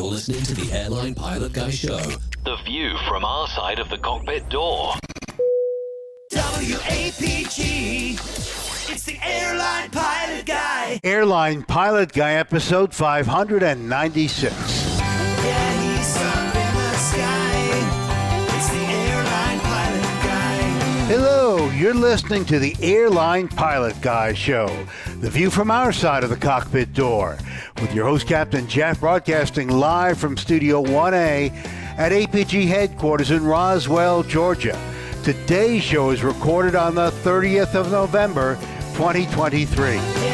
[0.00, 2.00] You're listening to the Airline Pilot Guy Show.
[2.46, 4.94] The view from our side of the cockpit door.
[6.32, 8.14] WAPG.
[8.90, 11.00] It's the airline pilot guy.
[11.04, 14.54] Airline Pilot Guy, episode 596.
[14.54, 17.50] He's up in the sky.
[18.56, 20.60] It's the airline pilot guy.
[21.08, 24.86] Hello, you're listening to the Airline Pilot Guy Show,
[25.20, 27.36] the view from our side of the cockpit door,
[27.80, 31.52] with your host, Captain Jeff, broadcasting live from Studio 1A
[31.98, 34.78] at APG headquarters in Roswell, Georgia.
[35.22, 38.54] Today's show is recorded on the 30th of November,
[38.94, 40.29] 2023.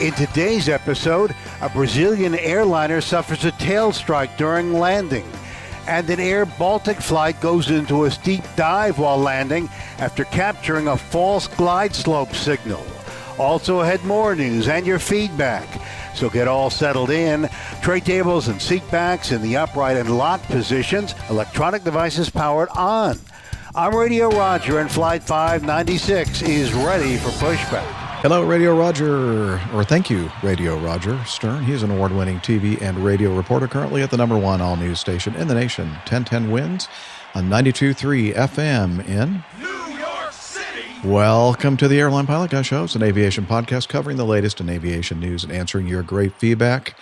[0.00, 5.28] In today's episode, a Brazilian airliner suffers a tail strike during landing,
[5.88, 10.96] and an Air Baltic flight goes into a steep dive while landing after capturing a
[10.96, 12.86] false glide slope signal.
[13.38, 15.66] Also ahead more news and your feedback.
[16.14, 17.48] So get all settled in.
[17.82, 21.16] Tray tables and seat backs in the upright and locked positions.
[21.28, 23.18] Electronic devices powered on.
[23.74, 28.07] I'm Radio Roger and Flight 596 is ready for pushback.
[28.20, 31.62] Hello, Radio Roger, or thank you, Radio Roger Stern.
[31.62, 34.98] He's an award winning TV and radio reporter currently at the number one all news
[34.98, 36.88] station in the nation, 1010 WINS
[37.36, 40.88] on 92.3 FM in New York City.
[41.04, 42.84] Welcome to the Airline Pilot Guy Show.
[42.84, 46.96] It's an aviation podcast covering the latest in aviation news and answering your great feedback.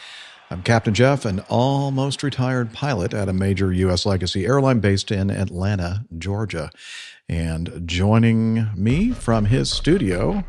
[0.51, 4.05] I'm Captain Jeff, an almost retired pilot at a major U.S.
[4.05, 6.71] legacy airline based in Atlanta, Georgia.
[7.29, 10.45] And joining me from his studio,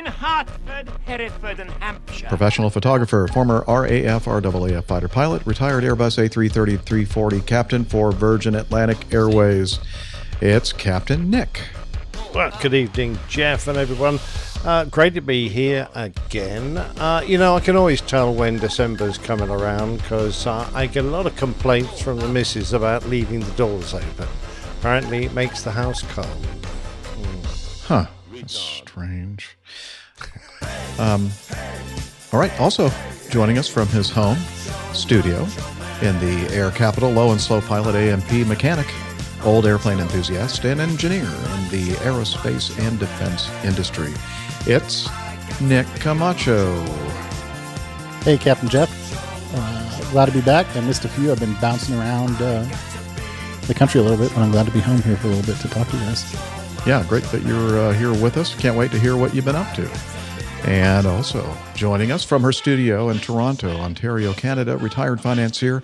[0.00, 2.28] in Hartford, Hereford, and Hampshire.
[2.28, 9.12] professional photographer, former RAF RAAF fighter pilot, retired Airbus A330 340 captain for Virgin Atlantic
[9.12, 9.78] Airways.
[10.40, 11.60] It's Captain Nick.
[12.34, 14.18] Well, good evening, Jeff and everyone.
[14.64, 16.78] Uh, great to be here again.
[16.78, 21.04] Uh, you know, I can always tell when December's coming around because uh, I get
[21.04, 24.28] a lot of complaints from the missus about leaving the doors open.
[24.78, 26.46] Apparently, it makes the house cold.
[27.82, 28.06] Huh.
[28.32, 29.58] That's strange.
[31.00, 31.30] Um,
[32.32, 32.52] all right.
[32.60, 32.90] Also
[33.30, 34.36] joining us from his home
[34.92, 35.46] studio
[36.02, 38.86] in the air capital, low and slow pilot A&P mechanic,
[39.42, 44.12] old airplane enthusiast, and engineer in the aerospace and defense industry.
[44.66, 45.08] It's
[45.60, 46.84] Nick Camacho.
[48.22, 48.90] Hey, Captain Jeff.
[49.54, 50.66] Uh, glad to be back.
[50.76, 51.32] I missed a few.
[51.32, 52.62] I've been bouncing around uh,
[53.66, 55.54] the country a little bit, but I'm glad to be home here for a little
[55.54, 56.34] bit to talk to you guys.
[56.86, 58.54] Yeah, great that you're uh, here with us.
[58.54, 60.19] Can't wait to hear what you've been up to.
[60.64, 65.82] And also joining us from her studio in Toronto, Ontario, Canada, retired financier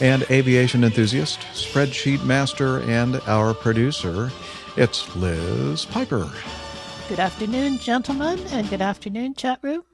[0.00, 4.30] and aviation enthusiast, spreadsheet master, and our producer,
[4.76, 6.28] it's Liz Piper.
[7.08, 9.84] Good afternoon, gentlemen, and good afternoon, chat room.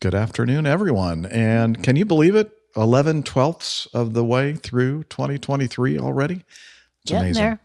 [0.00, 1.26] Good afternoon, everyone.
[1.26, 2.50] And can you believe it?
[2.74, 6.34] 11 twelfths of the way through 2023 already?
[7.02, 7.42] It's Getting amazing.
[7.42, 7.60] there.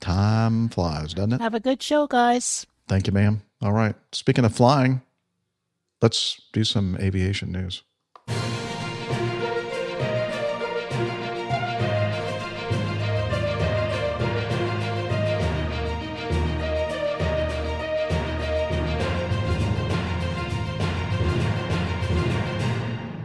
[0.00, 1.40] Time flies, doesn't it?
[1.40, 2.66] Have a good show, guys.
[2.88, 3.40] Thank you, ma'am.
[3.62, 3.94] All right.
[4.10, 5.02] Speaking of flying,
[6.00, 7.84] let's do some aviation news.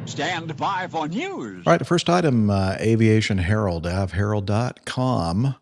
[0.06, 1.66] Stand by for news.
[1.66, 1.80] All right.
[1.80, 5.56] The first item uh, Aviation Herald, avherald.com,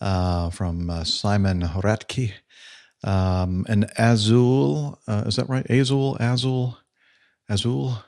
[0.00, 2.32] uh, from uh, Simon Hradecky.
[3.04, 5.68] Um, an Azul, uh, is that right?
[5.70, 6.78] Azul, Azul,
[7.48, 7.98] Azul,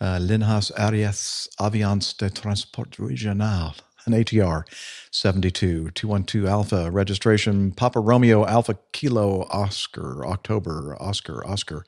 [0.00, 3.74] uh, Linhas Arias Aviance de Transport Regional,
[4.06, 4.64] an ATR
[5.10, 11.84] 72 212 Alpha, registration Papa Romeo Alpha Kilo Oscar, October, Oscar, Oscar.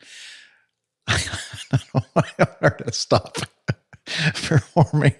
[1.09, 1.23] I
[1.73, 3.39] don't know where to stop
[4.35, 5.15] performing.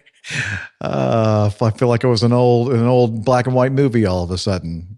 [0.81, 4.25] Uh, I feel like it was an old, an old black and white movie all
[4.25, 4.96] of a sudden.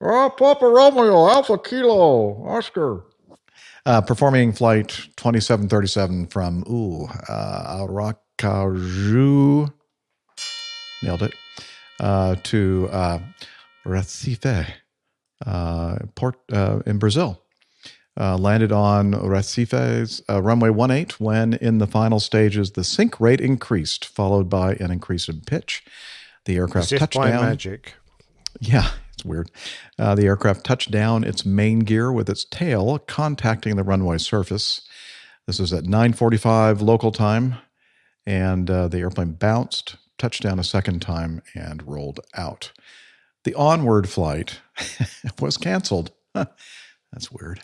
[0.00, 3.02] Oh, Papa Romeo, Alpha Kilo, Oscar.
[3.86, 9.72] Uh, performing flight 2737 from, ooh, uh, Aracaju,
[11.02, 11.34] nailed it,
[12.00, 13.18] uh, to uh,
[13.86, 14.66] Recife,
[15.46, 17.40] uh, port uh, in Brazil.
[18.18, 23.42] Uh, landed on Recife's uh, runway 18 when in the final stages the sink rate
[23.42, 25.84] increased, followed by an increase in pitch.
[26.46, 27.44] The aircraft As touched down.
[27.44, 27.92] magic.
[28.58, 29.50] Yeah, it's weird.
[29.98, 34.82] Uh, the aircraft touched down its main gear with its tail contacting the runway surface.
[35.46, 37.56] This is at 9:45 local time,
[38.26, 42.72] and uh, the airplane bounced, touched down a second time, and rolled out.
[43.44, 44.60] The onward flight
[45.40, 46.10] was canceled.
[46.34, 47.60] That's weird.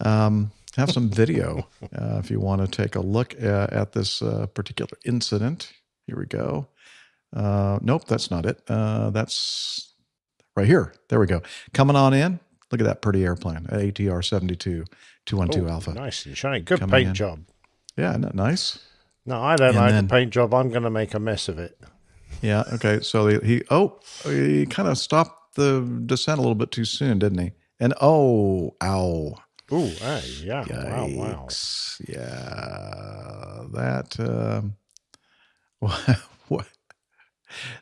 [0.00, 4.22] Um, have some video uh, if you want to take a look at, at this
[4.22, 5.72] uh, particular incident.
[6.06, 6.68] Here we go.
[7.34, 8.60] Uh, nope, that's not it.
[8.68, 9.93] Uh, that's
[10.56, 10.94] right here.
[11.08, 11.42] There we go.
[11.72, 12.40] Coming on in.
[12.72, 14.84] Look at that pretty airplane, ATR 72
[15.26, 15.92] 212 Oh, Alpha.
[15.94, 16.60] Nice and shiny.
[16.60, 17.14] Good Coming paint in.
[17.14, 17.40] job.
[17.96, 18.78] Yeah, isn't that nice?
[19.26, 20.52] No, I don't And like then- the paint job.
[20.54, 21.78] I'm going to make a mess of it.
[22.42, 22.64] Yeah.
[22.72, 23.00] Okay.
[23.00, 27.20] So he, he oh, he kind of stopped the descent a little bit too soon,
[27.20, 27.52] didn't he?
[27.78, 29.34] And oh, ow.
[29.72, 30.64] Ooh, hey, yeah.
[30.68, 31.48] Wow, wow.
[32.06, 33.64] Yeah.
[33.72, 34.74] That, um,
[36.48, 36.66] what,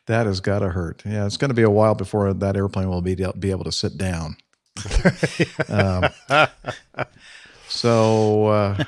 [0.06, 1.02] that has got to hurt.
[1.04, 1.26] Yeah.
[1.26, 3.96] It's going to be a while before that airplane will be, be able to sit
[3.96, 4.36] down.
[5.68, 6.04] um,
[7.68, 8.84] so, uh,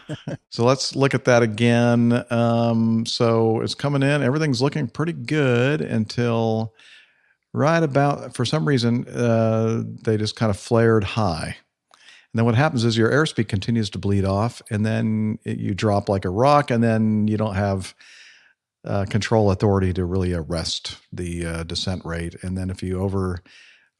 [0.50, 2.25] so let's look at that again.
[2.31, 4.22] Um, so it's coming in.
[4.22, 6.75] Everything's looking pretty good until
[7.52, 11.56] right about, for some reason, uh, they just kind of flared high.
[12.34, 15.72] And then what happens is your airspeed continues to bleed off, and then it, you
[15.72, 17.94] drop like a rock, and then you don't have
[18.84, 22.36] uh, control authority to really arrest the uh, descent rate.
[22.42, 23.42] And then if you over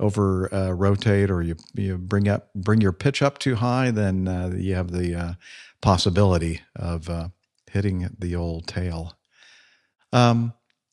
[0.01, 4.29] over uh, rotate or you you bring up bring your pitch up too high, then
[4.29, 5.33] uh, you have the uh,
[5.81, 7.09] possibility of
[7.71, 9.17] hitting the old tail.
[10.13, 10.53] Um,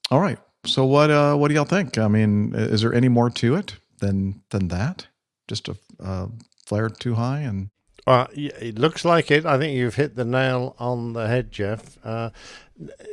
[0.09, 0.39] all right.
[0.65, 1.97] So what what do y'all think?
[1.97, 5.07] I mean, is there any more to it than than that?
[5.47, 6.29] Just a
[6.65, 7.69] flare too high and
[8.07, 9.45] Uh, it looks like it.
[9.45, 11.97] I think you've hit the nail on the head, Jeff.
[12.03, 12.31] Uh,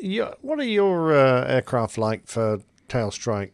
[0.01, 3.53] you, what are your uh, aircraft like for tail strike?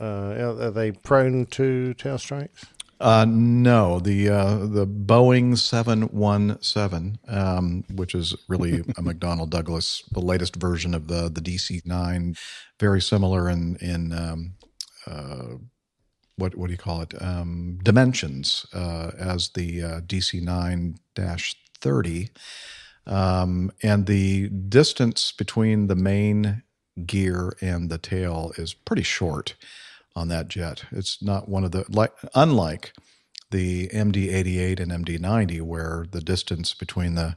[0.00, 2.66] Uh, are they prone to tail strikes?
[3.00, 9.50] Uh, no, the uh, the Boeing seven one seven, um, which is really a McDonnell
[9.50, 12.36] Douglas, the latest version of the the DC nine,
[12.78, 14.54] very similar in in um,
[15.06, 15.56] uh,
[16.36, 20.96] what what do you call it um, dimensions uh, as the uh, DC nine
[21.80, 22.30] thirty,
[23.06, 26.62] um, and the distance between the main
[27.06, 29.54] gear and the tail is pretty short
[30.16, 30.84] on that jet.
[30.92, 32.92] It's not one of the like unlike
[33.50, 37.36] the MD88 and MD90 where the distance between the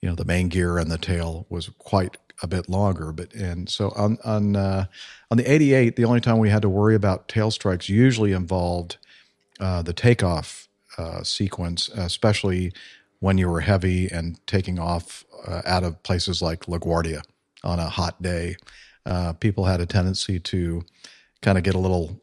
[0.00, 3.68] you know the main gear and the tail was quite a bit longer but and
[3.68, 4.86] so on on uh,
[5.30, 8.96] on the 88 the only time we had to worry about tail strikes usually involved
[9.60, 10.68] uh, the takeoff
[10.98, 12.72] uh, sequence especially
[13.20, 17.22] when you were heavy and taking off uh, out of places like LaGuardia
[17.64, 18.56] on a hot day.
[19.04, 20.82] Uh, people had a tendency to
[21.42, 22.20] kind of get a little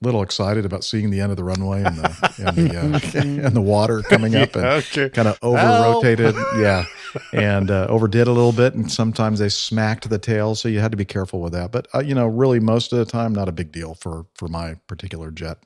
[0.00, 3.00] little excited about seeing the end of the runway and the and the, uh,
[3.46, 5.08] and the water coming up and Okay.
[5.10, 6.84] kind of over rotated, yeah,
[7.32, 10.90] and uh, overdid a little bit, and sometimes they smacked the tail, so you had
[10.90, 11.72] to be careful with that.
[11.72, 14.48] But uh, you know, really, most of the time, not a big deal for for
[14.48, 15.58] my particular jet.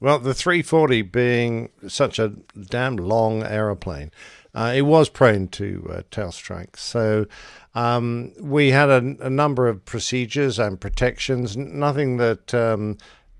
[0.00, 2.34] Well, the 340 being such a
[2.68, 4.12] damn long aeroplane,
[4.54, 6.82] uh, it was prone to uh, tail strikes.
[6.82, 7.26] So
[7.74, 12.96] um, we had a, a number of procedures and protections, nothing that um,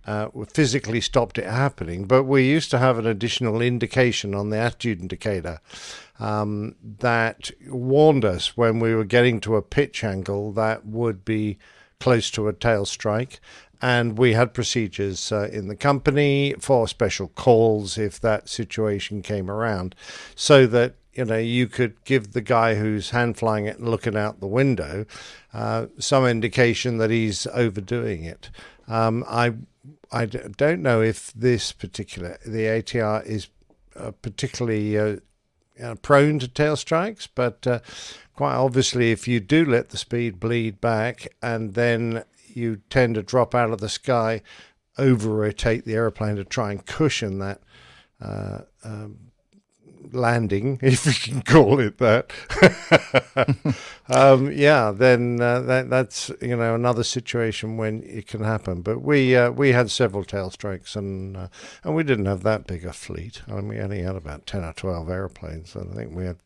[0.08, 4.56] uh, physically stopped it happening, but we used to have an additional indication on the
[4.56, 5.60] attitude indicator
[6.18, 11.58] um, that warned us when we were getting to a pitch angle that would be
[12.00, 13.38] close to a tail strike.
[13.82, 19.50] And we had procedures uh, in the company for special calls if that situation came
[19.50, 19.94] around,
[20.34, 24.16] so that you know you could give the guy who's hand flying it and looking
[24.16, 25.04] out the window
[25.52, 28.50] uh, some indication that he's overdoing it.
[28.88, 29.52] Um, I
[30.10, 33.48] I don't know if this particular the ATR is
[33.96, 35.16] uh, particularly uh,
[35.82, 37.80] uh, prone to tail strikes, but uh,
[38.34, 43.22] quite obviously, if you do let the speed bleed back and then you tend to
[43.22, 44.42] drop out of the sky,
[44.96, 47.60] over rotate the aeroplane to try and cushion that
[48.20, 49.27] uh, um,
[50.12, 52.30] landing, if you can call it that.
[54.08, 58.82] um, yeah, then uh, that, that's you know another situation when it can happen.
[58.82, 61.48] But we uh, we had several tail strikes, and uh,
[61.84, 63.42] and we didn't have that big a fleet.
[63.48, 66.38] I mean, we only had about ten or twelve airplanes, and I think we had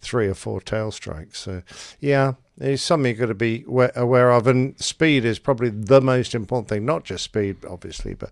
[0.00, 1.40] three or four tail strikes.
[1.40, 1.62] So
[2.00, 4.46] yeah, it's something you've got to be aware of.
[4.46, 6.84] And speed is probably the most important thing.
[6.84, 8.30] Not just speed, obviously, but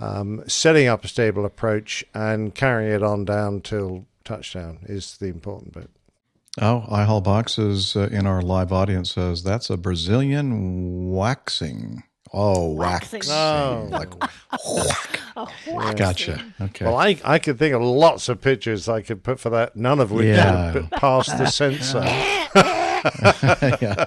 [0.00, 5.26] um, setting up a stable approach and carrying it on down till touchdown is the
[5.26, 5.90] important bit.
[6.60, 12.02] Oh, iHall Box is uh, in our live audience says that's a Brazilian waxing
[12.34, 13.02] Oh, whack.
[13.12, 13.30] Waxing.
[13.30, 13.88] Oh.
[13.90, 14.08] Like,
[14.64, 14.88] Oh,
[15.68, 15.96] waxing.
[15.96, 16.44] gotcha.
[16.62, 16.84] Okay.
[16.86, 20.00] Well, I, I could think of lots of pictures I could put for that, none
[20.00, 20.72] of which Yeah.
[20.72, 22.00] would pass the censor.
[23.82, 24.06] yeah.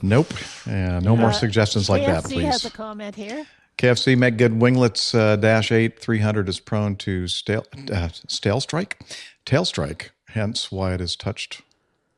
[0.00, 0.32] Nope.
[0.66, 2.64] Yeah, no more Uh, suggestions like that, KFC has please.
[2.64, 3.44] a comment here.
[3.78, 8.60] KFC make good winglets uh, dash eight three hundred is prone to stale uh, stale
[8.60, 9.00] strike,
[9.44, 10.12] tail strike.
[10.28, 11.62] Hence why it is touched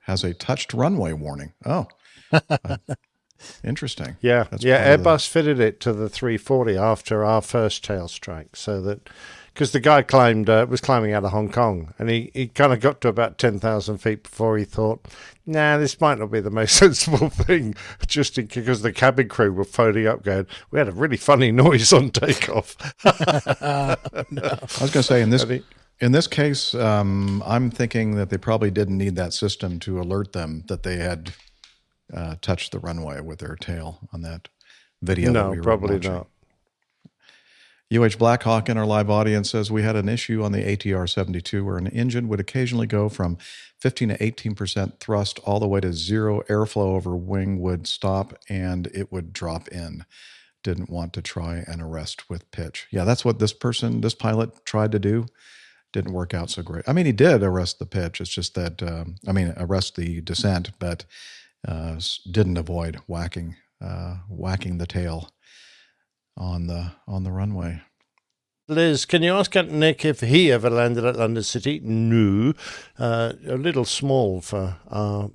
[0.03, 1.53] has a touched runway warning.
[1.65, 1.87] Oh,
[2.33, 2.77] Uh,
[3.65, 4.17] interesting.
[4.21, 4.93] Yeah, That's yeah.
[4.93, 9.09] of the- Airbus fitted it to the 340 after our first tail strike, so that
[9.57, 12.75] because the guy climbed uh, was climbing out of Hong Kong, and he, he kind
[12.75, 15.09] of got to about 10,000 feet before he thought,
[15.47, 17.75] "Nah, this might not be the most sensible thing."
[18.07, 21.53] Just in, because the cabin crew were phoning up, going, "We had a really funny
[21.53, 25.65] noise on takeoff." I was going to say in this mean-
[26.01, 30.35] in this case, um, I'm thinking that they probably didn't need that system to alert
[30.35, 31.33] them that they had
[32.13, 34.49] uh, touched the runway with their tail on that
[35.01, 35.29] video.
[35.29, 36.13] that no, we were probably watching.
[36.13, 36.27] not.
[37.95, 41.65] UH Blackhawk in our live audience says we had an issue on the ATR 72
[41.65, 43.39] where an engine would occasionally go from
[43.81, 48.89] 15 to 18% thrust all the way to zero airflow over wing would stop and
[48.89, 50.05] it would drop in.
[50.65, 52.89] Didn't want to try and arrest with pitch.
[52.91, 55.27] Yeah, that's what this person, this pilot tried to do.
[55.93, 56.89] Didn't work out so great.
[56.89, 58.21] I mean, he did arrest the pitch.
[58.21, 61.05] It's just that, um, I mean, arrest the descent, but
[61.67, 65.31] uh, didn't avoid whacking, uh, whacking the tail
[66.37, 67.83] on the on the runway.
[68.69, 71.81] Liz, can you ask Captain Nick if he ever landed at London City?
[71.85, 72.53] No.
[72.99, 74.79] Uh, a little small for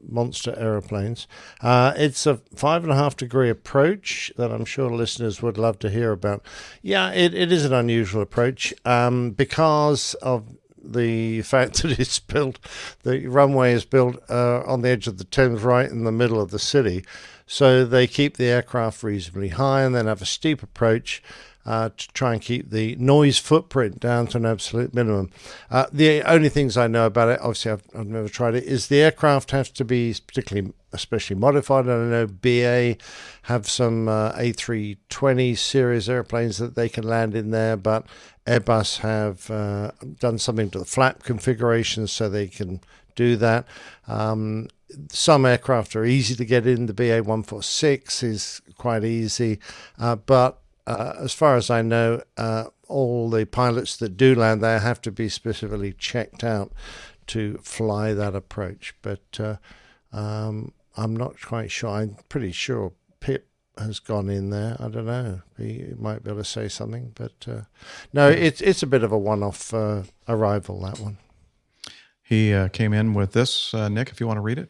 [0.06, 1.28] monster aeroplanes.
[1.62, 5.80] Uh, it's a five and a half degree approach that I'm sure listeners would love
[5.80, 6.46] to hear about.
[6.82, 12.60] Yeah, it, it is an unusual approach um, because of the fact that it's built,
[13.04, 16.42] the runway is built uh, on the edge of the Thames, right in the middle
[16.42, 17.06] of the city.
[17.52, 21.22] So they keep the aircraft reasonably high and then have a steep approach
[21.66, 25.32] uh, to try and keep the noise footprint down to an absolute minimum.
[25.70, 28.88] Uh, the only things I know about it, obviously I've, I've never tried it, is
[28.88, 31.88] the aircraft has to be particularly, especially modified.
[31.88, 32.96] And I know BA
[33.42, 38.06] have some uh, A320 series airplanes that they can land in there, but
[38.48, 39.92] Airbus have uh,
[40.22, 42.80] done something to the flap configuration so they can
[43.16, 43.66] do that.
[44.08, 44.70] Um,
[45.10, 46.86] some aircraft are easy to get in.
[46.86, 49.60] The BA 146 is quite easy,
[50.00, 54.62] uh, but uh, as far as I know, uh, all the pilots that do land
[54.62, 56.72] there have to be specifically checked out
[57.28, 58.94] to fly that approach.
[59.02, 59.56] But uh,
[60.12, 61.90] um, I'm not quite sure.
[61.90, 64.76] I'm pretty sure Pip has gone in there.
[64.80, 65.42] I don't know.
[65.58, 67.62] He might be able to say something, but uh,
[68.12, 71.18] no, it's it's a bit of a one-off uh, arrival that one.
[72.22, 74.70] He uh, came in with this, uh, Nick, if you want to read it.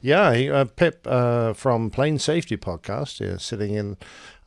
[0.00, 3.96] Yeah, he, uh, Pip uh, from Plane Safety Podcast, here, sitting in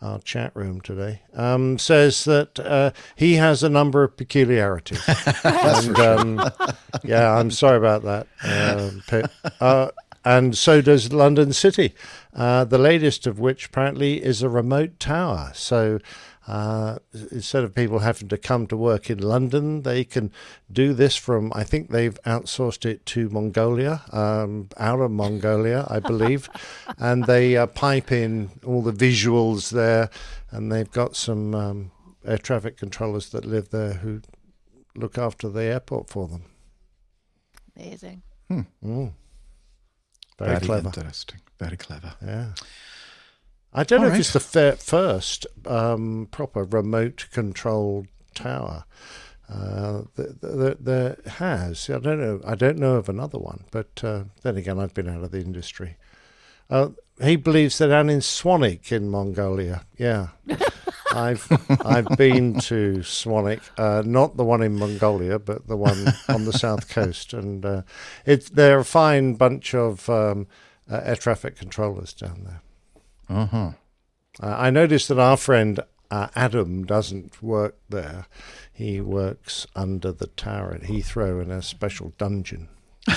[0.01, 5.01] our chat room today, um, says that uh, he has a number of peculiarities.
[5.43, 6.51] and, um,
[7.03, 9.31] yeah, I'm sorry about that, uh, Pip.
[9.59, 9.89] Uh,
[10.23, 11.93] and so does London City,
[12.35, 15.51] uh, the latest of which apparently is a remote tower.
[15.55, 15.99] So
[16.47, 16.97] uh,
[17.31, 20.31] instead of people having to come to work in London, they can
[20.71, 25.99] do this from, I think they've outsourced it to Mongolia, um, out of Mongolia, I
[26.11, 26.49] believe.
[26.97, 30.09] and they uh, pipe in all the visuals there,
[30.49, 31.91] and they've got some um,
[32.25, 34.21] air traffic controllers that live there who
[34.95, 36.43] look after the airport for them.
[37.75, 38.23] Amazing.
[38.49, 39.13] Mm.
[40.37, 40.87] Very, clever.
[40.87, 41.39] interesting.
[41.59, 42.15] Very clever.
[42.21, 42.53] Yeah.
[43.73, 48.85] I don't know All if it's the fir- first um, proper remote controlled tower.
[49.49, 51.89] Uh, there has.
[51.89, 52.41] I don't know.
[52.45, 53.65] I don't know of another one.
[53.71, 55.97] But uh, then again, I've been out of the industry.
[56.69, 56.89] Uh,
[57.21, 59.85] he believes that down in Swanwick in Mongolia.
[59.97, 60.29] Yeah,
[61.13, 61.45] I've
[61.85, 66.53] I've been to Swanwick, uh, not the one in Mongolia, but the one on the
[66.53, 67.81] south coast, and uh,
[68.25, 70.47] it's they're a fine bunch of um,
[70.89, 72.61] uh, air traffic controllers down there.
[73.31, 73.71] Uh huh.
[74.41, 78.25] Uh, I noticed that our friend uh, Adam doesn't work there.
[78.71, 82.67] He works under the tower at Heathrow in a special dungeon.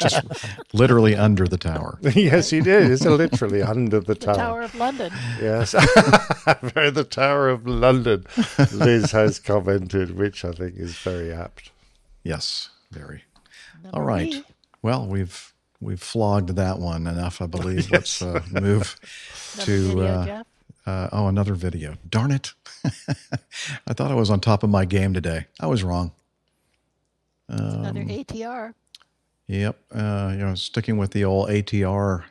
[0.00, 0.24] Just
[0.72, 1.98] literally under the tower.
[2.14, 2.90] yes, he did.
[2.90, 4.34] It's literally under the, The tower.
[4.34, 5.12] Tower of London.
[5.40, 5.72] Yes,
[6.62, 8.24] very the Tower of London.
[8.72, 11.70] Liz has commented, which I think is very apt.
[12.24, 13.24] Yes, very.
[13.82, 14.30] Number All right.
[14.32, 14.44] B.
[14.82, 17.90] Well, we've we've flogged that one enough, I believe.
[17.92, 18.96] Let's uh, move
[19.60, 20.44] to video,
[20.86, 21.96] uh, uh, oh another video.
[22.08, 22.52] Darn it!
[22.84, 25.46] I thought I was on top of my game today.
[25.60, 26.12] I was wrong.
[27.48, 28.74] Another Um, ATR.
[29.48, 29.78] Yep.
[29.94, 32.24] Uh, you know, sticking with the old ATR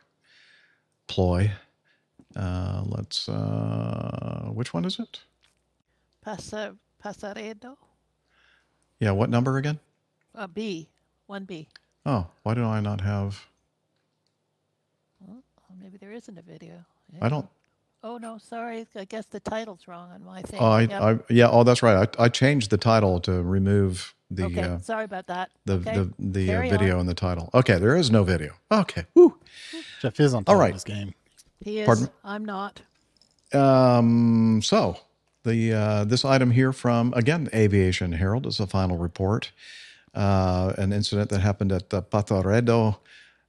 [1.06, 1.50] ploy.
[2.34, 3.28] Uh, let's.
[3.28, 5.20] Uh, which one is it?
[6.22, 7.76] Pasa, Passaredo?
[9.00, 9.78] Yeah, what number again?
[10.34, 10.88] Uh, B.
[11.26, 11.68] One B.
[12.06, 12.10] 1B.
[12.10, 13.46] Oh, why do I not have?
[15.28, 15.42] Oh,
[15.80, 16.84] maybe there isn't a video.
[17.20, 17.48] I don't.
[18.02, 18.86] Oh, no, sorry.
[18.94, 20.60] I guess the title's wrong on my thing.
[20.60, 21.02] Oh, I, Yep.
[21.02, 21.48] I, yeah.
[21.50, 22.08] Oh, that's right.
[22.18, 25.50] I, I changed the title to remove the okay, uh, sorry about that.
[25.64, 25.94] the okay.
[25.94, 27.00] the, the uh, video on.
[27.00, 27.50] in the title.
[27.54, 28.54] Okay, there is no video.
[28.70, 29.04] Okay.
[29.14, 29.38] Woo.
[30.00, 30.70] Jeff is on top All right.
[30.70, 31.14] of this game.
[31.60, 31.86] He is.
[31.86, 32.08] Pardon?
[32.24, 32.82] I'm not.
[33.52, 34.98] Um, so
[35.44, 39.52] the uh, this item here from again Aviation Herald is a final report.
[40.16, 42.98] Uh, an incident that happened at the Patoredo.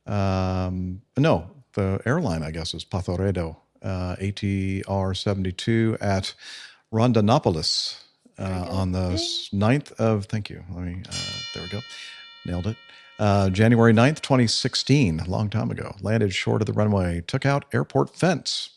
[0.05, 6.33] Um, no, the airline I guess is Patoredo uh, ATR seventy two at
[6.93, 8.01] Rondonópolis
[8.39, 10.25] uh, on the s- 9th of.
[10.25, 10.63] Thank you.
[10.71, 11.03] Let me.
[11.09, 11.15] Uh,
[11.53, 11.79] there we go.
[12.45, 12.77] Nailed it.
[13.19, 15.95] Uh, January 9th, 2016, a long time ago.
[16.01, 18.69] Landed short of the runway, took out airport fence.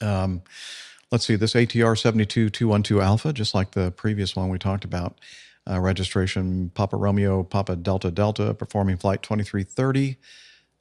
[0.00, 0.42] Um,
[1.10, 5.18] let's see, this ATR 72212 Alpha, just like the previous one we talked about,
[5.70, 10.16] uh, registration Papa Romeo, Papa Delta Delta, performing flight 2330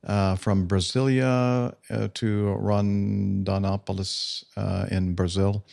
[0.08, 5.64] uh, from Brasilia uh, to Rondonópolis uh, in Brazil.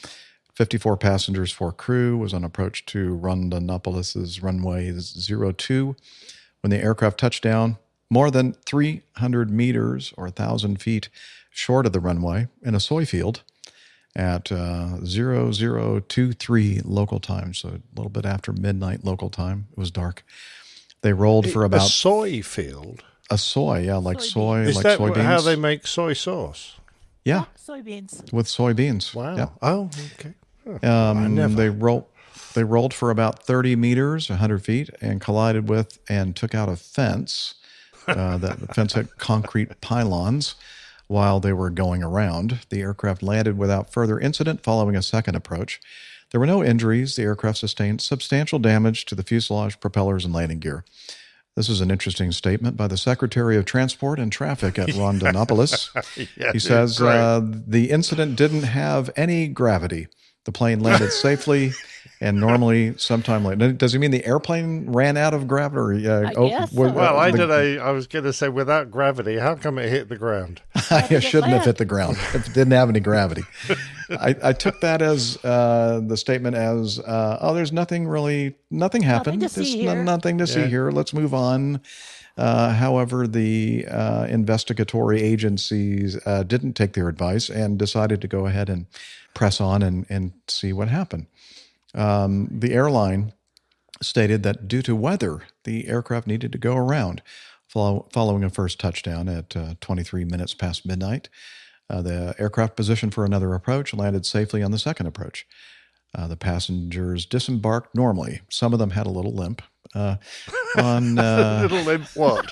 [0.55, 5.97] 54 passengers, four crew, was on approach to Rondonópolis' runway 02
[6.61, 7.79] when the aircraft touched down
[8.11, 11.09] more than 300 meters or 1,000 feet
[11.51, 13.43] short of the runway in a soy field
[14.17, 19.67] at uh, 0023 local time, so a little bit after midnight local time.
[19.73, 20.25] It was dark.
[21.03, 21.77] They rolled for about.
[21.77, 23.05] a about soy field.
[23.31, 25.23] a soy, yeah, like soy, Is like that soybeans.
[25.23, 26.77] how they make soy sauce?
[27.25, 28.33] yeah, Soybeans.
[28.33, 29.15] with soybeans.
[29.15, 29.37] Wow.
[29.37, 29.49] Yeah.
[29.61, 30.35] Oh, okay.
[30.87, 32.07] Um, never- They rolled.
[32.55, 36.77] They rolled for about 30 meters, 100 feet, and collided with and took out a
[36.77, 37.55] fence.
[38.07, 40.55] Uh, that fence had concrete pylons.
[41.09, 45.81] While they were going around, the aircraft landed without further incident following a second approach.
[46.31, 47.17] There were no injuries.
[47.17, 50.85] The aircraft sustained substantial damage to the fuselage, propellers, and landing gear.
[51.57, 55.91] This is an interesting statement by the Secretary of Transport and Traffic at Rondonópolis.
[56.37, 60.09] Yeah, he says uh, the incident didn't have any gravity.
[60.45, 61.73] The plane landed safely
[62.21, 63.73] and normally sometime later.
[63.73, 66.07] Does he mean the airplane ran out of gravity?
[66.07, 66.91] Or, uh, I guess so.
[66.91, 67.79] Well, I the- did a.
[67.83, 70.61] I was going to say, without gravity, how come it hit the ground?
[70.75, 73.43] it shouldn't have hit the ground if it didn't have any gravity.
[74.11, 79.03] I, I took that as uh, the statement as, uh, oh, there's nothing really, nothing
[79.03, 79.41] happened.
[79.41, 80.91] Nothing to see there's here." nothing to see here.
[80.91, 81.83] Let's move on.
[82.39, 88.47] Uh, however, the uh, investigatory agencies uh, didn't take their advice and decided to go
[88.47, 88.87] ahead and
[89.35, 91.27] press on and, and see what happened.
[91.95, 93.33] Um, the airline
[94.01, 97.23] stated that due to weather, the aircraft needed to go around
[97.69, 101.29] follow, following a first touchdown at uh, 23 minutes past midnight.
[101.91, 105.47] Uh, the aircraft positioned for another approach landed safely on the second approach.
[106.15, 108.41] Uh, the passengers disembarked normally.
[108.51, 109.63] Some of them had a little limp.
[109.95, 110.17] Uh,
[110.77, 112.51] on uh, Little limp what?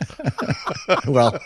[1.07, 1.38] well,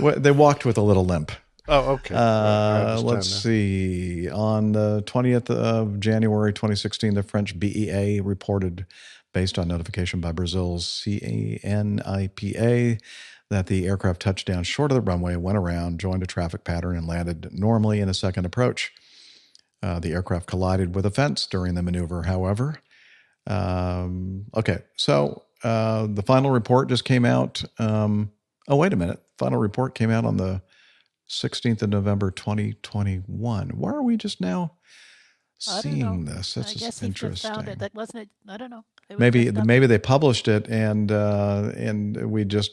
[0.16, 1.32] they walked with a little limp.
[1.68, 2.14] Oh, okay.
[2.14, 4.30] Uh, let's see.
[4.30, 8.86] On the 20th of January 2016, the French BEA reported,
[9.32, 13.00] based on notification by Brazil's CENIPA,
[13.50, 16.96] that the aircraft touched down short of the runway, went around, joined a traffic pattern,
[16.96, 18.92] and landed normally in a second approach.
[19.82, 22.80] Uh, the aircraft collided with a fence during the maneuver, however.
[23.46, 27.62] Um, okay, so uh, the final report just came out.
[27.78, 28.32] Um,
[28.68, 29.22] oh, wait a minute.
[29.38, 30.62] Final report came out on the
[31.28, 33.70] 16th of November 2021.
[33.70, 34.72] Why are we just now
[35.68, 36.56] I seeing this?
[36.56, 37.54] I That's guess just he just interesting.
[37.54, 37.78] found it.
[37.78, 38.28] That wasn't it.
[38.48, 38.84] I don't know.
[39.18, 42.72] Maybe maybe they published it and uh, and we just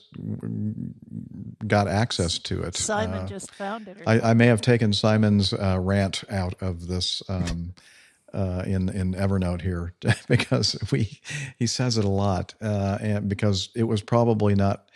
[1.68, 2.76] got access to it.
[2.76, 3.98] Simon Uh, just found it.
[4.08, 7.76] I, I may have taken Simon's uh, rant out of this um,
[8.34, 9.94] uh, in in Evernote here
[10.28, 11.20] because we
[11.60, 14.90] he says it a lot, uh, and because it was probably not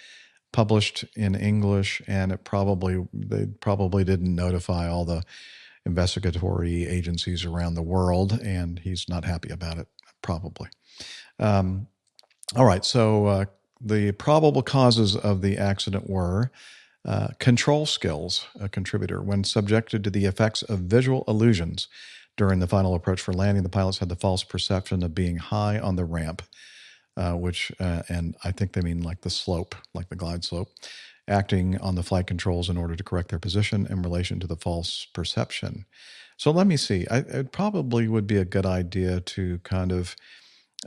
[0.51, 5.23] published in English, and it probably they probably didn't notify all the
[5.85, 9.87] investigatory agencies around the world, and he's not happy about it,
[10.21, 10.69] probably.
[11.39, 11.87] Um,
[12.55, 13.45] all right, so uh,
[13.81, 16.51] the probable causes of the accident were
[17.05, 19.21] uh, control skills, a contributor.
[19.21, 21.87] When subjected to the effects of visual illusions
[22.35, 25.79] during the final approach for landing, the pilots had the false perception of being high
[25.79, 26.41] on the ramp,
[27.17, 30.69] uh, which, uh, and I think they mean like the slope, like the glide slope,
[31.27, 34.55] acting on the flight controls in order to correct their position in relation to the
[34.55, 35.85] false perception.
[36.37, 37.05] So let me see.
[37.09, 40.15] I, it probably would be a good idea to kind of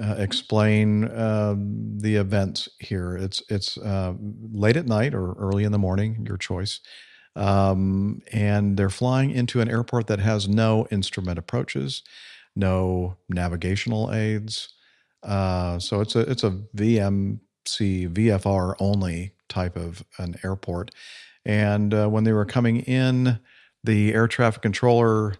[0.00, 3.16] uh, explain um, the events here.
[3.16, 4.14] It's it's uh,
[4.52, 6.80] late at night or early in the morning, your choice.
[7.36, 12.02] Um, and they're flying into an airport that has no instrument approaches,
[12.54, 14.68] no navigational aids.
[15.22, 17.38] Uh, so it's a it's a VMC
[18.12, 20.90] VFR only type of an airport.
[21.44, 23.40] And uh, when they were coming in,
[23.82, 25.34] the air traffic controller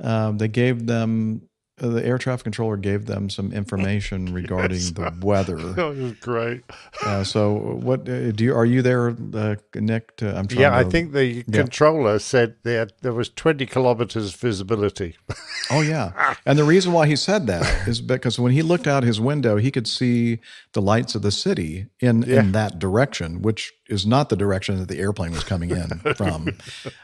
[0.00, 1.42] um, they gave them
[1.80, 4.90] uh, the air traffic controller gave them some information regarding Yes.
[4.92, 5.56] the weather.
[5.74, 6.62] That was great.
[7.04, 8.54] Uh, so, what uh, do you?
[8.54, 10.16] Are you there, uh, Nick?
[10.18, 10.60] To, I'm trying.
[10.62, 11.62] Yeah, I think the Yeah.
[11.62, 15.16] controller said that there was 20 kilometers visibility.
[15.70, 19.02] Oh yeah, and the reason why he said that is because when he looked out
[19.02, 20.38] his window, he could see
[20.74, 22.40] the lights of the city in Yeah.
[22.40, 26.48] in that direction, which is not the direction that the airplane was coming in from.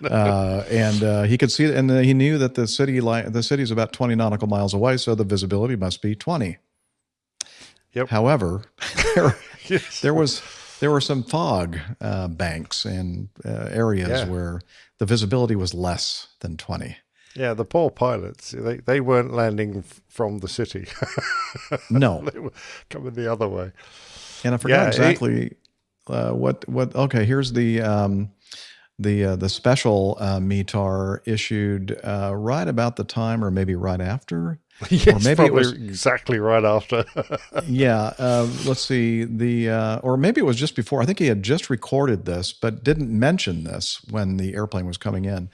[0.05, 3.33] uh, and uh, he could see, it, and uh, he knew that the city light,
[3.33, 6.59] the city is about twenty nautical miles away, so the visibility must be twenty.
[7.93, 8.09] Yep.
[8.09, 8.65] However,
[9.15, 9.37] there,
[10.03, 10.43] there was
[10.81, 14.29] there were some fog uh, banks and uh, areas Yeah.
[14.29, 14.61] where
[14.99, 16.97] the visibility was less than twenty.
[17.37, 20.87] Yeah, the poor pilots, they, they weren't landing f- from the city.
[21.91, 22.23] No.
[22.23, 22.51] they were
[22.89, 23.71] coming the other way.
[24.43, 25.57] And I forgot Yeah, it- exactly
[26.11, 26.95] uh, what what.
[26.95, 28.31] Okay, here's the um,
[28.99, 34.01] the uh, the special uh, METAR issued uh, right about the time, or maybe right
[34.01, 37.05] after, Yes, or maybe it was exactly right after.
[37.67, 38.15] yeah.
[38.19, 41.03] Uh, let's see the uh, or maybe it was just before.
[41.03, 44.97] I think he had just recorded this, but didn't mention this when the airplane was
[44.97, 45.51] coming in.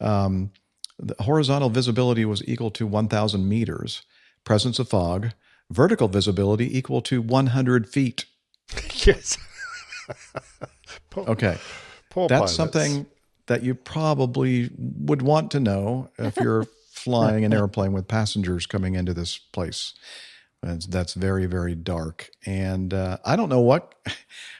[0.00, 0.52] Um,
[0.98, 4.02] the horizontal visibility was equal to 1,000 meters.
[4.44, 5.32] Presence of fog.
[5.70, 8.26] Vertical visibility equal to 100 feet.
[9.06, 9.36] yes.
[11.16, 11.58] Okay.
[12.10, 12.54] Poor That's pilots.
[12.54, 13.06] something
[13.46, 18.94] that you probably would want to know if you're flying an airplane with passengers coming
[18.94, 19.94] into this place.
[20.62, 22.30] That's, that's very, very dark.
[22.44, 23.94] And uh, I don't know what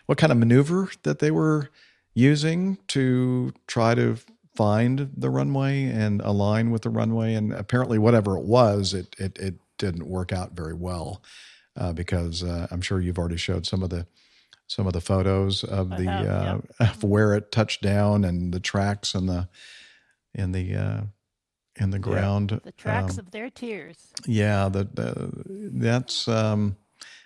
[0.06, 1.70] what kind of maneuver that they were
[2.14, 4.16] using to try to
[4.56, 7.34] find the runway and align with the runway.
[7.34, 11.22] And apparently, whatever it was, it it, it didn't work out very well
[11.76, 14.06] uh, because uh, I'm sure you've already showed some of the
[14.68, 18.60] some of the photos of the have, uh, of where it touched down and the
[18.60, 19.48] tracks and the
[20.34, 21.00] in the uh,
[21.80, 22.60] in the ground.
[22.64, 23.96] The tracks Um, of their tears.
[24.26, 25.32] yeah, the, the
[25.72, 26.76] that's um,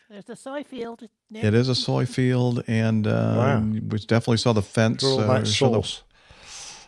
[0.09, 1.09] There's a soy field.
[1.31, 1.45] Nick.
[1.45, 3.61] it is a soy field, and uh, Wow.
[3.61, 5.03] we definitely saw the fence.
[5.05, 6.03] All uh, that show the- sauce.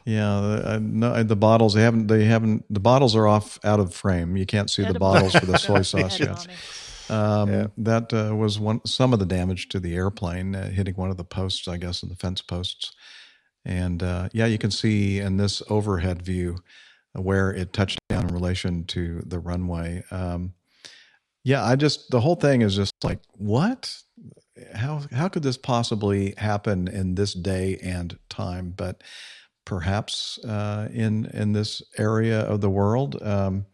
[0.05, 1.75] yeah, the, I the bottles.
[1.75, 2.07] They haven't.
[2.07, 2.65] They haven't.
[2.73, 4.37] The bottles are off out of frame.
[4.37, 6.47] You can't see the bottles for the soy sauce yet.
[7.11, 7.67] Um, Yeah.
[7.77, 11.17] That uh, was one some of the damage to the airplane, uh, hitting one of
[11.17, 12.93] the posts, I guess, in the fence posts.
[13.65, 16.59] And uh, yeah, you can see in this overhead view
[17.17, 20.05] uh, where it touched down in relation to the runway.
[20.11, 20.55] Um,
[21.45, 23.97] yeah, I just the whole thing is just like what?
[24.75, 28.73] How how could this possibly happen in this day and time?
[28.77, 29.03] But
[29.65, 33.67] perhaps uh, in in this area of the world, um,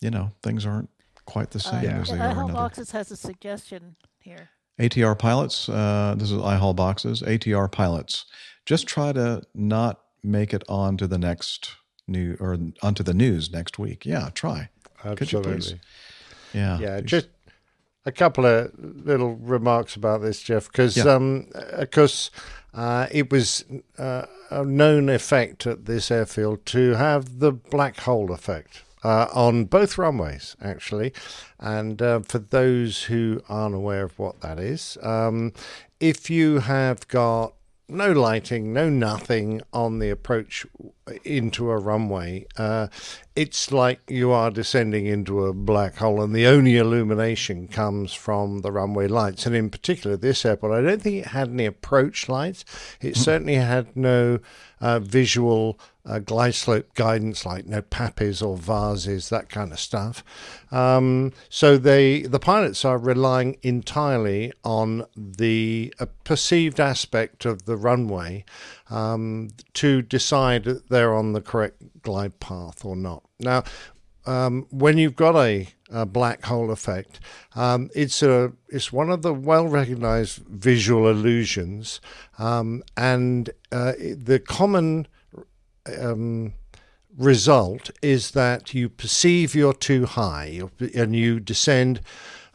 [0.00, 0.90] you know, things aren't
[1.26, 2.52] quite the same Uh, as they I are Hope.
[2.52, 4.50] Boxes has a suggestion here.
[4.78, 7.22] ATR pilots, uh, this is I iHall boxes.
[7.22, 8.24] ATR pilots,
[8.66, 11.70] just try to not make it on to the next
[12.08, 14.04] new or onto the news next week.
[14.04, 14.70] Yeah, try.
[15.16, 15.54] Could you please?
[15.74, 15.80] Absolutely.
[16.54, 16.78] Yeah.
[16.78, 17.10] Yeah, please.
[17.10, 17.28] just
[18.06, 21.04] a couple of little remarks about this, Jeff, because Yeah.
[21.04, 22.30] um, of course
[22.72, 23.64] uh, it was
[23.98, 28.82] uh, a known effect at this airfield to have the black hole effect.
[29.04, 31.12] Uh, on both runways, actually.
[31.60, 35.52] And uh, for those who aren't aware of what that is, um,
[36.00, 37.52] if you have got
[37.86, 40.64] no lighting, no nothing on the approach
[41.24, 42.46] into a runway.
[42.56, 42.88] Uh,
[43.36, 48.60] it's like you are descending into a black hole, and the only illumination comes from
[48.60, 49.46] the runway lights.
[49.46, 52.64] And in particular, this airport, I don't think it had any approach lights.
[53.00, 54.38] It certainly had no
[54.80, 60.22] uh, visual uh, glide slope guidance, like no PAPIs or VASIs, that kind of stuff.
[60.70, 67.76] Um, so they, the pilots are relying entirely on the uh, perceived aspect of the
[67.76, 68.44] runway
[68.90, 73.22] um, to decide that they're on the correct glide path or not.
[73.38, 73.64] Now,
[74.26, 77.20] um, when you've got a, a black hole effect,
[77.54, 82.00] um, it's a it's one of the well recognized visual illusions,
[82.38, 85.06] um, and uh, the common
[85.98, 86.54] um,
[87.16, 90.62] result is that you perceive you're too high
[90.94, 92.00] and you descend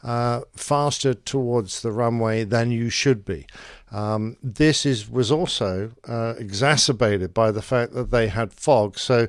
[0.02, 3.46] uh, faster towards the runway than you should be.
[3.92, 8.98] Um, this is was also uh, exacerbated by the fact that they had fog.
[8.98, 9.26] So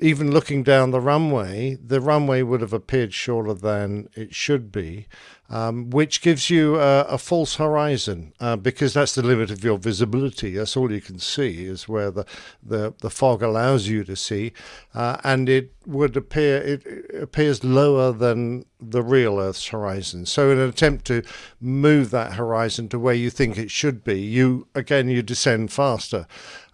[0.00, 5.06] even looking down the runway, the runway would have appeared shorter than it should be,
[5.48, 9.78] um, which gives you a, a false horizon uh, because that's the limit of your
[9.78, 10.52] visibility.
[10.52, 12.24] That's all you can see is where the
[12.62, 14.52] the, the fog allows you to see,
[14.94, 20.26] uh, and it would appear it, it appears lower than the real Earth's horizon.
[20.26, 21.22] So, in an attempt to
[21.60, 26.26] move that horizon to where you think it should be, you again you descend faster,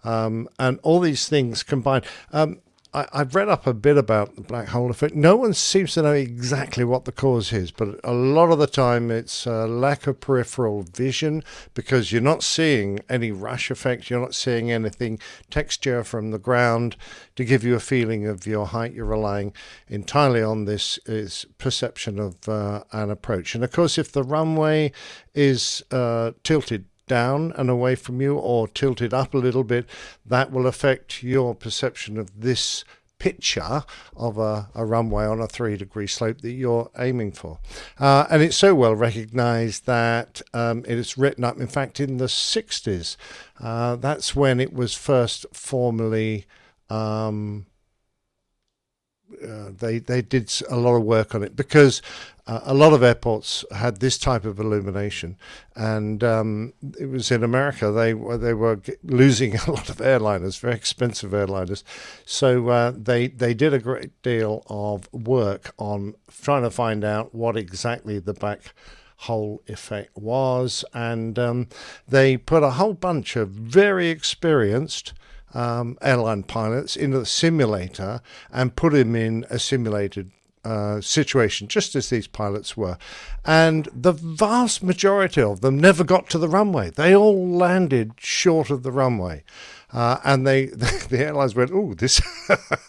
[0.03, 2.05] um, and all these things combined.
[2.31, 2.59] Um,
[2.93, 5.15] I, I've read up a bit about the black hole effect.
[5.15, 8.67] No one seems to know exactly what the cause is, but a lot of the
[8.67, 14.21] time it's a lack of peripheral vision because you're not seeing any rush effect, you're
[14.21, 16.95] not seeing anything texture from the ground
[17.35, 18.93] to give you a feeling of your height.
[18.93, 19.53] You're relying
[19.87, 23.55] entirely on this is perception of uh, an approach.
[23.55, 24.91] And of course, if the runway
[25.33, 29.87] is uh, tilted down and away from you or tilted up a little bit,
[30.25, 32.83] that will affect your perception of this
[33.23, 33.85] picture
[34.17, 37.57] of a, a runway on a three degree slope that you're aiming for.
[37.97, 42.17] Uh, and it's so well recognized that um, it is written up, in fact, in
[42.17, 43.15] the 60s.
[43.61, 46.45] Uh, that's when it was first formally.
[46.89, 47.65] Um,
[49.41, 52.01] uh, they they did a lot of work on it because
[52.45, 55.37] uh, a lot of airports had this type of illumination,
[55.75, 60.59] and um, it was in America they were they were losing a lot of airliners,
[60.59, 61.83] very expensive airliners,
[62.25, 67.33] so uh, they they did a great deal of work on trying to find out
[67.33, 68.73] what exactly the black
[69.17, 71.67] hole effect was, and um,
[72.07, 75.13] they put a whole bunch of very experienced
[75.53, 80.31] um, airline pilots into the simulator and put him in a simulated
[80.63, 82.97] uh, situation, just as these pilots were.
[83.45, 86.89] And the vast majority of them never got to the runway.
[86.89, 89.43] They all landed short of the runway.
[89.91, 90.65] Uh, and they,
[91.09, 92.19] the airlines went, "Oh, this,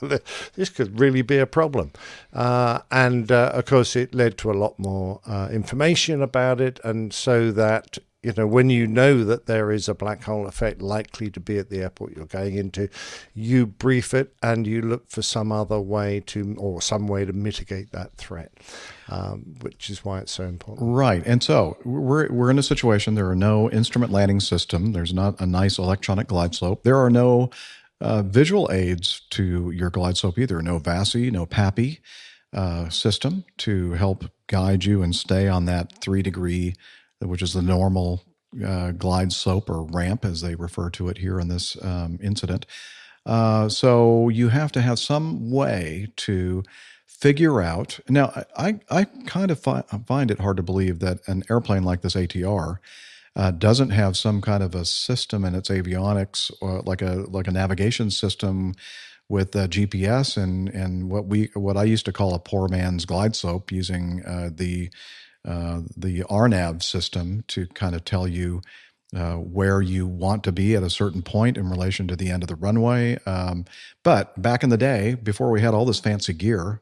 [0.55, 1.93] this could really be a problem."
[2.33, 6.81] Uh, and uh, of course, it led to a lot more uh, information about it,
[6.83, 10.81] and so that you know, when you know that there is a black hole effect
[10.81, 12.89] likely to be at the airport you're going into,
[13.35, 17.35] you brief it and you look for some other way to, or some way to
[17.35, 18.51] mitigate that threat,
[19.09, 20.89] um, which is why it's so important.
[20.91, 21.23] Right.
[21.27, 25.39] And so we're, we're in a situation, there are no instrument landing system, there's not
[25.39, 27.51] a nice electronic glide slope, there are no
[28.01, 32.01] uh, visual aids to your glide slope either, no VASI, no PAPI.
[32.53, 36.73] Uh, system to help guide you and stay on that three degree
[37.25, 38.25] which is the normal
[38.65, 42.67] uh, glide slope or ramp, as they refer to it here in this um, incident.
[43.27, 46.63] Uh, so you have to have some way to
[47.07, 48.01] figure out.
[48.09, 52.03] Now, I, I kind of fi- find it hard to believe that an airplane like
[52.03, 52.77] this ATR
[53.37, 56.53] uh, doesn't have some kind of a system in its avionics,
[56.87, 58.75] like a like a navigation system
[59.29, 63.05] with uh, GPS and and what we what I used to call a poor man's
[63.05, 64.91] glide slope using uh, the
[65.45, 68.63] uh, the RNAV system to kind of tell you
[69.15, 72.43] uh, where you want to be at a certain point in relation to the end
[72.43, 73.19] of the runway.
[73.27, 73.65] Um,
[74.03, 76.81] but back in the day, before we had all this fancy gear,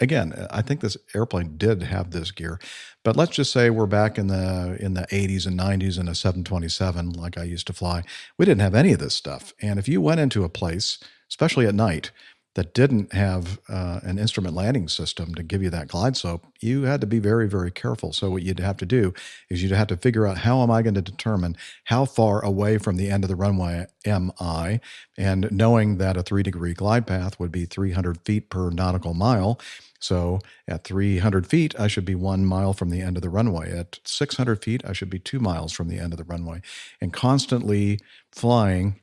[0.00, 2.58] again, I think this airplane did have this gear.
[3.04, 6.14] But let's just say we're back in the in the 80s and 90s in a
[6.14, 8.02] 727, like I used to fly.
[8.38, 9.52] We didn't have any of this stuff.
[9.60, 12.10] And if you went into a place, especially at night,
[12.56, 16.84] that didn't have uh, an instrument landing system to give you that glide slope, you
[16.84, 18.14] had to be very, very careful.
[18.14, 19.12] So what you'd have to do
[19.50, 22.78] is you'd have to figure out how am I going to determine how far away
[22.78, 24.80] from the end of the runway am I,
[25.18, 29.60] and knowing that a three degree glide path would be 300 feet per nautical mile.
[30.00, 33.70] So at 300 feet, I should be one mile from the end of the runway.
[33.76, 36.62] At 600 feet, I should be two miles from the end of the runway.
[37.02, 37.98] And constantly
[38.32, 39.00] flying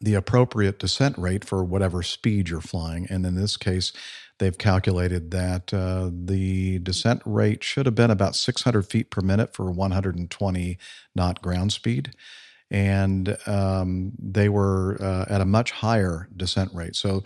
[0.00, 3.06] the appropriate descent rate for whatever speed you're flying.
[3.08, 3.92] And in this case,
[4.38, 9.54] they've calculated that uh, the descent rate should have been about 600 feet per minute
[9.54, 10.78] for 120
[11.14, 12.12] knot ground speed.
[12.70, 16.96] And um, they were uh, at a much higher descent rate.
[16.96, 17.22] So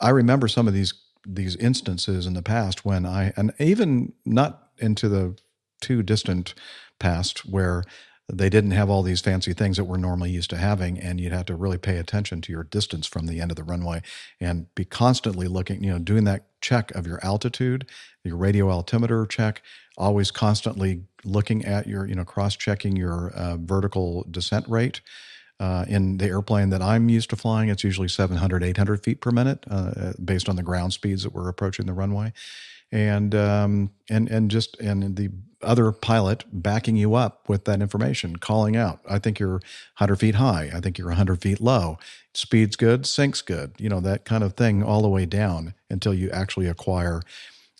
[0.00, 0.94] I remember some of these
[1.26, 5.36] these instances in the past when I, and even not into the
[5.80, 6.54] too distant
[6.98, 7.84] past, where
[8.30, 11.32] they didn't have all these fancy things that we're normally used to having and you'd
[11.32, 14.02] have to really pay attention to your distance from the end of the runway
[14.40, 17.86] and be constantly looking you know doing that check of your altitude
[18.24, 19.62] your radio altimeter check
[19.96, 25.00] always constantly looking at your you know cross checking your uh, vertical descent rate
[25.60, 29.32] uh, in the airplane that I'm used to flying, it's usually 700, 800 feet per
[29.32, 32.32] minute uh, based on the ground speeds that we're approaching the runway.
[32.92, 35.30] and um, and and just and the
[35.62, 39.00] other pilot backing you up with that information, calling out.
[39.08, 39.60] I think you're
[39.98, 40.70] 100 feet high.
[40.72, 41.98] I think you're 100 feet low.
[42.34, 43.72] Speed's good, sink's good.
[43.78, 47.22] You know that kind of thing all the way down until you actually acquire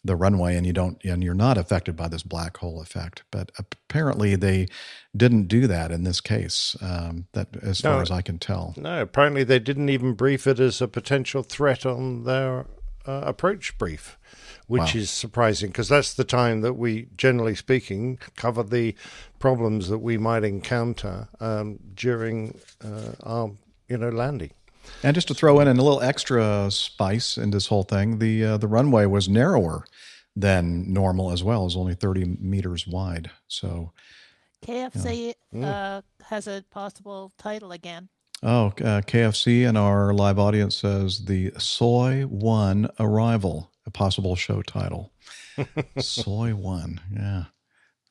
[0.05, 3.51] the runway and you don't and you're not affected by this black hole effect but
[3.59, 4.69] apparently they
[5.17, 9.03] didn't do that in this case um, that as far as i can tell No,
[9.03, 12.67] apparently they didn't even brief it as a potential threat on their
[13.07, 14.17] uh, approach brief,
[14.69, 15.01] which Wow.
[15.01, 18.95] is surprising because that's the time that we, generally speaking, cover the
[19.39, 23.51] problems that we might encounter um, during uh, our,
[23.89, 24.53] you know, landing.
[25.03, 28.57] And just to throw in a little extra spice in this whole thing, the uh,
[28.57, 29.85] the runway was narrower
[30.37, 31.63] than normal as well.
[31.63, 33.31] It was only 30 meters wide.
[33.49, 33.93] So,
[34.67, 38.09] KFC uh, has a possible title again.
[38.43, 44.63] oh, uh, KFC and our live audience says the Soy One Arrival, a possible show
[44.63, 45.13] title.
[45.99, 47.45] Soy One, yeah.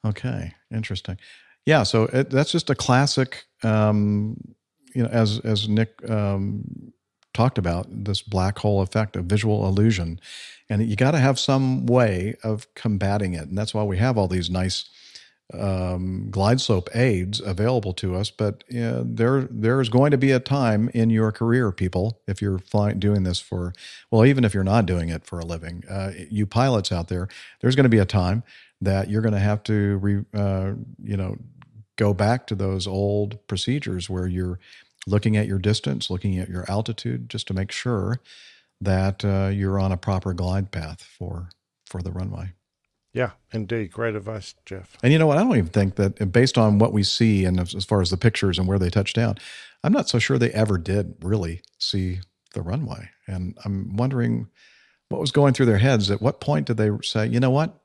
[0.06, 1.18] Okay, interesting.
[1.66, 3.46] Yeah, so it, that's just a classic.
[3.64, 4.56] Um,
[4.94, 6.92] you know, as as Nick um,
[7.34, 10.20] talked about, this black hole effect, a visual illusion,
[10.70, 14.18] and you got to have some way of combating it, and that's why we have
[14.18, 14.90] all these nice
[15.54, 18.30] um, glide slope aids available to us.
[18.30, 22.42] But uh, there there is going to be a time in your career, people, if
[22.42, 23.74] you're flying doing this for,
[24.12, 27.28] well, even if you're not doing it for a living, uh, you pilots out there,
[27.62, 28.44] there's going to be a time
[28.82, 31.38] that you're going to have to, re, uh, you know,
[31.96, 34.60] go back to those old procedures where you're
[35.08, 38.20] looking at your distance, looking at your altitude, just to make sure
[38.82, 41.50] that uh, you're on a proper glide path for
[41.86, 42.52] for the runway.
[43.18, 43.92] Yeah, indeed.
[43.92, 44.96] Great advice, Jeff.
[45.02, 45.40] And you know what?
[45.40, 48.12] I don't even think that, based on what we see and as as far as
[48.12, 49.38] the pictures and where they touch down,
[49.84, 52.20] I'm not so sure they ever did really see
[52.54, 53.10] the runway.
[53.28, 54.50] And I'm wondering
[55.10, 56.12] what was going through their heads.
[56.12, 57.80] At what point did they say, you know what,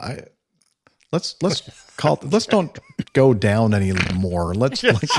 [0.00, 0.20] I
[1.10, 1.62] let's let's
[1.96, 2.78] call let's don't
[3.12, 4.54] go down anymore.
[4.54, 5.10] Let's like,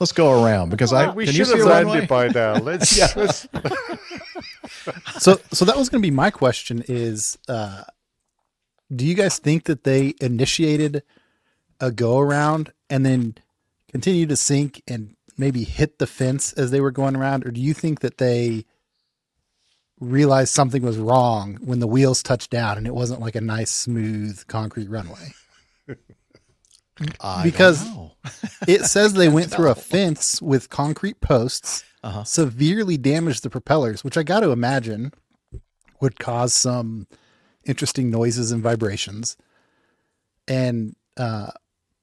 [0.00, 2.06] let's go around because I we can you should see have landed runway?
[2.06, 2.54] by now.
[2.58, 3.06] Let's, Yeah.
[3.14, 3.46] let's
[5.20, 7.84] so so that was going to be my question is uh
[8.94, 11.02] do you guys think that they initiated
[11.80, 13.36] a go around and then
[13.90, 17.46] continued to sink and maybe hit the fence as they were going around?
[17.46, 18.64] Or do you think that they
[20.00, 23.70] realized something was wrong when the wheels touched down and it wasn't like a nice
[23.70, 25.32] smooth concrete runway?
[27.20, 27.88] I because
[28.68, 32.24] it says they went through a fence with concrete posts, Uh-huh.
[32.24, 35.12] severely damaged the propellers, which I got to imagine
[36.00, 37.06] would cause some
[37.64, 39.36] interesting noises and vibrations,
[40.48, 41.50] and uh,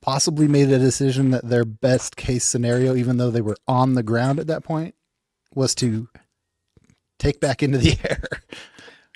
[0.02, 4.04] possibly made a decision that their best case scenario, even though they were on the
[4.04, 4.96] ground at that point,
[5.54, 6.08] was to
[7.20, 8.24] take back into the air.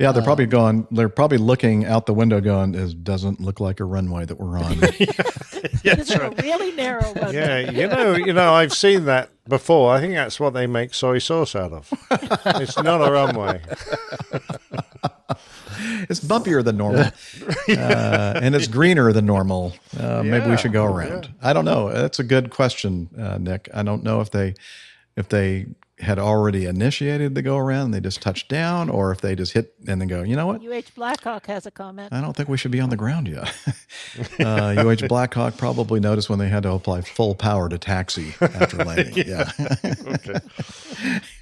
[0.02, 0.88] Yeah, they're probably going.
[0.90, 4.58] They're probably looking out the window, going, "It doesn't look like a runway that we're
[4.58, 4.80] on."
[5.84, 7.34] This is a really narrow one.
[7.34, 9.94] Yeah, you know, you know, I've seen that before.
[9.94, 11.92] I think that's what they make soy sauce out of.
[12.46, 13.62] It's not a runway.
[16.10, 17.06] it's bumpier than normal,
[17.70, 19.74] uh, and it's greener than normal.
[20.00, 21.30] Uh, maybe we should go around.
[21.42, 21.92] I don't know.
[21.92, 23.70] That's a good question, uh, Nick.
[23.74, 24.56] I don't know if they
[25.16, 25.68] if they
[26.02, 29.54] had already initiated the go around and they just touched down, or if they just
[29.54, 30.24] hit and then go.
[30.24, 30.62] You know what?
[30.62, 32.12] UH Blackhawk has a comment.
[32.12, 33.54] I don't think we should be on the ground yet.
[34.40, 38.78] uh, UH Blackhawk probably noticed when they had to apply full power to taxi after
[38.84, 39.28] landing.
[39.28, 39.52] yeah.
[39.84, 40.40] Okay.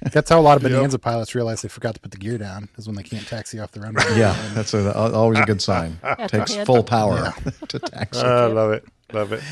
[0.12, 2.68] That's how a lot of Bonanza pilots realize they forgot to put the gear down,
[2.76, 4.02] is when they can't taxi off the runway.
[4.16, 5.98] Yeah, that's a, always a good sign.
[6.28, 7.32] Takes full power
[7.68, 8.20] to taxi.
[8.20, 8.84] I love it.
[9.12, 9.42] Love it.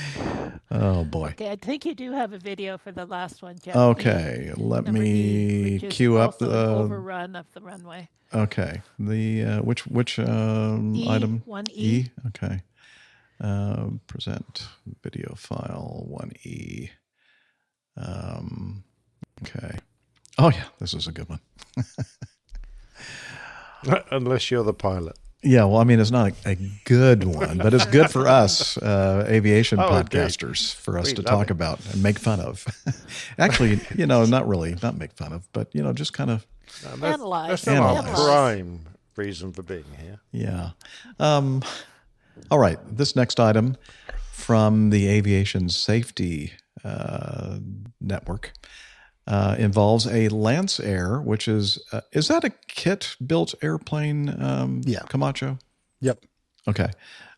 [0.70, 1.28] Oh boy.
[1.30, 3.74] Okay, I think you do have a video for the last one, Jeff.
[3.74, 6.48] Okay, let Number E, me which is cue up the.
[6.50, 8.08] overrun of the runway.
[8.34, 11.42] Okay, the uh, which which um, E, item?
[11.46, 12.06] one E.
[12.28, 12.62] Okay.
[13.40, 14.66] Uh, present
[15.02, 16.90] video file one E.
[17.96, 18.84] Um,
[19.42, 19.78] okay.
[20.38, 21.40] Oh yeah, this is a good one.
[24.10, 25.16] Unless you're the pilot.
[25.42, 28.76] Yeah, well, I mean, it's not a, a good one, but it's good for us
[28.82, 30.10] uh, aviation Oh, indeed.
[30.10, 31.50] podcasters for us We to love talk it.
[31.52, 32.64] about and make fun of.
[33.38, 36.44] Actually, you know, not really, not make fun of, but you know, just kind of
[36.84, 37.48] No, that's, Analyze.
[37.62, 38.24] That's not our Analyze.
[38.24, 38.80] prime
[39.16, 40.18] reason for being here.
[40.32, 40.70] Yeah.
[41.20, 41.62] Um,
[42.50, 42.78] all right.
[42.90, 43.76] This next item
[44.32, 46.52] from the Aviation Safety
[46.84, 47.58] uh,
[48.00, 48.52] Network
[49.28, 54.42] uh, involves a Lancair, which is uh, is that a kit built airplane?
[54.42, 55.02] Um, Yeah.
[55.08, 55.58] Camacho.
[56.00, 56.24] Yep.
[56.66, 56.90] Okay.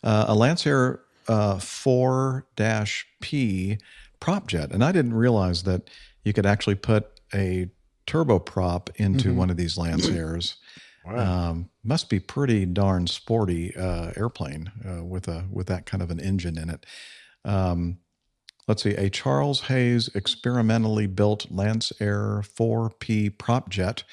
[0.02, 2.46] Uh, a Lancair uh, 4
[3.20, 3.78] P
[4.20, 4.70] prop jet.
[4.72, 5.90] And I didn't realize that
[6.24, 7.68] you could actually put a
[8.06, 10.56] turboprop into one of these Lance Airs
[11.06, 16.10] Um, must be pretty darn sporty uh, airplane uh, with a with that kind of
[16.10, 16.86] an engine in it.
[17.44, 17.98] Um,
[18.66, 24.04] let's see, a Charles Hayes experimentally built Lancair 4P prop jet,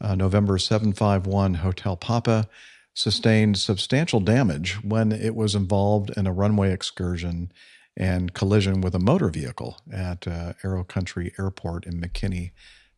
[0.00, 2.48] uh, November 751 Hotel Papa,
[2.94, 7.52] sustained substantial damage when it was involved in a runway excursion
[7.96, 12.52] and collision with a motor vehicle at uh, Aero Country Airport in McKinney,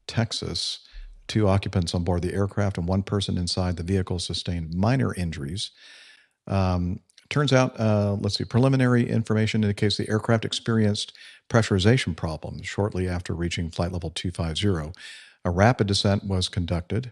[0.07, 0.81] Texas.
[1.27, 5.71] Two occupants on board the aircraft and one person inside the vehicle sustained minor injuries.
[6.47, 7.01] Um,
[7.31, 11.13] turns out, uh, let's see, preliminary information indicates the aircraft experienced
[11.49, 14.93] pressurization problems shortly after reaching flight level 250.
[15.45, 17.11] A rapid descent was conducted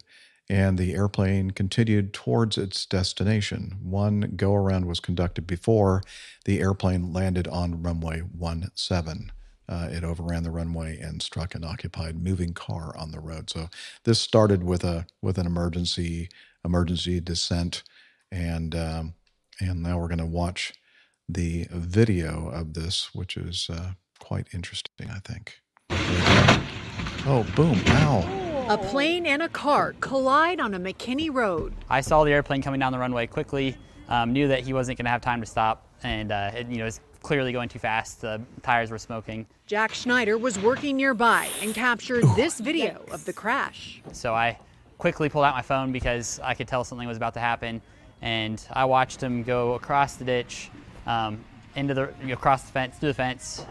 [0.49, 3.79] and the airplane continued towards its destination.
[3.83, 6.03] One go around was conducted before
[6.45, 8.23] the airplane landed on runway
[8.75, 9.33] 17.
[9.69, 13.51] Uh, it overran the runway and struck an occupied moving car on the road.
[13.51, 13.69] So
[14.05, 16.29] this started with a with an emergency
[16.65, 17.83] emergency descent,
[18.31, 19.15] and um,
[19.61, 20.73] and now we're going to watch
[21.29, 25.61] the video of this, which is uh, quite interesting, I think.
[27.29, 27.81] Oh, boom!
[27.89, 28.67] Ow!
[28.69, 31.73] A plane and a car collide on a McKinney road.
[31.89, 33.77] I saw the airplane coming down the runway quickly,
[34.09, 36.79] um, knew that he wasn't going to have time to stop, and uh, it, you
[36.79, 38.21] know, it was clearly going too fast.
[38.21, 39.47] The tires were smoking.
[39.67, 44.01] Jack Schneider was working nearby and captured this video of the crash.
[44.13, 44.59] So I
[44.99, 47.83] quickly pulled out my phone because I could tell something was about to happen,
[48.23, 50.71] and I watched him go across the ditch,
[51.07, 51.45] um,
[51.75, 53.65] into the you know, across the fence, through the fence,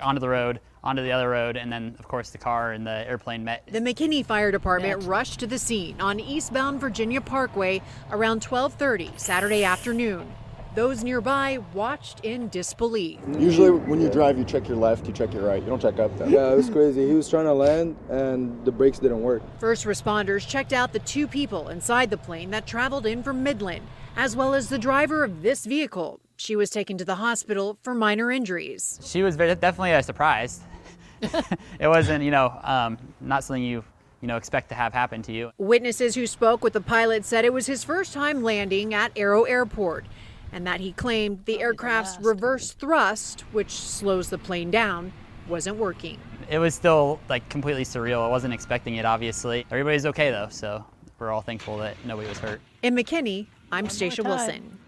[0.00, 3.08] onto the road, onto the other road, and then of course the car and the
[3.08, 3.66] airplane met.
[3.66, 9.64] The McKinney Fire Department rushed to the scene on eastbound Virginia Parkway around 12:30 Saturday
[9.64, 10.32] afternoon.
[10.74, 13.18] Those nearby watched in disbelief.
[13.36, 15.60] Usually, when you drive, you check your left, you check your right.
[15.60, 16.16] You don't check up.
[16.16, 16.26] Though.
[16.26, 17.06] Yeah, it was crazy.
[17.08, 19.42] He was trying to land, and the brakes didn't work.
[19.58, 23.84] First responders checked out the two people inside the plane that traveled in from Midland,
[24.16, 26.20] as well as the driver of this vehicle.
[26.36, 29.00] She was taken to the hospital for minor injuries.
[29.02, 30.60] She was very, definitely a surprise.
[31.20, 33.84] it wasn't, you know, um, not something you,
[34.20, 35.50] you know, expect to have happen to you.
[35.58, 39.42] Witnesses who spoke with the pilot said it was his first time landing at Aero
[39.42, 40.06] Airport
[40.52, 45.12] and that he claimed the aircraft's reverse thrust, which slows the plane down,
[45.48, 46.18] wasn't working.
[46.48, 48.24] It was still like completely surreal.
[48.24, 49.64] I wasn't expecting it, obviously.
[49.70, 50.84] Everybody's okay though, so
[51.18, 52.60] we're all thankful that nobody was hurt.
[52.82, 54.22] In McKinney, I'm Stacia.
[54.22, 54.78] Wilson.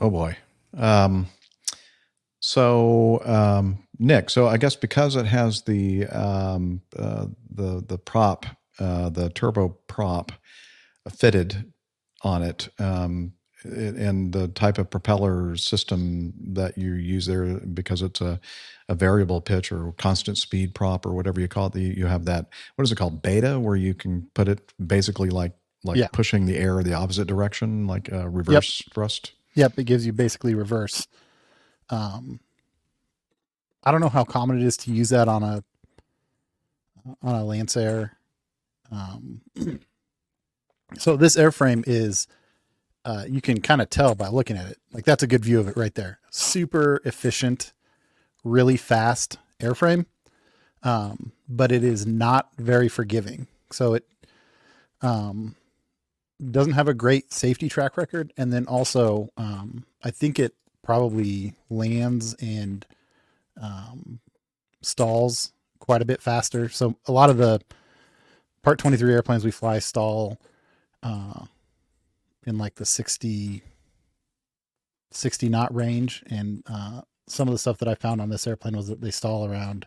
[0.00, 0.36] Oh boy.
[0.76, 1.26] Um,
[2.40, 8.46] so um, Nick, so I guess because it has the um, uh, the the prop,
[8.78, 10.32] uh, the turbo prop
[11.10, 11.72] fitted
[12.22, 18.02] on it, um, it- and the type of propeller system that you use there, because
[18.02, 18.40] it's a,
[18.88, 22.48] a variable pitch or constant speed prop or whatever you call it, you have that.
[22.76, 23.22] What is it called?
[23.22, 25.52] Beta, where you can put it basically like
[25.84, 26.08] like Yeah.
[26.12, 29.32] pushing the air the opposite direction, like uh, reverse thrust.
[29.54, 31.06] Yep, it gives you basically reverse.
[31.90, 32.40] Um,
[33.84, 35.64] I don't know how common it is to use that on a
[37.22, 38.10] on a Lancair.
[38.90, 39.40] Um,
[40.98, 42.26] so this airframe is,
[43.04, 44.78] uh, you can kind of tell by looking at it.
[44.92, 46.18] Like that's a good view of it right there.
[46.30, 47.72] Super efficient,
[48.44, 50.06] really fast airframe,
[50.82, 53.46] um, but it is not very forgiving.
[53.70, 54.06] So it
[55.00, 55.56] um,
[56.50, 61.54] doesn't have a great safety track record, and then also um, I think it probably
[61.70, 62.84] lands and
[63.60, 64.20] um,
[64.82, 66.68] stalls quite a bit faster.
[66.68, 67.60] So a lot of the
[68.62, 70.38] Part 23 airplanes we fly stall
[71.02, 71.46] uh,
[72.46, 73.62] in like the 60,
[75.10, 76.22] 60 knot range.
[76.28, 79.10] And uh, some of the stuff that I found on this airplane was that they
[79.10, 79.86] stall around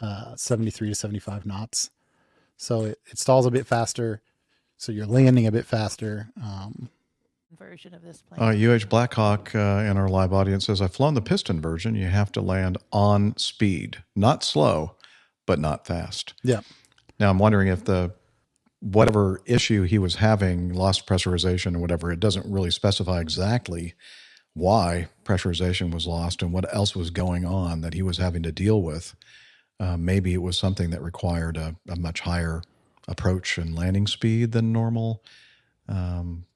[0.00, 1.90] uh, 73 to 75 knots.
[2.56, 4.22] So it, it stalls a bit faster.
[4.76, 6.30] So you're landing a bit faster.
[6.42, 6.90] Um,
[7.58, 8.40] version of this plane.
[8.40, 11.94] Uh, UH Blackhawk uh, in our live audience says, I've flown the piston version.
[11.94, 14.96] You have to land on speed, not slow,
[15.46, 16.34] but not fast.
[16.42, 16.60] Yeah.
[17.18, 18.12] Now I'm wondering if the
[18.80, 23.94] whatever issue he was having, lost pressurization or whatever, it doesn't really specify exactly
[24.54, 28.52] why pressurization was lost and what else was going on that he was having to
[28.52, 29.14] deal with.
[29.78, 32.62] Uh, maybe it was something that required a, a much higher
[33.06, 35.22] approach and landing speed than normal.
[35.88, 36.46] Um,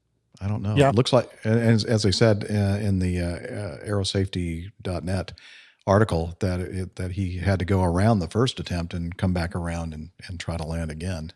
[0.40, 0.74] I don't know.
[0.76, 0.88] Yeah.
[0.88, 5.32] It looks like, as, as they said uh, in the uh, uh, aerosafety.net
[5.86, 9.54] article, that it, that he had to go around the first attempt and come back
[9.54, 11.32] around and, and try to land again.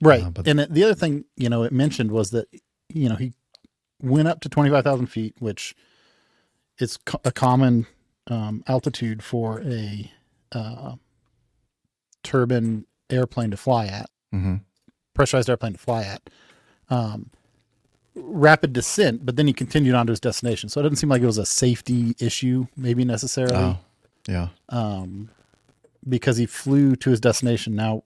[0.00, 0.22] Right.
[0.24, 2.46] Uh, but and the other thing, you know, it mentioned was that,
[2.88, 3.32] you know, he
[4.02, 5.74] went up to 25,000 feet, which
[6.78, 7.86] is co- a common
[8.28, 10.10] um, altitude for a
[10.52, 10.94] uh,
[12.22, 14.60] turbine airplane to fly at, Mhm.
[15.14, 16.28] pressurized airplane to fly at.
[16.90, 17.30] um,
[18.14, 20.68] rapid descent, but then he continued on to his destination.
[20.68, 23.56] So it doesn't seem like it was a safety issue, maybe necessarily.
[23.56, 23.78] Oh,
[24.28, 24.48] yeah.
[24.68, 25.30] Um,
[26.08, 27.74] because he flew to his destination.
[27.74, 28.04] Now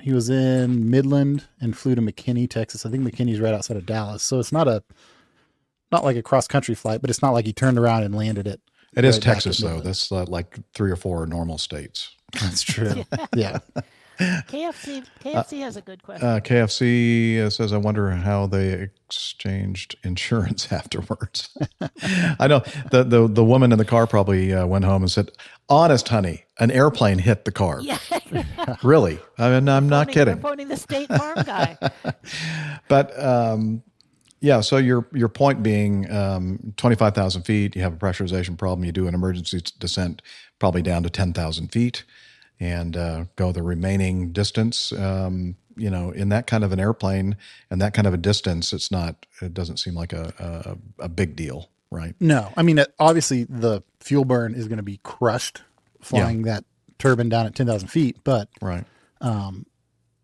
[0.00, 2.84] he was in Midland and flew to McKinney, Texas.
[2.84, 4.82] I think McKinney's right outside of Dallas, so it's not a
[5.90, 8.46] not like a cross country flight, but it's not like he turned around and landed
[8.46, 8.60] it.
[8.96, 9.80] It is right back Texas though.
[9.80, 12.14] That's uh, like three or four normal states.
[12.40, 13.04] That's true.
[13.34, 13.58] yeah.
[14.18, 16.26] KFC KFC has a good question.
[16.26, 21.56] Uh, KFC uh, says, "I wonder how they exchanged insurance afterwards."
[22.38, 22.60] I know
[22.90, 25.30] the, the the woman in the car probably uh, went home and said,
[25.68, 27.98] "Honest, honey, an airplane hit the car." yeah.
[28.82, 29.18] Really?
[29.38, 30.40] I mean, I'm not Phoning- kidding.
[30.40, 31.78] Phoning the State Farm guy.
[32.88, 33.82] But um,
[34.40, 38.58] yeah, so your your point being, um, twenty five thousand feet, you have a pressurization
[38.58, 38.84] problem.
[38.84, 40.22] You do an emergency descent,
[40.58, 42.04] probably down to ten thousand feet,
[42.60, 44.92] and uh, go the remaining distance.
[44.92, 47.36] Um, you know, in that kind of an airplane
[47.70, 49.26] and that kind of a distance, it's not.
[49.40, 52.14] It doesn't seem like a a, a big deal, right?
[52.20, 55.62] No, I mean, obviously the fuel burn is going to be crushed
[56.00, 56.64] flying that
[56.98, 58.84] turbine down at 10,000 feet, but right.
[59.20, 59.66] um,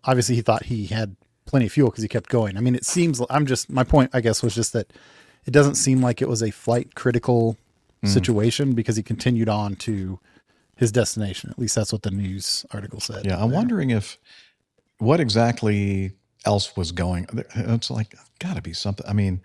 [0.05, 1.14] obviously he thought he had
[1.47, 2.57] plenty of fuel because he kept going.
[2.57, 4.93] I mean, it seems, I'm just, my point, I guess, was just that
[5.47, 7.57] it doesn't seem like it was a flight critical
[8.03, 8.09] Mhm.
[8.09, 10.18] situation because he continued on to
[10.77, 11.51] his destination.
[11.51, 13.27] At least that's what the news article said.
[13.27, 14.18] Yeah, I'm wondering if
[14.99, 16.12] what exactly
[16.45, 17.27] else was going.
[17.55, 19.07] It's like got to be something.
[19.09, 19.43] I mean,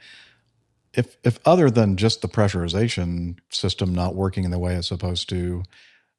[0.94, 5.30] if if other than just the pressurization system not working in the way it's supposed
[5.30, 5.64] to,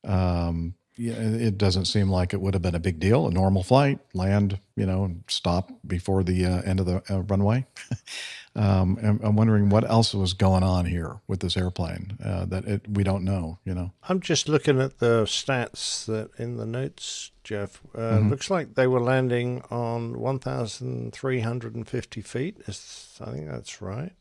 [0.05, 3.27] um, yeah, it doesn't seem like it would have been a big deal.
[3.27, 7.23] A normal flight, land, you know, and stop before the uh, end of the uh,
[7.23, 7.67] runway.
[8.57, 12.65] um, I'm, I'm wondering what else was going on here with this airplane uh, that
[12.65, 13.59] it, we don't know.
[13.65, 13.93] You know.
[14.09, 17.81] I'm just looking at the stats that in the notes, Jeff.
[17.95, 18.31] Uh, Mhm.
[18.31, 22.57] Looks like they were landing on 1,350 feet.
[22.67, 24.13] Is, I think that's right.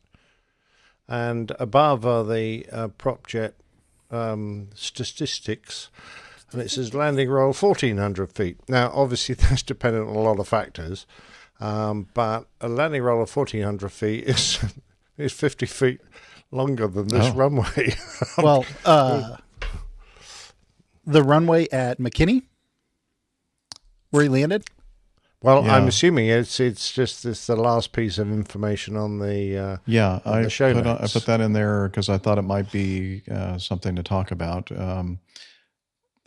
[1.08, 3.54] And above are the uh, prop jet
[4.10, 5.88] um, statistics.
[6.52, 8.58] And it says landing roll 1,400 feet.
[8.68, 11.06] Now, obviously, that's dependent on a lot of factors.
[11.60, 14.58] Um, but a landing roll of 1,400 feet is,
[15.18, 16.00] is 50 feet
[16.50, 17.34] longer than this Oh.
[17.34, 17.94] runway.
[18.38, 19.36] well, uh,
[21.06, 22.42] the runway at McKinney,
[24.10, 24.64] where he landed.
[25.42, 29.76] Well, I'm assuming it's it's just it's the last piece of information on the uh,
[29.86, 31.14] Yeah, on I the show put, I notes.
[31.14, 34.70] put that in there because I thought it might be uh, something to talk about.
[34.70, 35.18] Um,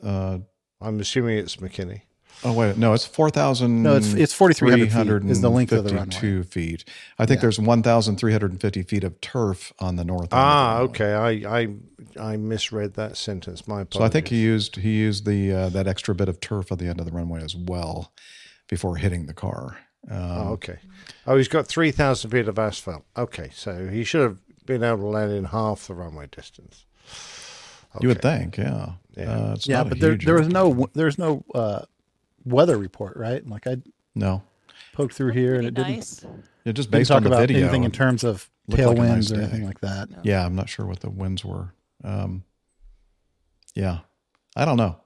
[0.01, 0.39] uh,
[0.81, 2.01] I'm assuming it's McKinney.
[2.45, 3.83] Oh wait, no, it's four thousand.
[3.83, 6.09] No, it's- it's 4,300 feet is the length of the runway.
[6.11, 6.83] Two feet.
[7.17, 10.23] I think there's one thousand three hundred and fifty feet of turf on the north.
[10.23, 11.13] end of the Ah, okay.
[11.13, 11.67] I, I
[12.33, 13.67] I misread that sentence.
[13.67, 13.97] My apologies.
[13.99, 16.79] So I think he used he used the uh, that extra bit of turf at
[16.79, 18.11] the end of the runway as well
[18.67, 19.77] before hitting the car.
[20.11, 20.79] Um, Oh, okay.
[21.25, 23.05] Oh, he's got three thousand feet of asphalt.
[23.15, 26.85] Okay, so he should have been able to land in half the runway distance.
[28.01, 28.93] You would think, yeah.
[29.15, 29.31] Yeah.
[29.31, 31.83] Uh, it's yeah, not but there there was no there's no uh,
[32.45, 33.45] weather report, right?
[33.47, 33.77] Like I
[34.15, 34.43] No.
[34.93, 35.91] poked through here and it didn't.
[35.95, 36.25] nice.
[36.65, 38.97] Yeah, just basically didn't talk on the about video, anything in terms of looked like
[38.97, 39.41] tailwinds nice or day.
[39.43, 40.09] anything like that.
[40.23, 41.73] Yeah, I'm not sure what the winds were.
[42.03, 42.43] Um,
[43.75, 43.99] yeah,
[44.55, 44.97] I don't know.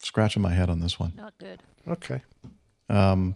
[0.00, 1.12] Scratching my head on this one.
[1.16, 1.62] Not good.
[1.88, 2.22] Okay.
[2.88, 3.34] Um,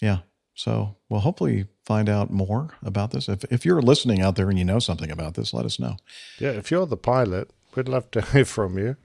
[0.00, 0.18] yeah.
[0.54, 3.28] So we'll hopefully find out more about this.
[3.28, 5.96] If if you're listening out there and you know something about this, let us know.
[6.38, 8.96] Yeah, if you're the pilot, we'd love to hear from you.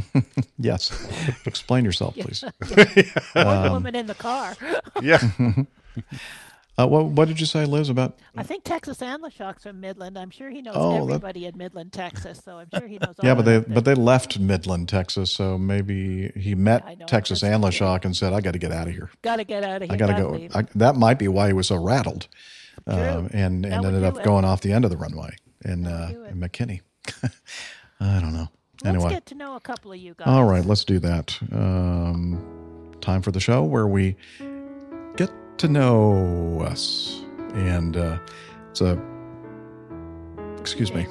[0.58, 0.90] yes.
[1.46, 2.44] Explain yourself, please.
[2.60, 4.54] The Um, woman in the car.
[5.02, 5.20] Yeah.
[6.78, 7.88] uh, what what did you say, Liz?
[7.90, 10.16] About I think Texas Anlashock's from Midland.
[10.18, 12.40] I'm sure he knows Oh, that- everybody in Midland, Texas.
[12.44, 13.14] So I'm sure he knows.
[13.22, 18.16] yeah, but they but they left Midland, Texas, so maybe he met Texas Anlashock and
[18.16, 19.10] said, "I got to get out of here.
[19.22, 19.92] Gotta get out of here.
[19.92, 22.28] I got to go." I, that might be why he was so rattled,
[22.86, 22.92] uh,
[23.32, 24.24] and That and ended up it.
[24.24, 26.80] going off the end of the runway in uh, in McKinney.
[28.00, 28.48] I don't know.
[28.84, 30.26] Let's anyway, get to know a couple of you guys.
[30.26, 31.38] all right, let's do that.
[31.52, 34.16] Um, time for the show where we
[35.16, 37.22] get to know us,
[37.54, 38.18] and uh,
[38.70, 39.00] it's a
[40.58, 41.06] excuse me.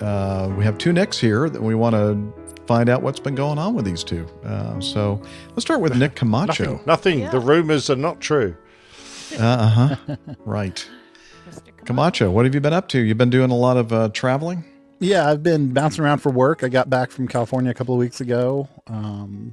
[0.00, 2.32] Uh, we have two Nicks here that we want to
[2.66, 4.26] find out what's been going on with these two.
[4.44, 6.80] Uh, so let's start with Nick Camacho.
[6.86, 7.20] Nothing.
[7.20, 7.30] nothing.
[7.30, 8.56] The rumors are not true.
[9.38, 10.16] Uh huh.
[10.44, 10.88] right.
[11.84, 13.00] Camacho, what have you been up to?
[13.00, 14.64] You've been doing a lot of uh, traveling.
[14.98, 16.64] Yeah, I've been bouncing around for work.
[16.64, 18.68] I got back from California a couple of weeks ago.
[18.86, 19.52] Um,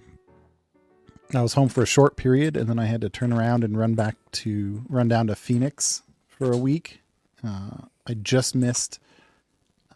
[1.33, 3.77] I was home for a short period, and then I had to turn around and
[3.77, 7.01] run back to run down to Phoenix for a week.
[7.45, 8.99] Uh, I just missed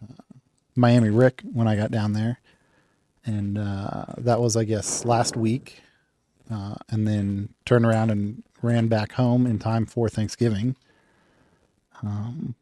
[0.01, 0.21] uh,
[0.75, 2.39] Miami Rick when I got down there,
[3.25, 5.81] and uh, that was, I guess, last week.
[6.51, 10.75] uh, and then turned around and ran back home in time for Thanksgiving.
[12.01, 12.55] Um,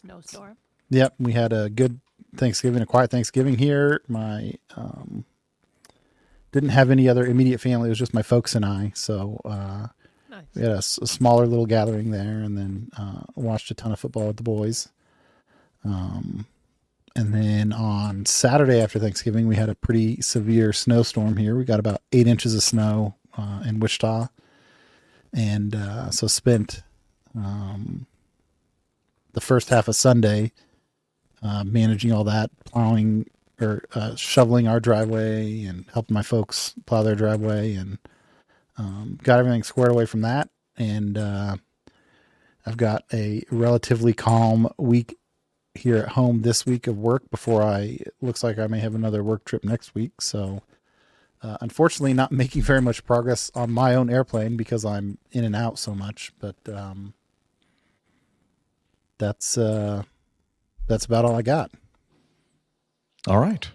[0.00, 0.56] Snowstorm.
[0.90, 2.00] Yep, we had a good
[2.36, 4.02] Thanksgiving, a quiet Thanksgiving here.
[4.08, 5.24] My um,
[6.52, 8.92] didn't have any other immediate family; it was just my folks and I.
[8.94, 9.88] So uh,
[10.30, 10.44] Nice.
[10.54, 14.28] we had a smaller little gathering there, and then uh, watched a ton of football
[14.28, 14.88] with the boys.
[15.84, 16.46] Um,
[17.14, 21.56] and then on Saturday after Thanksgiving, we had a pretty severe snowstorm here.
[21.56, 24.28] We got about eight inches of snow uh, in Wichita,
[25.34, 26.82] and uh, so spent
[27.34, 28.06] um,
[29.34, 30.52] the first half of Sunday
[31.42, 33.26] uh, managing all that, plowing
[33.60, 37.98] or uh, shoveling our driveway and helping my folks plow their driveway, and
[38.78, 40.48] um, got everything squared away from that.
[40.76, 41.56] And uh,
[42.66, 45.18] I've got a relatively calm week
[45.74, 49.22] here at home this week of work before I looks like I may have another
[49.22, 50.20] work trip next week.
[50.20, 50.62] So,
[51.42, 55.56] uh, unfortunately, not making very much progress on my own airplane because I'm in and
[55.56, 56.32] out so much.
[56.38, 57.14] But um,
[59.18, 60.04] that's uh,
[60.86, 61.70] that's about all I got.
[63.26, 63.70] All right.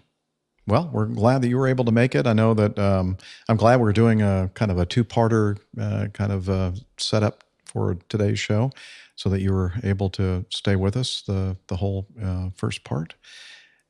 [0.66, 2.26] Well, we're glad that you were able to make it.
[2.26, 3.16] I know that um,
[3.48, 7.96] I'm glad we're doing a kind of a two-parter uh, kind of uh, setup for
[8.10, 8.70] today's show,
[9.16, 13.14] so that you were able to stay with us the the whole uh, first part.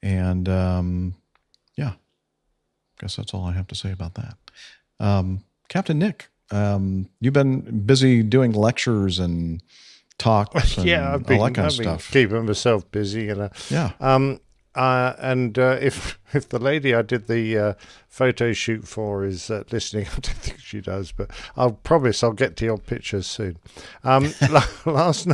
[0.03, 1.14] And um,
[1.77, 1.95] yeah,
[2.99, 4.37] guess that's all I have to say about that.
[5.01, 9.62] Um, Captain Nick, um, you've been busy doing lectures and
[10.19, 12.11] talks and yeah, I've been, all that kind I've of stuff.
[12.11, 13.51] keeping myself busy, you know.
[13.71, 13.93] Yeah.
[14.01, 14.41] Um.
[14.75, 17.73] Uh, and uh, if if the lady I did the uh,
[18.07, 22.33] photo shoot for is uh, listening, I don't think she does, but I'll promise I'll
[22.33, 23.57] get to your pictures soon.
[24.05, 24.33] Um,
[24.87, 25.27] last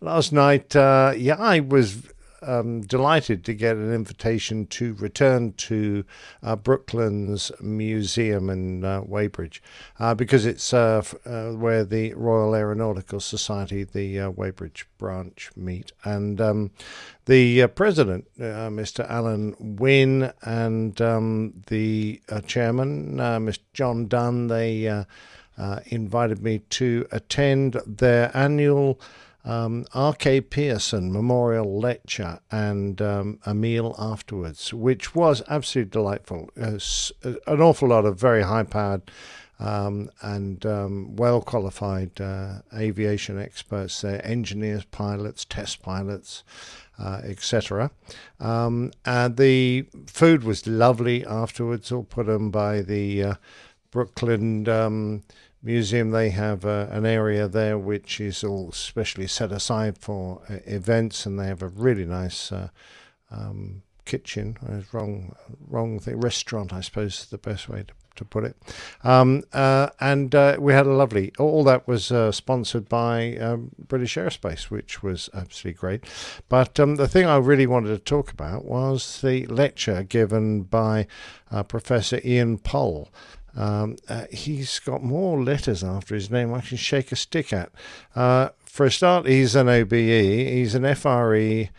[0.00, 2.02] last night, uh, yeah, I was
[2.42, 6.04] um, delighted to get an invitation to return to
[6.42, 9.62] uh, Brooklands Museum in uh, Weybridge
[9.98, 15.92] uh, because it's uh, uh, where the Royal Aeronautical Society, the Weybridge branch, meet.
[16.04, 16.70] And um,
[17.26, 19.08] the president, Mr.
[19.08, 23.58] Alan Wynne, and um, the chairman, Mr.
[23.72, 25.04] John Dunn, they
[25.86, 29.00] invited me to attend their annual
[29.46, 30.42] um, R.K.
[30.42, 36.50] Pearson Memorial Lecture and um, a meal afterwards, which was absolutely delightful.
[36.60, 36.78] Uh,
[37.46, 39.10] an awful lot of very high powered
[39.58, 46.42] um, and um, well qualified uh, aviation experts there engineers, pilots, test pilots.
[46.98, 47.90] Uh, etc.
[48.40, 53.34] Um, and the food was lovely afterwards, all put on by the uh,
[53.90, 55.22] Brooklyn um,
[55.66, 56.12] Museum.
[56.12, 61.26] They have uh, an area there which is all specially set aside for uh, events,
[61.26, 62.68] and they have a really nice uh,
[63.32, 64.56] um, kitchen.
[64.92, 65.34] Wrong,
[65.68, 66.20] wrong thing.
[66.20, 68.56] Restaurant, I suppose, is the best way to to put it.
[69.04, 71.32] Um, uh, and uh, we had a lovely.
[71.38, 76.04] All that was uh, sponsored by um, British Aerospace, which was absolutely great.
[76.48, 81.08] But um, the thing I really wanted to talk about was the lecture given by
[81.68, 83.10] Professor Ian Poll.
[83.56, 87.70] Um, uh, he's got more letters after his name I can shake a stick at.
[88.14, 89.92] Uh, for a start, he's an OBE.
[89.92, 91.70] He's an FRE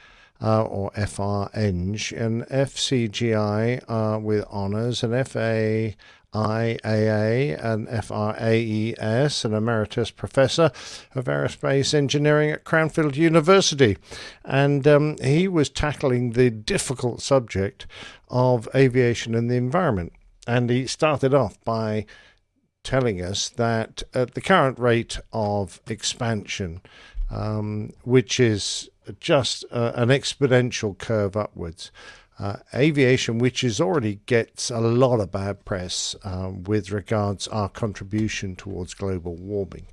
[0.42, 5.94] uh, or FREng, an FCGI uh, with honours, an FA.
[6.34, 10.72] IAA and FRAES, an emeritus professor
[11.16, 13.98] of aerospace engineering at Cranfield University.
[14.44, 17.88] And um, he was tackling the difficult subject
[18.28, 20.14] of aviation and the environment.
[20.48, 22.06] And he started off by
[22.84, 26.82] telling us that at the current rate of expansion,
[27.30, 28.90] um, which is
[29.20, 31.92] just uh, an exponential curve upwards,
[32.40, 37.68] uh, aviation, which is already gets a lot of bad press um, with regards our
[37.68, 39.88] contribution towards global warming,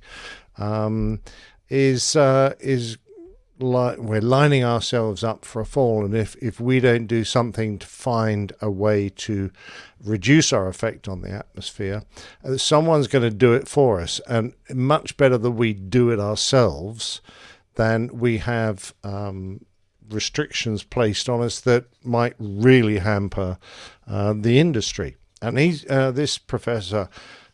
[0.57, 1.19] um,
[1.69, 2.97] is uh, is
[3.59, 7.79] li- we're lining ourselves up for a fall, and if if we don't do something
[7.79, 9.51] to find a way to
[10.03, 12.03] reduce our effect on the atmosphere,
[12.43, 16.19] uh, someone's going to do it for us, and much better that we do it
[16.19, 17.21] ourselves
[17.75, 18.93] than we have.
[19.03, 19.65] Um,
[20.09, 23.57] restrictions placed on us that might really hamper
[24.07, 25.15] uh, the industry.
[25.41, 27.09] And he's uh, this professor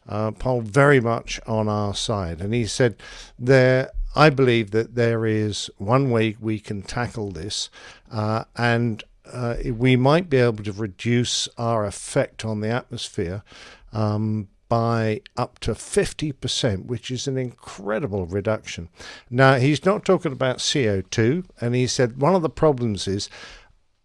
[0.08, 2.97] uh, Poll very much on our side, and he said
[3.39, 3.91] there.
[4.16, 7.70] I believe that there is one way we can tackle this,
[8.12, 13.43] uh, and uh, we might be able to reduce our effect on the atmosphere
[13.93, 18.89] um, by up to 50%, which is an incredible reduction.
[19.30, 23.30] Now, he's not talking about CO2, and he said one of the problems is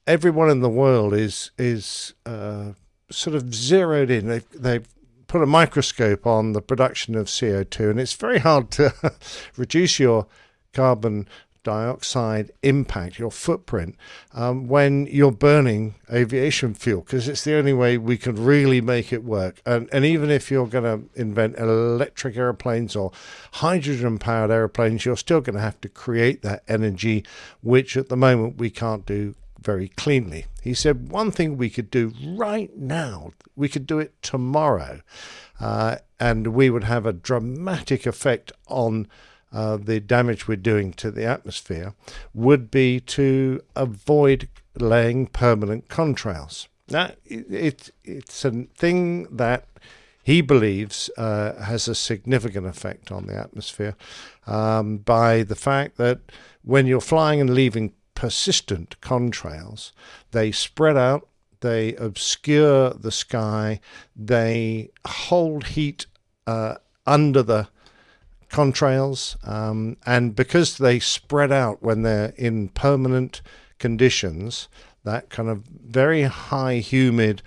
[0.07, 2.73] everyone in the world is is uh,
[3.11, 4.27] sort of zeroed in.
[4.29, 4.89] They've, they've
[5.37, 8.91] put a microscope on the production of CO2, and it's very hard to
[9.59, 10.27] reduce your
[10.73, 11.29] carbon
[11.63, 13.97] dioxide impact, your footprint,
[14.33, 19.13] um, when you're burning aviation fuel, because it's the only way we can really make
[19.13, 19.61] it work.
[19.67, 23.13] And, and even if you're going to invent electric airplanes or
[23.53, 27.27] hydrogen powered airplanes, you're still going to have to create that energy,
[27.63, 29.35] which at the moment we can't do
[29.67, 30.47] very cleanly.
[30.63, 35.01] He said one thing we could do right now, we could do it tomorrow,
[35.61, 39.09] uh, and we would have a dramatic effect on
[39.53, 41.95] uh, the damage we're doing to the atmosphere
[42.33, 44.49] would be to avoid
[44.79, 46.69] laying permanent contrails.
[46.89, 49.67] Now, it, it, it's a thing that
[50.23, 53.97] he believes uh, has a significant effect on the atmosphere
[54.47, 56.21] um, by the fact that
[56.63, 59.93] when you're flying and leaving persistent contrails,
[60.33, 61.29] they spread out,
[61.61, 63.79] they obscure the sky,
[64.17, 66.07] they hold heat
[66.49, 66.75] uh,
[67.07, 67.69] under the
[68.51, 73.43] contrails, um, and because they spread out when they're in permanent
[73.79, 74.69] conditions,
[75.05, 77.43] that kind of very high humid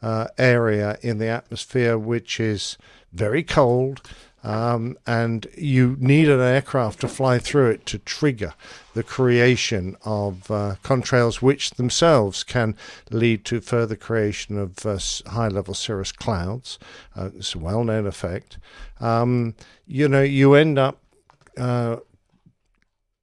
[0.00, 2.78] uh, area in the atmosphere, which is
[3.12, 4.00] very cold,
[4.42, 8.54] um, and you need an aircraft to fly through it to trigger
[8.94, 12.76] the creation of uh, contrails, which themselves can
[13.10, 14.98] lead to further creation of uh,
[15.30, 16.78] high level cirrus clouds.
[17.16, 18.58] Uh, it's a well known effect.
[19.00, 19.54] Um,
[19.86, 21.00] you know, you end up
[21.56, 21.96] uh,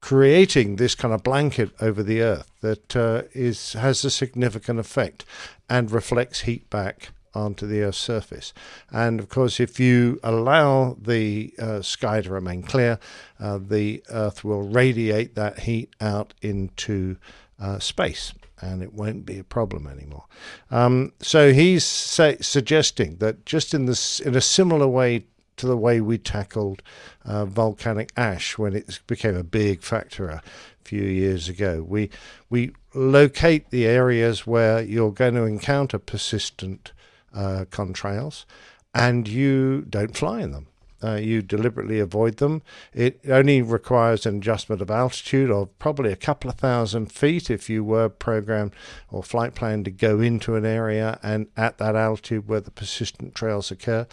[0.01, 5.26] creating this kind of blanket over the earth that uh, is has a significant effect
[5.70, 7.09] and reflects heat back
[7.40, 8.54] onto the Earth's surface.
[8.92, 13.00] And of course, if you allow the uh, sky to remain clear,
[13.40, 17.18] uh, the Earth will radiate that heat out into
[17.60, 18.34] uh, space.
[18.62, 20.26] And it won't be a problem anymore.
[20.70, 25.24] Um, so he's suggesting that just in this, in a similar way
[25.60, 26.82] to the way we tackled
[27.26, 30.42] uh, volcanic ash when it became a big factor a
[30.84, 32.10] few years ago, we
[32.50, 36.92] we locate the areas where you're going to encounter persistent
[37.34, 38.46] uh, contrails,
[38.94, 40.68] and you don't fly in them.
[41.02, 42.62] Uh, you deliberately avoid them.
[42.94, 47.70] It only requires an adjustment of altitude of probably a couple of thousand feet if
[47.70, 48.74] you were programmed
[49.10, 53.34] or flight planned to go into an area and at that altitude where the persistent
[53.34, 54.08] trails occur.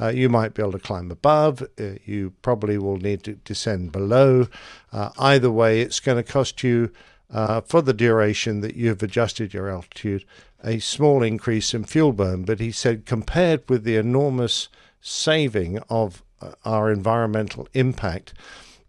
[0.00, 1.62] Uh, you might be able to climb above.
[1.78, 4.48] Uh, you probably will need to descend below.
[4.92, 6.90] Uh, either way, it's going to cost you.
[7.32, 10.24] Uh, for the duration that you've adjusted your altitude,
[10.64, 12.44] a small increase in fuel burn.
[12.44, 14.68] But he said, compared with the enormous
[15.00, 18.34] saving of uh, our environmental impact,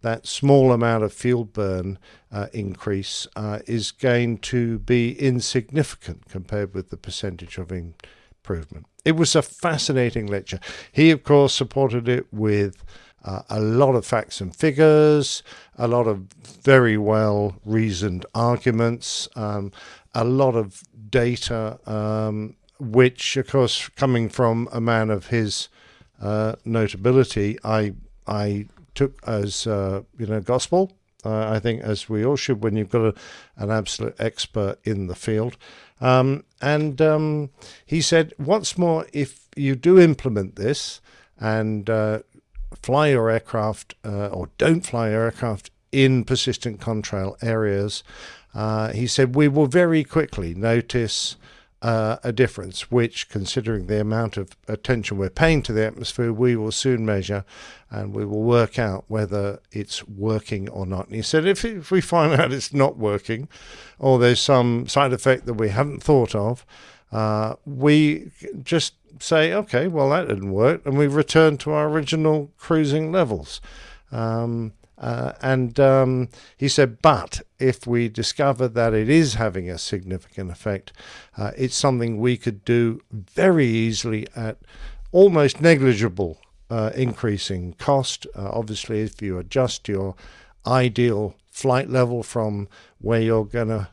[0.01, 1.99] that small amount of fuel burn
[2.31, 8.87] uh, increase uh, is going to be insignificant compared with the percentage of improvement.
[9.05, 10.59] It was a fascinating lecture.
[10.91, 12.83] He, of course, supported it with
[13.23, 15.43] uh, a lot of facts and figures,
[15.77, 16.19] a lot of
[16.63, 19.71] very well reasoned arguments, um,
[20.13, 25.69] a lot of data, um, which, of course, coming from a man of his
[26.21, 27.93] uh, notability, I
[28.27, 30.91] I took as uh, you know gospel.
[31.23, 33.13] Uh, I think as we all should when you've got a,
[33.55, 35.55] an absolute expert in the field.
[35.99, 37.51] Um, and um,
[37.85, 41.01] he said, "What's more, if you do implement this
[41.39, 42.19] and uh,
[42.81, 48.03] fly your aircraft uh, or don't fly your aircraft in persistent contrail areas,
[48.53, 51.37] uh, he said, we will very quickly notice
[51.81, 56.55] uh, a difference, which, considering the amount of attention we're paying to the atmosphere, we
[56.55, 57.43] will soon measure
[57.89, 61.07] and we will work out whether it's working or not.
[61.07, 63.47] And he said, if, if we find out it's not working
[63.97, 66.65] or there's some side effect that we haven't thought of,
[67.11, 68.31] uh, we
[68.63, 73.59] just say, okay, well, that didn't work, and we return to our original cruising levels.
[74.11, 79.77] Um, uh, and um, he said, but if we discover that it is having a
[79.77, 80.93] significant effect,
[81.37, 84.57] uh, it's something we could do very easily at
[85.11, 86.39] almost negligible
[86.69, 88.27] uh, increasing cost.
[88.35, 90.15] Uh, obviously, if you adjust your
[90.67, 92.67] ideal flight level from
[92.99, 93.89] where you're going to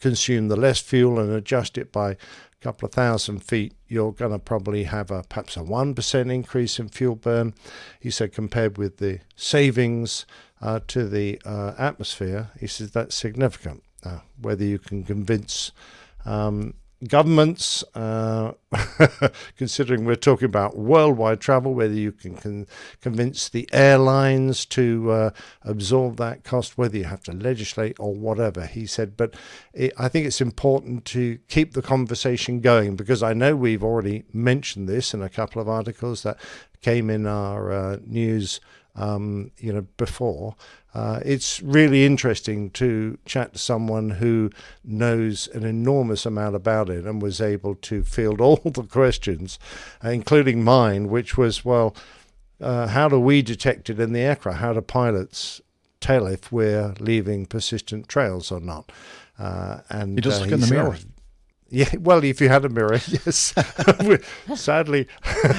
[0.00, 2.16] consume the less fuel and adjust it by a
[2.60, 6.88] couple of thousand feet, you're going to probably have a perhaps a 1% increase in
[6.88, 7.54] fuel burn.
[8.00, 10.26] He said, compared with the savings
[10.66, 13.84] uh, to the uh, atmosphere, he says that's significant.
[14.02, 15.70] Uh, whether you can convince
[16.24, 16.74] um,
[17.06, 18.52] governments, uh,
[19.56, 22.66] considering we're talking about worldwide travel, whether you can con-
[23.00, 25.30] convince the airlines to uh,
[25.62, 29.16] absorb that cost, whether you have to legislate or whatever, he said.
[29.16, 29.34] But
[29.72, 34.24] it, I think it's important to keep the conversation going because I know we've already
[34.32, 36.38] mentioned this in a couple of articles that
[36.82, 38.60] came in our uh, news.
[38.96, 40.56] Um, you know, before.
[40.94, 44.50] Uh, it's really interesting to chat to someone who
[44.82, 49.58] knows an enormous amount about it and was able to field all the questions,
[50.02, 51.94] uh, including mine, which was, well,
[52.58, 54.60] uh, how do we detect it in the aircraft?
[54.60, 55.60] How do pilots
[56.00, 58.90] tell if we're leaving persistent trails or not?
[59.38, 60.96] Uh, and You just uh, look in the mirror.
[60.98, 61.10] "Oh,
[61.68, 63.52] yeah, well, if you had a mirror, yes.
[64.54, 65.08] sadly,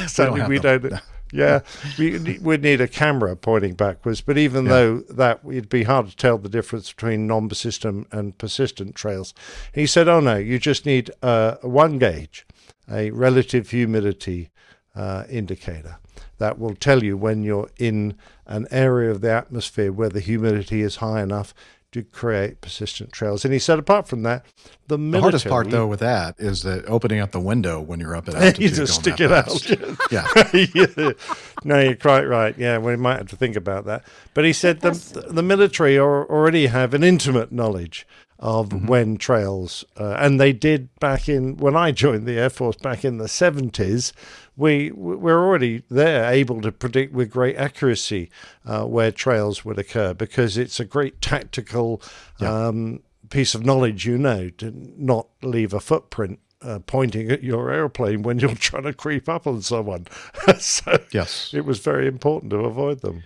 [0.08, 0.94] sadly, have we don't.
[1.32, 1.62] Yeah,
[1.98, 4.22] we would need a camera pointing backwards.
[4.22, 8.96] But even though that, it'd be hard to tell the difference between non-persistent and persistent
[8.96, 9.34] trails.
[9.74, 12.46] He said, "Oh no, you just need uh, one gauge,
[12.90, 14.50] a relative humidity
[14.96, 15.98] uh, indicator."
[16.40, 18.16] That will tell you when you're in
[18.46, 21.54] an area of the atmosphere where the humidity is high enough
[21.94, 23.46] to create persistent trails.
[23.46, 24.46] And he said, apart from that,
[24.88, 28.16] the, The hardest part, though, with that is that opening up the window when you're
[28.16, 28.60] up at altitude.
[28.62, 29.62] you just going stick it that out.
[29.62, 30.12] fast.
[30.12, 30.86] yeah.
[30.98, 31.12] Yeah.
[31.64, 32.56] No, you're quite right.
[32.58, 34.06] Yeah, we might have to think about that.
[34.36, 34.92] But he said the
[35.28, 38.06] the military are, already have an intimate knowledge
[38.40, 38.88] of Mm-hmm.
[38.88, 43.04] when trails, uh, and they did back in when I joined the Air Force back
[43.04, 44.14] in the seventies.
[44.56, 48.30] We we're already there, able to predict with great accuracy
[48.66, 52.02] uh, where trails would occur because it's a great tactical
[52.40, 54.06] um, piece of knowledge.
[54.06, 58.84] You know to not leave a footprint uh, pointing at your airplane when you're trying
[58.84, 60.08] to creep up on someone.
[60.60, 63.24] so yes, it was very important to avoid them.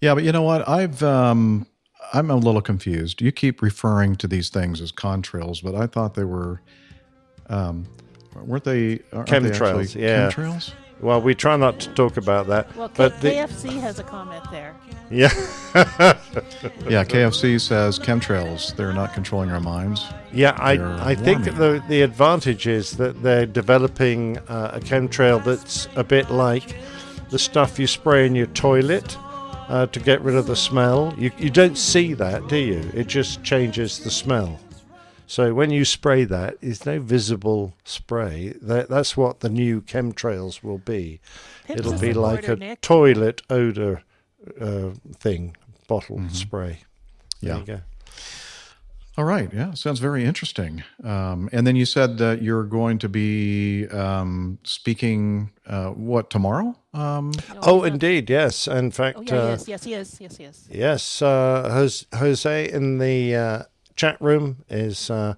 [0.00, 0.68] Yeah, but you know what?
[0.68, 1.66] I've um,
[2.12, 3.20] I'm a little confused.
[3.22, 6.60] You keep referring to these things as contrails, but I thought they were,
[7.48, 7.86] um,
[8.34, 9.00] weren't they?
[9.12, 10.30] aren't they Chemtrails, yeah.
[10.30, 10.72] Chemtrails.
[11.00, 12.76] Well, we try not to talk about that.
[12.76, 14.76] Well, K- but the, KFC has a comment there.
[15.10, 15.30] yeah,
[16.88, 18.76] Yeah, KFC says chemtrails.
[18.76, 20.06] They're not controlling our minds.
[20.32, 21.56] Yeah, I, They're I think warming.
[21.58, 26.76] the the advantage is that they're developing uh, a chemtrail that's a bit like
[27.30, 29.16] the stuff you spray in your toilet
[29.72, 31.14] uh, to get rid of the smell.
[31.16, 32.90] You you don't see that, do you?
[32.94, 34.60] It just changes the smell.
[35.26, 38.52] So when you spray that, it's no visible spray.
[38.60, 41.20] That, that's what the new chemtrails will be.
[41.64, 42.80] Pips It'll be like border, a Nick.
[42.82, 44.02] toilet odor
[44.60, 45.56] uh, thing,
[45.88, 46.80] bottle spray.
[47.40, 47.78] There Yeah.
[49.16, 49.22] You go.
[49.22, 49.52] All right.
[49.52, 50.82] Yeah, sounds very interesting.
[51.04, 56.76] Um, and then you said that you're going to be um, speaking uh, what tomorrow?
[56.94, 57.32] Um,
[57.62, 58.66] Oh, indeed, yes.
[58.66, 60.68] In fact, Oh, yeah, uh, yes, yes, yes, yes, yes.
[60.70, 63.62] Yes, uh, Jos- Jose in the uh,
[63.96, 65.34] chat room is uh,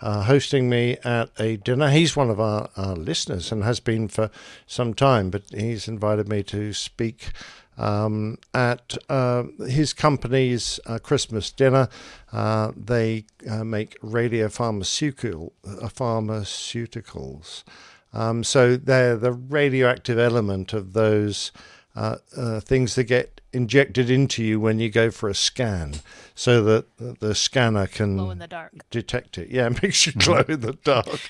[0.00, 1.90] uh, hosting me at a dinner.
[1.90, 4.30] He's one of our, our listeners and has been for
[4.66, 7.28] some time, but he's invited me to speak
[7.76, 11.88] um, at uh, his company's uh, Christmas dinner.
[12.32, 17.64] Uh, they uh, make radio pharmaceutical uh, pharmaceuticals.
[18.12, 21.50] Um, so they're the radioactive element of those
[21.96, 22.16] uh,
[22.60, 25.96] things that get injected into you when you go for a scan,
[26.34, 28.72] so that the scanner can Glow in the dark.
[28.90, 29.50] detect it.
[29.50, 31.20] Yeah, it makes you glow in the dark.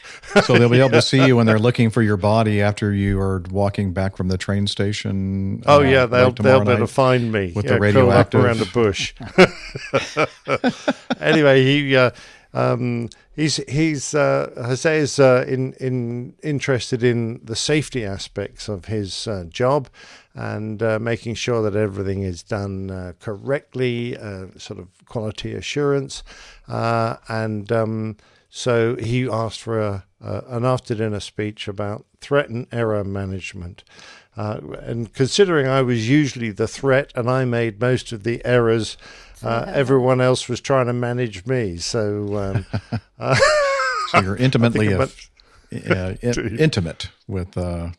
[0.44, 3.20] so they'll be able to see you when they're looking for your body after you
[3.20, 5.62] are walking back from the train station.
[5.66, 8.34] Oh uh, yeah, they'll they'll be able to find me with yeah, the curled up
[8.34, 9.14] radioactive around a bush.
[11.20, 12.10] anyway, he uh,
[12.54, 18.86] um, he's he's uh, Jose is uh, in in interested in the safety aspects of
[18.86, 19.88] his uh, job
[20.34, 26.22] and uh, making sure that everything is done uh, correctly, uh, sort of quality assurance,
[26.68, 27.70] uh, and.
[27.72, 28.16] Um,
[28.56, 33.82] so he asked for a, an after dinner speech about threat and error management.
[34.36, 38.96] Uh, and considering I was usually the threat and I made most of the errors,
[39.42, 41.78] uh, everyone else was trying to manage me.
[41.78, 42.66] So, um,
[43.18, 43.36] uh,
[44.10, 45.30] So you're intimately I think af-
[45.74, 47.90] uh, in- intimate with uh,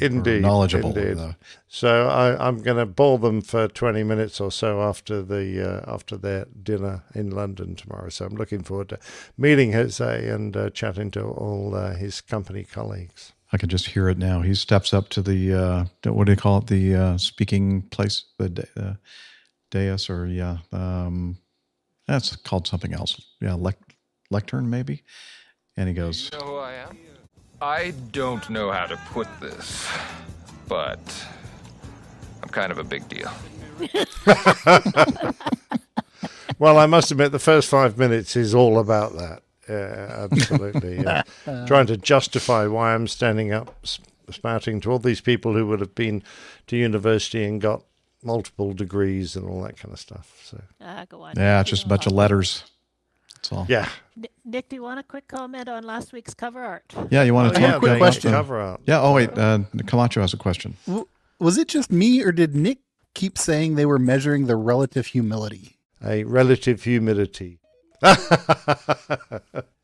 [0.00, 0.90] Indeed, knowledgeable.
[0.90, 1.16] of indeed.
[1.18, 1.36] the-
[1.68, 5.92] So I, I'm going to bore them for 20 minutes or so after the uh,
[5.94, 8.08] after their dinner in London tomorrow.
[8.10, 8.98] So I'm looking forward to
[9.36, 13.32] meeting Jose and uh, chatting to all uh, his company colleagues.
[13.52, 14.40] I can just hear it now.
[14.40, 16.66] He steps up to the uh, what do you call it?
[16.66, 18.94] The uh, speaking place, the uh,
[19.70, 21.38] dais, or yeah, um,
[22.08, 23.20] that's called something else.
[23.40, 23.94] Yeah, lec-
[24.30, 25.02] lectern maybe.
[25.76, 26.98] And he goes, You know who I am?
[27.64, 29.88] I don't know how to put this,
[30.68, 30.98] but
[32.42, 33.30] I'm kind of a big deal.
[36.58, 39.42] Well, I must admit, the first five minutes is all about that.
[39.68, 41.02] uh, absolutely.
[41.02, 41.22] yeah.
[41.66, 43.98] Trying to justify why I'm standing up s-
[44.30, 46.22] spouting to all these people who would have been
[46.68, 47.82] to university and got
[48.22, 50.40] multiple degrees and all that kind of stuff.
[50.44, 51.34] So Ah, go on.
[51.36, 52.62] Yeah, it's just a bunch of letters.
[53.44, 53.66] That's all.
[53.68, 53.88] yeah,
[54.44, 56.94] Nick, do you want a quick comment on last week's cover art?
[57.10, 58.30] Yeah, you want Oh, to yeah, talk quick about question.
[58.30, 58.80] Cover art.
[58.86, 59.00] Yeah.
[59.02, 60.76] Oh wait, uh, Camacho has a question.
[61.38, 62.78] Was it just me, or did Nick
[63.14, 65.76] keep saying they were measuring the relative humility?
[66.06, 67.58] a relative humidity.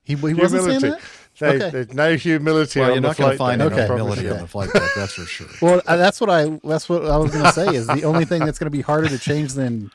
[0.03, 1.01] He, he wasn't saying that.
[1.41, 1.71] No, Okay.
[1.71, 4.39] There's no humility Well, on you're the not going to find deck, any humility on
[4.39, 4.83] the flight deck.
[4.97, 5.47] That's for sure.
[5.63, 7.69] Well, uh, that's what I that's what I was going to say.
[7.77, 9.91] Is the only thing that's going to be harder to change than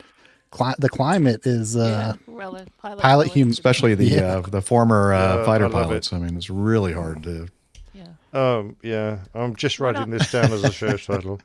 [0.56, 4.38] cli- the climate is uh, Rel- pilot, pilot hum- Especially the Yeah.
[4.38, 6.14] uh, the former uh, Yeah, fighter I love pilots.
[6.14, 7.48] I mean, it's really hard to.
[7.94, 8.08] Yeah.
[8.34, 11.40] Um, yeah, I'm just writing this down as a show title.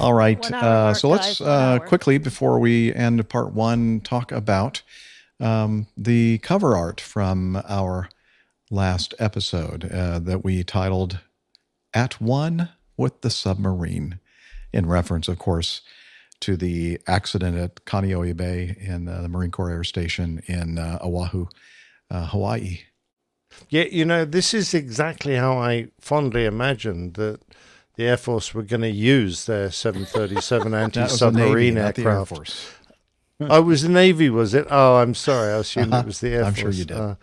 [0.00, 0.52] All right.
[0.52, 4.82] Hour Uh, so let's uh, quickly, before we end part one, talk about
[5.40, 8.08] um, the cover art from our
[8.70, 11.20] last episode uh, that we titled
[11.94, 14.18] At One with the Submarine,
[14.72, 15.80] in reference, of course,
[16.40, 20.98] to the accident at Kaneohe Bay in uh, the Marine Corps Air Station in uh,
[21.02, 21.46] Oahu,
[22.10, 22.80] uh, Hawaii.
[23.70, 27.40] Yeah, you know, this is exactly how I fondly imagined that
[27.96, 31.94] the Air Force were going to use their 737 That was the anti-submarine Navy, not
[31.94, 32.28] the Air aircraft.
[32.28, 32.70] Force.
[33.40, 34.66] Oh, it was the Navy, was it?
[34.70, 35.52] Oh, I'm sorry.
[35.52, 36.02] I assumed Uh-huh.
[36.02, 36.48] it was the Air Force.
[36.56, 37.16] I'm sure you did.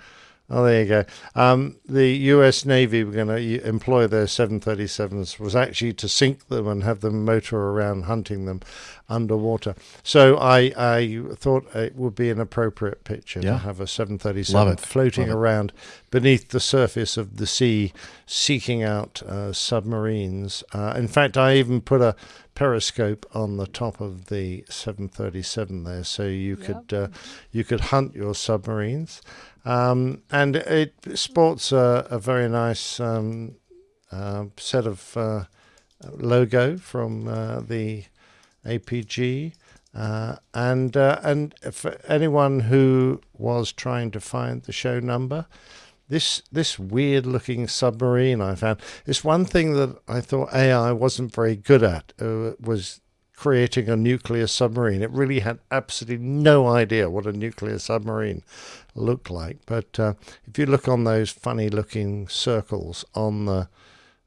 [0.55, 1.05] Oh, there you go.
[1.33, 2.63] Um, the U.S.
[2.63, 7.25] Navy were going to employ their 737s was actually to sink them and have them
[7.25, 8.61] motor around hunting them
[9.09, 9.73] underwater.
[10.03, 13.53] So I, I thought it would be an appropriate picture Yeah.
[13.53, 15.39] to have a 737 floating Love it.
[15.39, 15.73] around
[16.11, 17.91] beneath the surface of the sea,
[18.27, 20.63] seeking out uh, submarines.
[20.71, 22.15] Uh, in fact, I even put a
[22.55, 27.07] periscope on the top of the 737 there, so you could uh,
[27.51, 29.21] you could hunt your submarines.
[29.65, 33.55] Um, and it sports a, a very nice um,
[34.11, 35.45] uh, set of uh,
[36.11, 38.05] logo from uh, the
[38.65, 39.53] APG.
[39.95, 45.45] Uh, and uh, and for anyone who was trying to find the show number,
[46.09, 48.79] this this weird looking submarine I found.
[49.05, 53.01] It's one thing that I thought AI wasn't very good at uh, was
[53.35, 55.01] creating a nuclear submarine.
[55.03, 58.41] It really had absolutely no idea what a nuclear submarine
[58.95, 59.57] looked like.
[59.65, 60.13] But uh,
[60.47, 63.67] if you look on those funny looking circles on the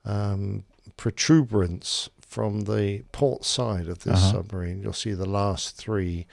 [0.04, 0.64] um,
[0.96, 4.32] protuberance from the port side of this Uh-huh.
[4.42, 6.26] submarine, you'll see the last three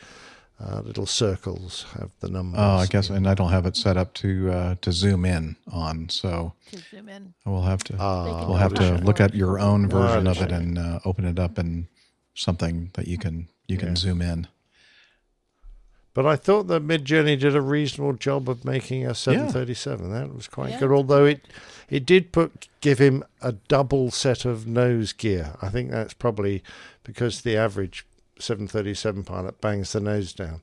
[0.60, 2.60] uh, little circles have the numbers.
[2.62, 5.56] Oh, I guess, and I don't have it set up to uh, to zoom in
[5.72, 7.34] on, so To zoom in.
[7.46, 10.78] we'll have to Ah, we'll have to look at your own version of it and
[10.78, 11.88] uh, open it up in
[12.36, 14.48] something that you can you can zoom in.
[16.16, 20.12] But I thought that Midjourney did a reasonable job of making a 737.
[20.12, 20.92] That was quite Yeah, good.
[20.92, 21.48] Although it
[21.90, 25.56] it did put give him a double set of nose gear.
[25.62, 26.64] I think that's probably
[27.04, 28.06] because the average
[28.40, 30.62] 737 pilot bangs the nose down.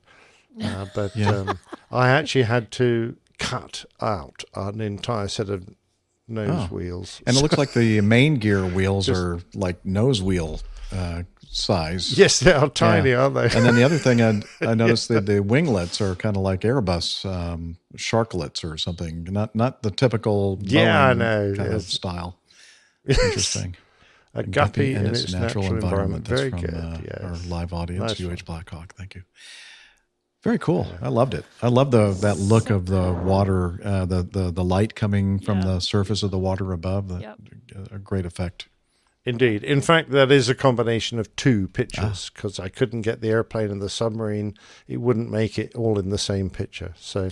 [0.61, 1.31] Uh, but Yeah.
[1.31, 1.59] um,
[1.91, 5.67] I actually had to cut out an entire set of
[6.27, 6.75] nose Oh.
[6.75, 7.21] wheels.
[7.27, 10.61] And it looks like the main gear wheels Just- are like nose wheel
[10.93, 12.17] uh, size.
[12.17, 13.43] Yes, they are tiny, aren't they?
[13.43, 14.41] and then the other thing I,
[14.71, 19.55] I noticed that the winglets are kind of like Airbus um, sharklets or something, not
[19.55, 22.37] not the typical Yeah, I know, kind of style.
[23.07, 23.23] Yes.
[23.23, 23.75] Interesting.
[24.35, 25.83] A guppy in its, its natural, natural environment.
[25.83, 26.25] environment.
[26.25, 26.61] That's Very from
[27.01, 28.93] good, uh, our live audience, Nice UH Blackhawk.
[28.95, 29.23] Thank you.
[30.43, 30.87] Very cool.
[31.01, 31.45] I loved it.
[31.61, 35.61] I love the that look of the water, uh, the the the light coming from
[35.61, 37.09] the surface of the water above.
[37.09, 37.35] The,
[37.91, 38.67] A great effect.
[39.25, 39.63] Indeed.
[39.63, 41.73] In fact, that is a combination of two Ah.
[41.73, 44.55] pictures because I couldn't get the airplane and the submarine.
[44.87, 46.93] It wouldn't make it all in the same picture.
[46.99, 47.29] So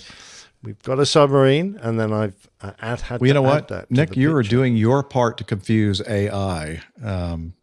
[0.62, 3.90] we've got a submarine, and then I've uh, add, had Well, you to know what,
[3.90, 7.54] Nick, you were doing your part to confuse AI um,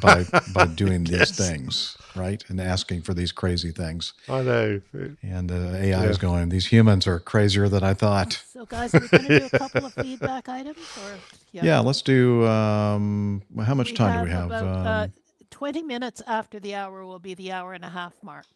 [0.00, 4.14] by by doing these things, right, and asking for these crazy things.
[4.28, 4.80] I know.
[5.22, 6.48] And uh, AI is going.
[6.48, 8.42] These humans are crazier than I thought.
[8.52, 10.78] So, guys, are we going to do a couple of feedback items?
[10.96, 11.18] Or
[11.52, 12.46] Yeah, yeah let's do.
[12.46, 14.46] Um, how much We time do we have?
[14.46, 15.06] About, um, uh,
[15.50, 18.46] Twenty minutes after the hour will be the hour and a half mark.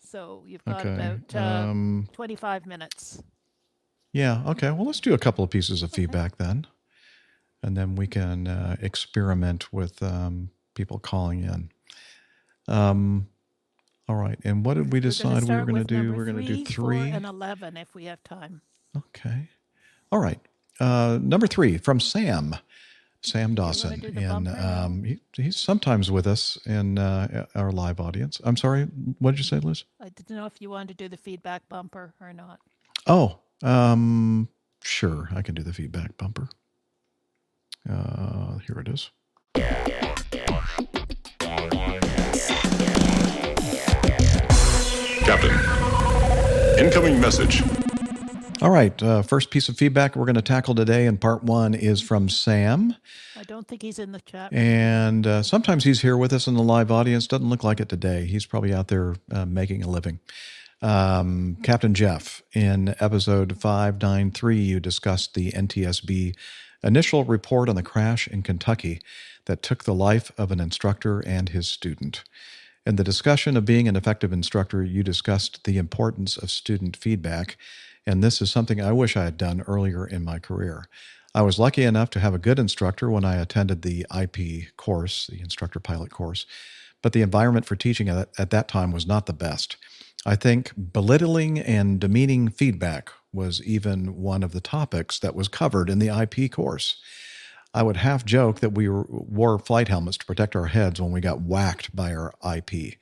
[0.00, 3.22] So you've got Okay, about uh, um, twenty-five minutes.
[4.12, 4.42] Yeah.
[4.46, 4.70] Okay.
[4.72, 6.66] Well, let's do a couple of pieces of feedback then,
[7.62, 11.70] and then we can uh, experiment with um, people calling in.
[12.70, 13.28] Um,
[14.08, 14.38] all right.
[14.44, 16.12] And what did we decide we were going to do?
[16.12, 17.10] We're going to do three.
[17.10, 18.62] and eleven if we have time.
[18.96, 19.48] Okay.
[20.12, 20.40] All right.
[20.80, 22.56] Uh, number three from Sam,
[23.22, 28.40] Sam Dawson, and um, he, he's sometimes with us in uh, our live audience.
[28.44, 28.84] I'm sorry.
[29.18, 29.84] What did you say, Liz?
[30.00, 32.60] I didn't know if you wanted to do the feedback bumper or not.
[33.06, 34.48] Oh, Um,
[34.82, 36.48] sure, I can do the feedback bumper.
[37.88, 39.10] Uh, here it is.
[45.30, 47.62] Captain, incoming message.
[48.60, 51.72] All right, uh, first piece of feedback we're going to tackle today in part one
[51.72, 52.96] is from Sam.
[53.36, 54.52] I don't think he's in the chat.
[54.52, 57.28] And uh, sometimes he's here with us in the live audience.
[57.28, 58.24] Doesn't look like it today.
[58.26, 60.18] He's probably out there uh, making a living.
[60.82, 66.34] Um, Captain Jeff, in episode 593, you discussed the NTSB
[66.82, 69.00] initial report on the crash in Kentucky
[69.44, 72.24] that took the life of an instructor and his student.
[72.86, 77.58] In the discussion of being an effective instructor, you discussed the importance of student feedback,
[78.06, 80.86] and this is something I wish I had done earlier in my career.
[81.34, 85.26] I was lucky enough to have a good instructor when I attended the IP course,
[85.26, 86.46] the instructor pilot course,
[87.02, 89.76] but the environment for teaching at, at that time was not the best.
[90.24, 95.90] I think belittling and demeaning feedback was even one of the topics that was covered
[95.90, 96.96] in the IP course.
[97.72, 101.20] I would half joke that we wore flight helmets to protect our heads when we
[101.20, 102.94] got whacked by our IP.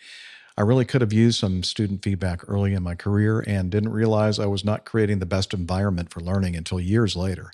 [0.56, 4.38] I really could have used some student feedback early in my career and didn't realize
[4.38, 7.52] I was not creating the best environment for learning until years later.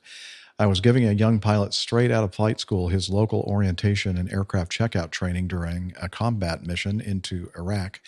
[0.58, 4.32] I was giving a young pilot straight out of flight school his local orientation and
[4.32, 8.00] aircraft checkout training during a combat mission into Iraq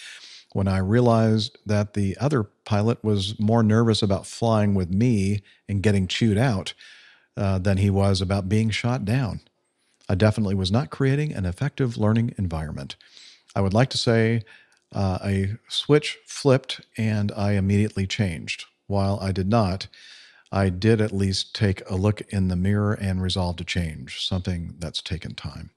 [0.52, 5.82] when I realized that the other pilot was more nervous about flying with me and
[5.82, 6.72] getting chewed out
[7.36, 9.40] uh, than he was about being shot down.
[10.08, 12.96] I definitely was not creating an effective learning environment.
[13.54, 14.42] I would like to say
[14.92, 18.64] uh, a switch flipped and I immediately changed.
[18.86, 19.88] While I did not,
[20.52, 24.76] I did at least take a look in the mirror and resolve to change, something
[24.78, 25.70] that's taken time.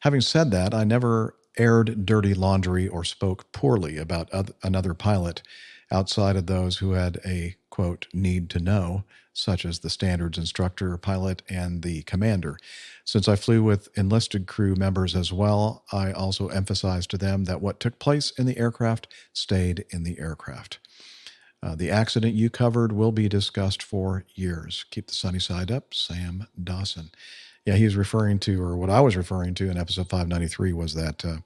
[0.00, 4.30] Having said that, I never aired dirty laundry or spoke poorly about
[4.62, 5.42] another pilot
[5.92, 10.96] outside of those who had a quote need to know such as the standards instructor,
[10.96, 12.58] pilot, and the commander.
[13.04, 17.60] Since I flew with enlisted crew members as well, I also emphasized to them that
[17.60, 20.78] what took place in the aircraft stayed in the aircraft.
[21.62, 24.84] Uh, the accident you covered will be discussed for years.
[24.90, 27.10] Keep the sunny side up, Sam Dawson.
[27.66, 30.94] Yeah, he was referring to, or what I was referring to in episode 593 was
[30.94, 31.36] that uh,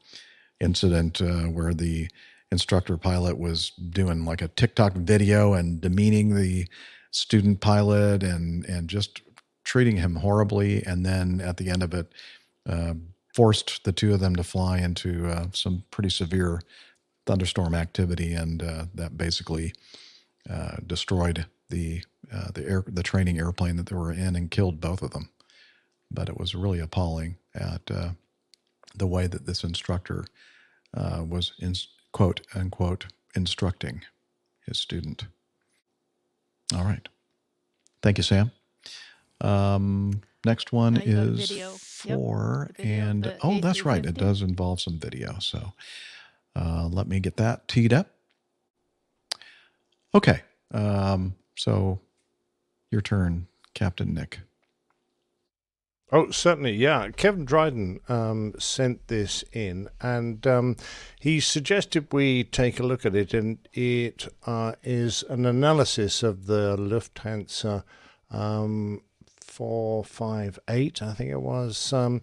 [0.61, 2.09] incident uh, where the
[2.53, 6.68] instructor pilot was doing like a TikTok video and demeaning the
[7.15, 9.23] student pilot and and just
[9.62, 12.12] treating him horribly, and then at the end of it,
[12.69, 12.95] uh,
[13.35, 16.61] forced the two of them to fly into uh, some pretty severe
[17.27, 19.73] thunderstorm activity, and uh, that basically
[20.51, 22.03] uh, destroyed the
[22.33, 25.31] uh, the air the training airplane that they were in and killed both of them.
[26.11, 28.11] But it was really appalling at uh,
[28.95, 30.27] the way that this instructor
[30.95, 31.75] was in
[32.12, 34.03] quote unquote instructing
[34.67, 35.27] his student.
[36.73, 37.07] All right.
[38.03, 38.51] Thank you, Sam.
[39.41, 42.87] Um, next one is four, yep.
[42.87, 44.05] and oh, that's right.
[44.05, 45.39] It does involve some video.
[45.41, 45.73] So
[46.57, 48.11] uh, let me get that teed up.
[50.15, 50.43] Okay.
[50.73, 52.01] Um, so
[52.91, 54.41] your turn, Captain Nick.
[56.17, 57.09] Oh, certainly, yeah.
[57.11, 60.77] Kevin Dryden um, sent this in, and um,
[61.19, 63.35] he suggested we take a look at it.
[63.35, 67.83] And it uh, is an analysis of the Lufthansa
[68.31, 69.01] um,
[69.41, 71.93] 458, I think it was.
[71.93, 72.23] Um,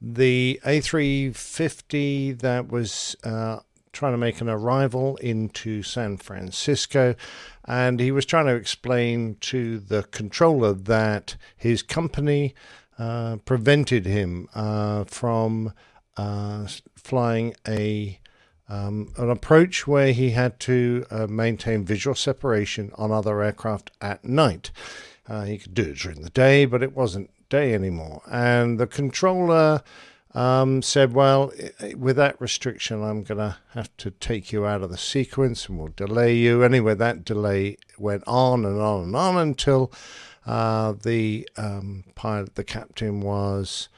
[0.00, 3.58] the A350 that was uh,
[3.92, 7.16] trying to make an arrival into San Francisco,
[7.64, 12.54] and he was trying to explain to the controller that his company
[13.02, 15.72] uh, prevented him uh, from
[16.16, 18.16] uh, flying a
[18.68, 24.24] um, an approach where he had to uh, maintain visual separation on other aircraft at
[24.24, 24.70] night.
[25.46, 28.22] He could do it during the day, but it wasn't day anymore.
[28.30, 29.82] And the controller
[30.32, 31.52] um, said, Well,
[31.96, 35.78] with that restriction, I'm going to have to take you out of the sequence and
[35.78, 36.62] we'll delay you.
[36.62, 39.90] Anyway, that delay went on and on and on until
[40.46, 43.88] uh, the um, pilot, the captain, was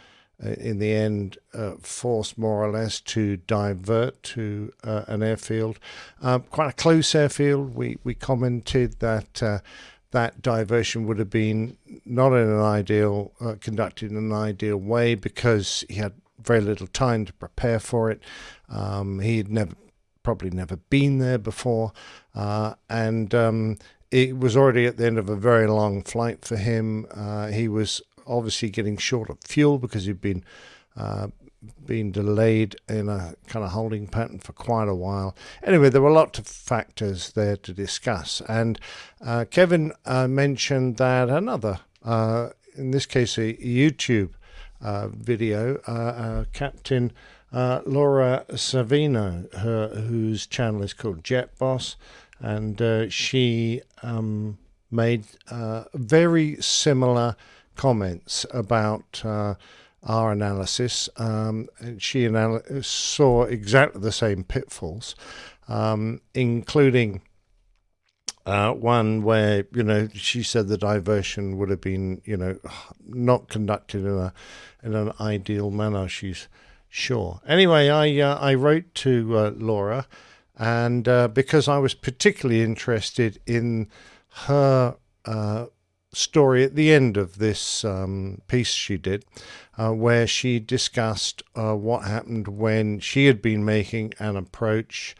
[0.44, 5.78] uh, in the end uh, forced more or less to divert to uh, an airfield,
[6.22, 7.74] uh, quite a close airfield.
[7.74, 9.58] We we commented that uh,
[10.10, 15.84] that diversion would have been not in an ideal conducted in an ideal way because
[15.88, 16.12] he had
[16.42, 18.20] very little time to prepare for it.
[18.68, 19.74] Um, he had never
[20.22, 21.92] probably never been there before,
[22.34, 23.76] and um,
[24.14, 27.04] it was already at the end of a very long flight for him.
[27.10, 30.44] Uh, he was obviously getting short of fuel because he'd been
[30.96, 31.26] uh,
[31.84, 35.34] been delayed in a kind of holding pattern for quite a while.
[35.64, 38.40] Anyway, there were a lot of factors there to discuss.
[38.48, 38.78] And
[39.20, 44.34] uh, Kevin uh, mentioned that another, uh, in this case, a YouTube
[44.80, 47.10] uh, video, Captain
[47.52, 51.96] Laura Savino, her, whose channel is called Jet Boss,
[52.40, 54.58] and she um,
[54.90, 55.24] made
[55.94, 57.36] very similar
[57.76, 59.22] comments about
[60.04, 61.08] our analysis.
[61.16, 65.14] Um, she anal- saw exactly the same pitfalls,
[65.68, 67.22] um, including
[68.46, 72.58] uh, one where you know she said the diversion would have been you know
[73.06, 74.34] not conducted in a
[74.82, 76.08] in an ideal manner.
[76.08, 76.48] She's
[76.88, 77.40] sure.
[77.46, 80.06] Anyway, I uh, I wrote to uh, Laura,
[80.56, 83.88] and uh, because I was particularly interested in
[84.46, 85.66] her uh,
[86.12, 89.24] story at the end of this um, piece she did,
[89.76, 95.14] uh, where she discussed uh, what happened when she had been making an approach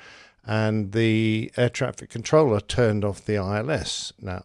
[0.47, 4.13] and the air traffic controller turned off the ILS.
[4.21, 4.45] Now,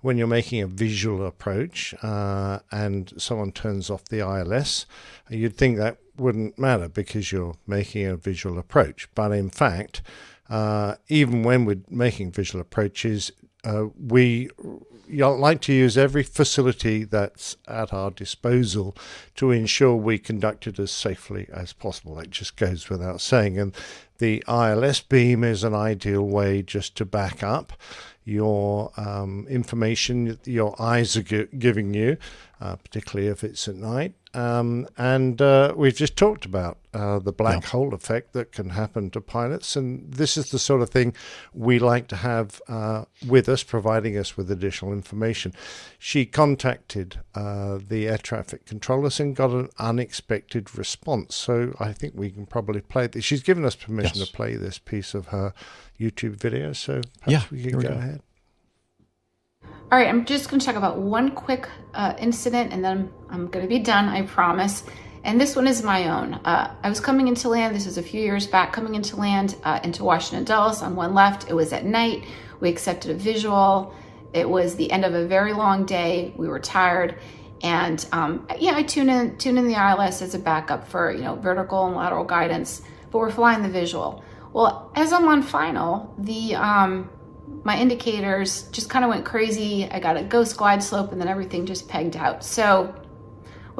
[0.00, 4.86] when you're making a visual approach uh, and someone turns off the ILS,
[5.28, 9.08] you'd think that wouldn't matter because you're making a visual approach.
[9.14, 10.02] But in fact,
[10.48, 13.32] uh, even when we're making visual approaches,
[13.64, 14.50] uh, we
[15.08, 18.96] like to use every facility that's at our disposal
[19.34, 22.14] to ensure we conduct it as safely as possible.
[22.14, 23.58] That just goes without saying.
[23.58, 23.74] And
[24.18, 27.72] the ILS beam is an ideal way just to back up
[28.24, 32.16] your um, information your eyes are gi- giving you,
[32.60, 34.14] uh, particularly if it's at night.
[34.32, 37.68] Um, and uh, we've just talked about uh, the black yeah.
[37.70, 39.74] hole effect that can happen to pilots.
[39.74, 41.14] And this is the sort of thing
[41.52, 45.52] we like to have uh, with us, providing us with additional information.
[45.98, 51.34] She contacted uh, the air traffic controllers and got an unexpected response.
[51.34, 53.24] So I think we can probably play this.
[53.24, 54.28] She's given us permission yes.
[54.28, 55.52] to play this piece of her
[55.98, 56.72] YouTube video.
[56.72, 58.22] So yeah, we can go, go ahead.
[59.92, 63.48] All right, I'm just going to talk about one quick uh, incident and then I'm
[63.48, 64.84] going to be done, I promise.
[65.24, 66.34] And this one is my own.
[66.34, 69.56] Uh, I was coming into land, this is a few years back, coming into land
[69.64, 71.50] uh, into Washington Dulles on one left.
[71.50, 72.24] It was at night.
[72.60, 73.92] We accepted a visual.
[74.32, 76.34] It was the end of a very long day.
[76.36, 77.16] We were tired.
[77.60, 81.22] And um, yeah, I tune in, tune in the ILS as a backup for, you
[81.24, 84.22] know, vertical and lateral guidance, but we're flying the visual.
[84.52, 87.10] Well, as I'm on final, the um,
[87.62, 89.88] my indicators just kind of went crazy.
[89.90, 92.44] I got a ghost glide slope and then everything just pegged out.
[92.44, 92.94] So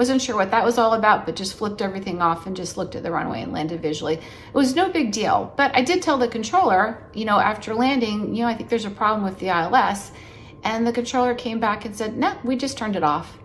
[0.00, 2.94] wasn't sure what that was all about, but just flipped everything off and just looked
[2.94, 4.14] at the runway and landed visually.
[4.14, 8.34] It was no big deal, but I did tell the controller, you know, after landing,
[8.34, 10.10] you know, I think there's a problem with the ILS.
[10.62, 13.38] And the controller came back and said, no, we just turned it off.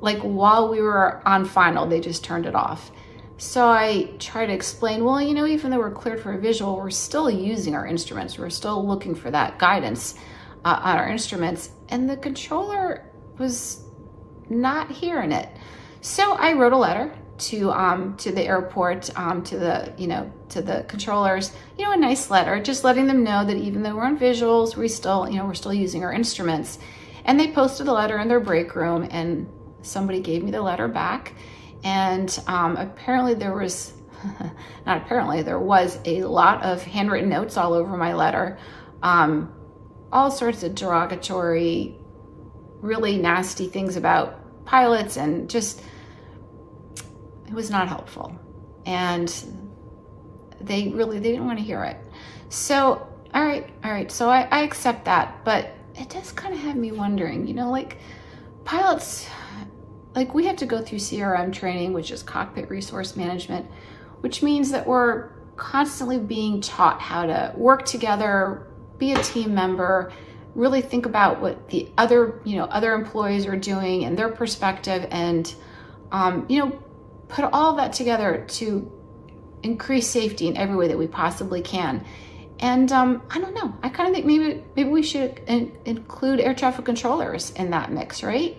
[0.00, 2.90] Like while we were on final, they just turned it off.
[3.36, 6.76] So I try to explain, well, you know, even though we're cleared for a visual,
[6.76, 8.38] we're still using our instruments.
[8.38, 10.14] We're still looking for that guidance
[10.64, 11.70] uh, on our instruments.
[11.88, 13.84] And the controller was
[14.48, 15.48] not hearing it.
[16.00, 20.32] So I wrote a letter to um, to the airport, um, to the you know
[20.50, 23.96] to the controllers, you know, a nice letter, just letting them know that even though
[23.96, 26.78] we're on visuals, we still you know we're still using our instruments.
[27.24, 29.48] And they posted the letter in their break room, and
[29.82, 31.34] somebody gave me the letter back
[31.84, 33.92] and um, apparently there was,
[34.86, 38.58] not apparently, there was a lot of handwritten notes all over my letter.
[39.02, 39.54] Um,
[40.10, 41.98] all sorts of derogatory,
[42.80, 45.82] really nasty things about pilots and just,
[47.46, 48.34] it was not helpful.
[48.86, 49.28] And
[50.60, 51.98] they really, they didn't want to hear it.
[52.48, 54.10] So, all right, all right.
[54.10, 57.70] So I, I accept that, but it does kind of have me wondering, you know,
[57.70, 57.98] like
[58.64, 59.28] pilots
[60.14, 63.70] like we have to go through CRM training, which is cockpit resource management,
[64.20, 68.66] which means that we're constantly being taught how to work together,
[68.98, 70.12] be a team member,
[70.54, 75.06] really think about what the other, you know, other employees are doing and their perspective
[75.10, 75.54] and
[76.12, 76.70] um, you know,
[77.28, 78.90] put all that together to
[79.64, 82.04] increase safety in every way that we possibly can.
[82.60, 83.74] And um, I don't know.
[83.82, 87.90] I kind of think maybe maybe we should in- include air traffic controllers in that
[87.90, 88.56] mix, right?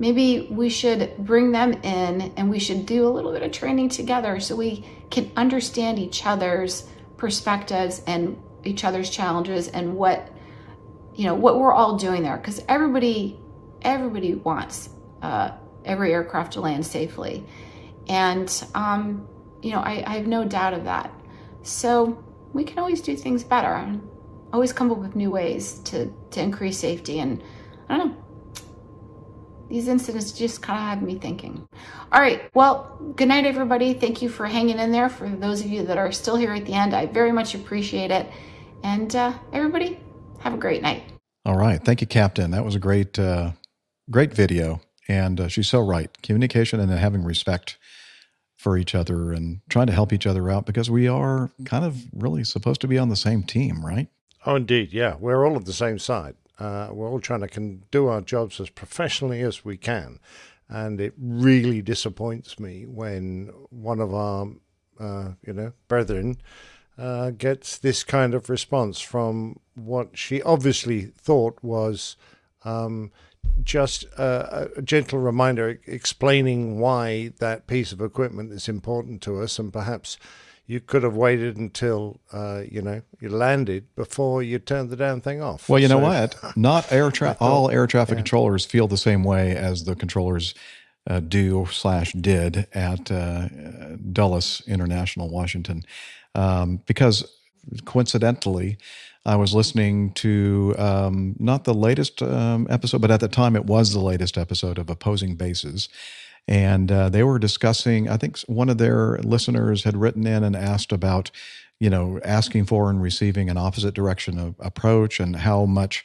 [0.00, 3.90] Maybe we should bring them in and we should do a little bit of training
[3.90, 10.32] together so we can understand each other's perspectives and each other's challenges and what
[11.14, 12.36] you know what we're all doing there.
[12.36, 13.38] Because everybody
[13.82, 14.88] everybody wants
[15.22, 15.50] uh,
[15.84, 17.44] every aircraft to land safely.
[18.08, 19.28] And um,
[19.62, 21.12] you know I, I have no doubt of that.
[21.62, 22.24] So
[22.54, 24.00] we can always do things better
[24.52, 27.42] always come up with new ways to to increase safety and
[27.88, 28.16] i don't know
[29.70, 31.66] these incidents just kind of have me thinking.
[32.12, 33.94] All right, well, good night, everybody.
[33.94, 35.08] Thank you for hanging in there.
[35.08, 38.10] For those of you that are still here at the end, I very much appreciate
[38.10, 38.26] it.
[38.82, 40.00] And uh, everybody,
[40.40, 41.04] have a great night.
[41.44, 41.82] All right.
[41.82, 42.50] Thank you, Captain.
[42.50, 43.52] That was a great, uh,
[44.10, 44.80] great video.
[45.08, 46.10] And uh, she's so right.
[46.22, 47.78] Communication and then having respect
[48.56, 51.96] for each other and trying to help each other out because we are kind of
[52.12, 54.08] really supposed to be on the same team, right?
[54.44, 54.92] Oh, indeed.
[54.92, 55.16] Yeah.
[55.18, 56.34] We're all on the same side.
[56.60, 60.20] Uh, we're all trying to can do our jobs as professionally as we can.
[60.68, 64.46] And it really disappoints me when one of our,
[65.00, 66.36] uh, you know, brethren
[66.96, 72.16] uh, gets this kind of response from what she obviously thought was
[72.64, 73.10] um,
[73.62, 79.58] just a, a gentle reminder explaining why that piece of equipment is important to us,
[79.58, 80.18] and perhaps
[80.70, 85.20] you could have waited until uh, you know you landed before you turned the damn
[85.20, 85.68] thing off.
[85.68, 86.36] Well, you know what?
[86.56, 88.22] Not air tra- all air traffic yeah.
[88.22, 90.54] controllers feel the same way as the controllers
[91.08, 93.48] uh, do slash did at uh,
[94.12, 95.82] Dulles International, Washington,
[96.36, 97.28] um, because
[97.84, 98.78] coincidentally,
[99.26, 103.64] I was listening to um, not the latest um, episode, but at the time it
[103.64, 105.88] was the latest episode of Opposing Bases.
[106.48, 110.56] And uh, they were discussing, I think one of their listeners had written in and
[110.56, 111.30] asked about,
[111.78, 116.04] you know, asking for and receiving an opposite direction of approach and how much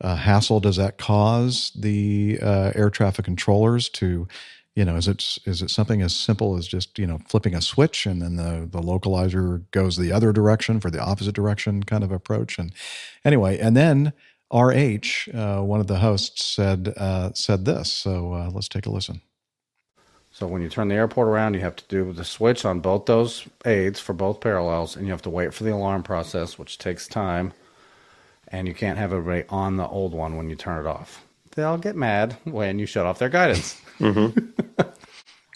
[0.00, 4.28] uh, hassle does that cause the uh, air traffic controllers to,
[4.76, 7.60] you know, is it is it something as simple as just you know flipping a
[7.60, 12.04] switch and then the the localizer goes the other direction for the opposite direction kind
[12.04, 12.72] of approach and
[13.24, 14.12] anyway and then
[14.52, 18.90] RH uh, one of the hosts said uh, said this so uh, let's take a
[18.90, 19.20] listen.
[20.40, 23.04] So when you turn the airport around, you have to do the switch on both
[23.04, 26.78] those aids for both parallels, and you have to wait for the alarm process, which
[26.78, 27.52] takes time.
[28.48, 31.22] And you can't have everybody on the old one when you turn it off.
[31.54, 33.80] They'll get mad when you shut off their guidance.
[34.00, 34.80] Mm-hmm.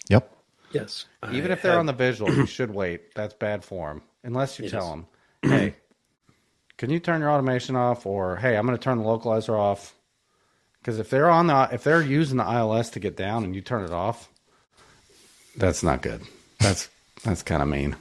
[0.09, 0.31] Yep.
[0.71, 1.05] Yes.
[1.31, 3.15] Even I if they're have- on the visual, you should wait.
[3.15, 4.03] That's bad form.
[4.23, 4.71] Unless you Yes.
[4.73, 5.07] tell them,
[5.41, 5.73] hey,
[6.77, 8.05] can you turn your automation off?
[8.05, 9.95] Or, hey, I'm going to turn the localizer off.
[10.79, 13.61] Because if they're on the, if they're using the ILS to get down and you
[13.61, 14.29] turn it off,
[15.57, 16.21] that's not good.
[16.59, 16.89] That's,
[17.23, 17.95] that's kind of mean.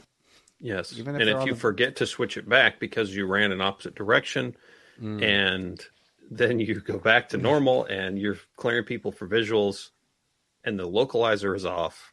[0.61, 0.93] Yes.
[0.99, 3.61] Even if and if you the- forget to switch it back because you ran in
[3.61, 4.57] opposite direction
[5.03, 5.23] Mm.
[5.25, 5.85] and
[6.31, 9.91] then you go back to normal and you're clearing people for visuals
[10.63, 12.13] and the localizer is off,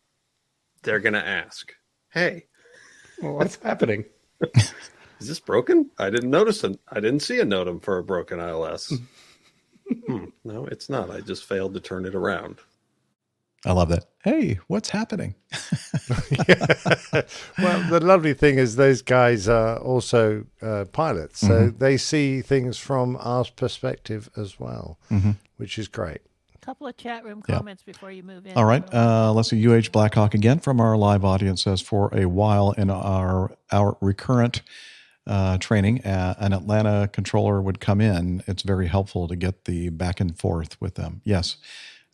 [0.81, 1.71] they're going to ask,
[2.09, 2.47] Hey,
[3.19, 4.05] what's happening?
[5.19, 5.91] Is this broken?
[5.99, 6.79] I didn't notice it.
[6.89, 8.91] I didn't see a NOTAM for a broken ILS.
[10.07, 11.11] hmm, no, it's not.
[11.11, 12.57] I just failed to turn it around.
[13.65, 14.05] I love that.
[14.23, 15.35] Hey, what's happening?
[17.61, 21.79] well, the lovely thing is those guys are also uh, pilots, so Mhm.
[21.79, 25.37] they see things from our perspective as well, Mhm.
[25.57, 26.21] which is great.
[26.55, 27.57] A couple of chat room Yeah.
[27.57, 28.53] comments before you move in.
[28.57, 29.57] All right, uh, let's see.
[29.67, 34.61] UH Blackhawk again from our live audience says for a while in our our recurrent
[35.27, 38.43] uh, training, uh, an Atlanta controller would come in.
[38.47, 41.21] It's very helpful to get the back and forth with them.
[41.23, 41.57] Yes,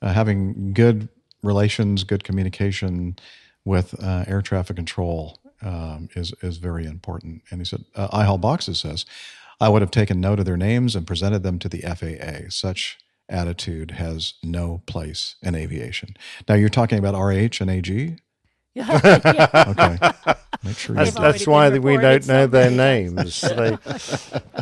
[0.01, 1.07] uh, having good
[1.43, 3.17] relations, good communication
[3.65, 7.43] with uh, air traffic control um, is is very important.
[7.51, 9.05] And he said, uh, iHall Boxes says,
[9.59, 12.49] I would have taken note of their names and presented them to the FAA.
[12.49, 12.97] Such
[13.29, 16.15] attitude has no place in aviation.
[16.47, 18.17] Now you're talking about RH and AG.
[18.79, 19.97] Okay.
[20.63, 23.41] Make sure That's, that's why we don't know their names.
[23.41, 23.77] they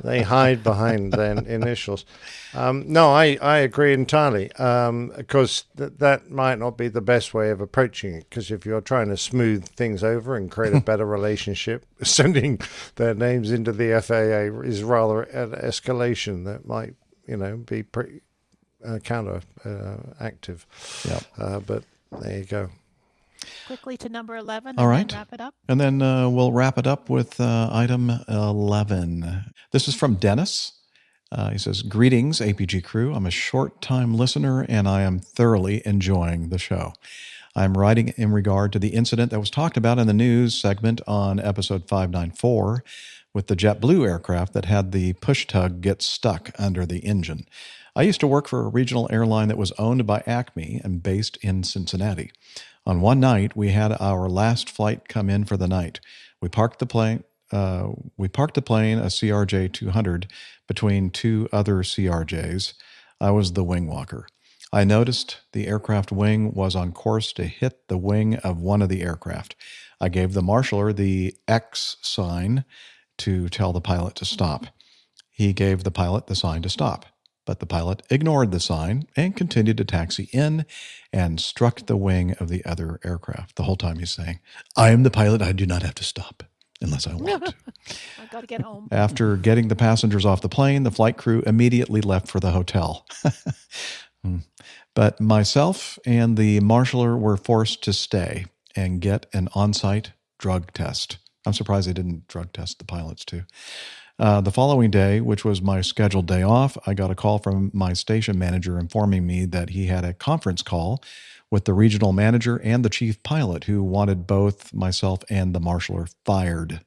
[0.04, 2.06] they hide behind their initials.
[2.54, 4.52] Um, no, I, I agree entirely.
[4.54, 8.30] Um, because th- that might not be the best way of approaching it.
[8.30, 12.60] Because if you're trying to smooth things over and create a better relationship, sending
[12.96, 16.96] their names into the FAA is rather an escalation that might
[17.28, 18.22] you know be pretty
[18.86, 20.66] uh, counter uh, active.
[21.08, 21.20] Yeah.
[21.38, 21.84] Uh, but
[22.20, 22.70] there you go.
[23.68, 25.14] Quickly to number 11 All and right.
[25.14, 25.56] wrap it up.
[25.68, 29.46] And then uh, we'll wrap it up with uh, item 11.
[29.72, 30.74] This is from Dennis.
[31.32, 33.14] Uh, he says, Greetings, APG crew.
[33.14, 36.94] I'm a short time listener and I am thoroughly enjoying the show.
[37.56, 41.02] I'm writing in regard to the incident that was talked about in the news segment
[41.08, 42.84] on episode 594
[43.34, 47.48] with the JetBlue aircraft that had the push tug get stuck under the engine.
[47.96, 51.38] I used to work for a regional airline that was owned by Acme and based
[51.38, 52.32] in Cincinnati.
[52.86, 56.00] On one night, we had our last flight come in for the night.
[56.40, 57.24] We parked the plane.
[57.52, 60.28] Uh, we parked the plane, a CRJ 200,
[60.68, 62.74] between two other CRJs.
[63.20, 64.28] I was the wing walker.
[64.72, 68.90] I noticed the aircraft wing was on course to hit the wing of one of
[68.90, 69.56] the aircraft.
[70.02, 72.66] I gave the marshaller the X sign
[73.20, 74.68] to tell the pilot to stop.
[75.32, 77.06] He gave the pilot the sign to stop.
[77.46, 80.66] But the pilot ignored the sign and continued to taxi in
[81.14, 83.56] and struck the wing of the other aircraft.
[83.56, 84.40] The whole time he's saying,
[84.76, 85.42] I am the pilot.
[85.42, 86.44] I do not have to stop
[86.82, 87.54] unless I want.
[88.22, 88.88] I got to get home.
[88.92, 93.06] After getting the passengers off the plane, the flight crew immediately left for the hotel.
[94.24, 94.38] Hmm.
[94.96, 98.46] but myself and the marshaller were forced to stay
[98.76, 101.20] and get an on site drug test.
[101.46, 103.44] I'm surprised they didn't drug test the pilots too.
[104.18, 107.70] Uh, the following day, which was my scheduled day off, I got a call from
[107.74, 111.04] my station manager informing me that he had a conference call
[111.52, 116.14] with the regional manager and the chief pilot who wanted both myself and the marshaller
[116.24, 116.82] fired.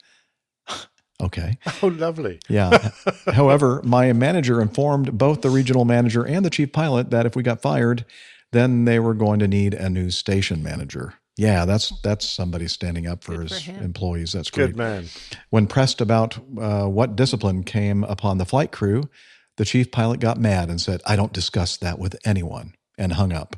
[1.23, 1.59] okay.
[1.83, 2.41] Oh, lovely.
[2.49, 2.91] Yeah.
[3.27, 7.43] However, my manager informed both the regional manager and the chief pilot that if we
[7.43, 8.07] got fired,
[8.53, 11.15] then they were going to need a new station manager.
[11.39, 14.33] Yeah, that's that's somebody standing up for his employees.
[14.33, 14.71] That's great.
[14.71, 15.05] Good man.
[15.51, 19.09] When pressed about uh, what discipline came upon the flight crew,
[19.57, 23.33] the chief pilot got mad and said, "I don't discuss that with anyone," and hung
[23.33, 23.55] up.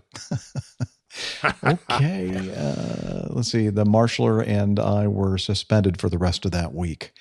[1.65, 3.71] okay, uh, let's see.
[3.71, 7.13] The marshaller and I were suspended for the rest of that week.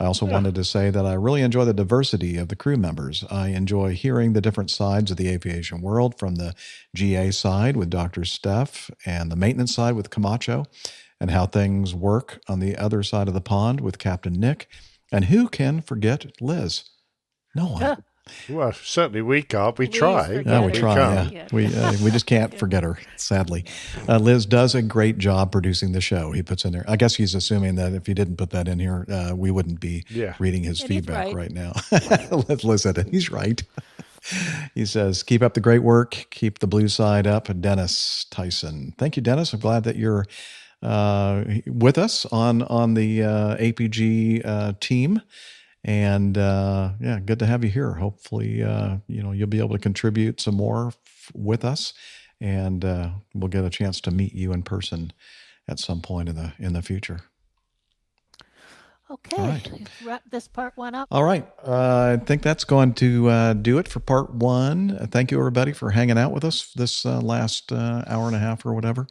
[0.00, 3.24] I also wanted to say that I really enjoy the diversity of the crew members.
[3.30, 6.54] I enjoy hearing the different sides of the aviation world from the
[6.94, 8.24] GA side with Dr.
[8.24, 10.66] Steph and the maintenance side with Camacho,
[11.20, 14.68] and how things work on the other side of the pond with Captain Nick.
[15.10, 16.84] And who can forget Liz?
[17.56, 18.04] No one.
[18.48, 19.76] Well, certainly we can't.
[19.78, 20.42] We try.
[20.44, 20.94] Yeah, we try.
[20.94, 21.32] can't.
[21.32, 21.48] Yeah.
[21.52, 22.98] We uh, we just can't forget her.
[23.16, 23.64] Sadly,
[24.08, 26.32] uh, Liz does a great job producing the show.
[26.32, 26.84] He puts in there.
[26.88, 29.80] I guess he's assuming that if he didn't put that in here, uh, we wouldn't
[29.80, 30.34] be Yeah.
[30.38, 31.34] reading his And feedback right.
[31.34, 31.72] right, now.
[32.48, 33.08] Liz- Liz said it.
[33.10, 33.62] He's right.
[34.74, 36.26] he says, "Keep up the great work.
[36.30, 38.94] Keep the blue side up." Dennis Tyson.
[38.98, 39.52] Thank you, Dennis.
[39.52, 40.26] I'm glad that you're
[40.82, 45.20] uh, with us on on the uh, APG uh, team.
[45.84, 47.94] And uh, yeah, good to have you here.
[47.94, 51.94] Hopefully, uh, you know you'll be able to contribute some more f- with us,
[52.40, 55.12] and uh, we'll get a chance to meet you in person
[55.68, 57.20] at some point in the in the future.
[59.10, 59.88] Okay, right.
[60.04, 61.08] wrap this part one up.
[61.10, 65.08] All right, uh, I think that's going to uh, do it for part one.
[65.10, 68.38] Thank you, everybody, for hanging out with us this uh, last uh, hour and a
[68.38, 69.06] half or whatever.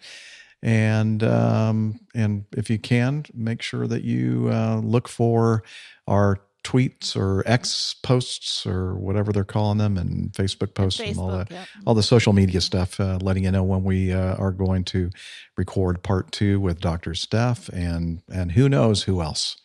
[0.62, 5.64] And um, and if you can, make sure that you uh, look for
[6.08, 6.38] our
[6.68, 11.48] tweets or X posts or whatever they're calling them, and Facebook posts and all Facebook,
[11.48, 11.66] that, yeah.
[11.86, 15.10] all the social media stuff, uh, letting you know when we uh, are going to
[15.56, 17.14] record part two with Dr.
[17.14, 19.58] Steph and and who knows who else.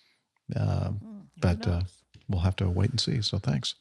[0.55, 0.91] Uh,
[1.41, 1.81] but uh,
[2.29, 3.21] we'll have to wait and see.
[3.21, 3.75] So thanks.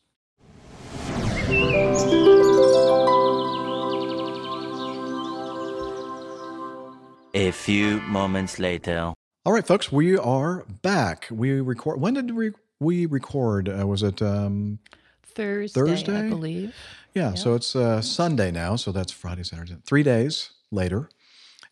[7.34, 9.14] A few moments later.
[9.44, 11.28] All right, folks, we are back.
[11.32, 12.02] We record.
[12.02, 12.52] When did we
[12.82, 13.70] we record?
[13.70, 14.80] Uh, was it um,
[15.24, 16.26] Thursday, Thursday?
[16.26, 16.76] I believe.
[17.14, 18.76] Yeah, so it's uh, Sunday now.
[18.76, 21.10] So that's Friday, Saturday, three days later,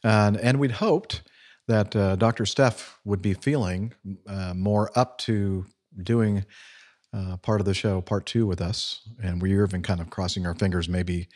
[0.03, 1.23] and and we'd hoped
[1.67, 2.45] that uh, Dr.
[2.45, 3.93] Steph would be feeling
[4.27, 5.65] uh, more up to
[6.01, 6.45] doing
[7.13, 10.09] uh, part of the show, part two, with us, and we were even kind of
[10.09, 10.87] crossing our fingers.
[10.87, 11.27] Maybe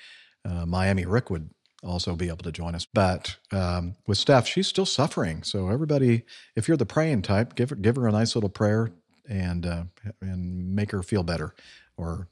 [0.46, 1.50] uh, Miami Rick would
[1.84, 5.44] also be able to join us, but um, with Steph, she's still suffering.
[5.44, 6.24] So everybody,
[6.56, 8.92] if you're the praying type, give her give her a nice little prayer
[9.28, 9.84] and uh,
[10.22, 11.54] and make her feel better,
[11.98, 12.28] or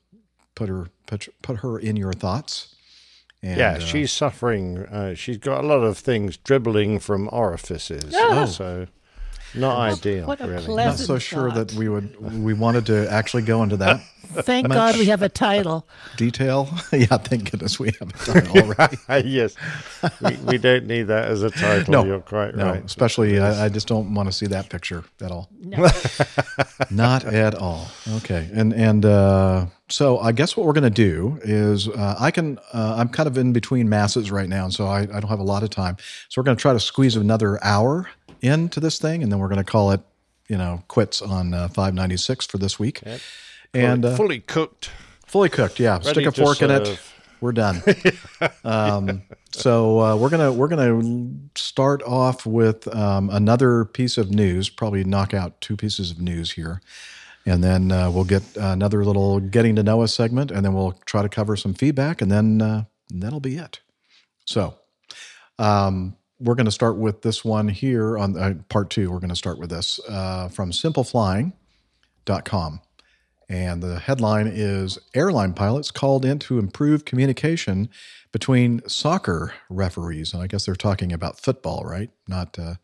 [0.56, 2.76] put her put, put her in your thoughts.
[3.44, 4.80] And, yeah, uh, she's suffering.
[4.80, 8.14] Uh, she's got a lot of things dribbling from orifices.
[8.16, 8.46] Oh.
[8.46, 8.88] So,
[9.56, 10.76] not ideal, what a really.
[10.76, 11.70] not so sure thought.
[11.70, 14.02] that we would we wanted to actually go into that.
[14.22, 15.88] Thank much God we have a title.
[16.18, 16.70] detail.
[16.92, 19.30] yeah, thank goodness we have a title already.
[19.30, 19.56] yes,
[20.22, 21.92] we, we don't need that as a title.
[21.92, 22.86] no, You're quite no, right.
[22.86, 25.50] Especially, I, I just don't want to see that picture at all.
[25.60, 25.88] No.
[26.90, 27.88] Not at all.
[28.18, 32.32] Okay, and and uh, so I guess what we're going to do is uh, I
[32.32, 35.28] can uh, I'm kind of in between masses right now, and so I, I don't
[35.28, 35.98] have a lot of time.
[36.30, 38.10] So we're going to try to squeeze another hour
[38.42, 40.02] into this thing, and then we're going to call it
[40.48, 43.02] you know quits on uh, 596 for this week.
[43.74, 44.92] And Fully- uh, fully cooked.
[45.26, 45.98] Fully cooked, yeah.
[45.98, 47.00] Ready Stick a fork in it.
[47.40, 47.82] We're done.
[48.64, 54.70] um, so uh, we're gonna we're gonna start off with um, another piece of news.
[54.70, 56.82] Probably knock out two pieces of news here,
[57.46, 60.94] and then uh, we'll get another little getting to know us segment, and then we'll
[61.06, 63.80] try to cover some feedback, and then uh, that'll be it.
[64.46, 64.76] So
[65.58, 69.12] um, we're going to start with this one here on uh, part two.
[69.12, 72.82] We're going to start with this uh, from simpleflying.com.
[73.52, 77.90] And the headline is Airline pilots called in to improve communication
[78.32, 80.34] between soccer referees.
[80.34, 82.10] And I guess they're talking about football, right?
[82.30, 82.76] Not uh,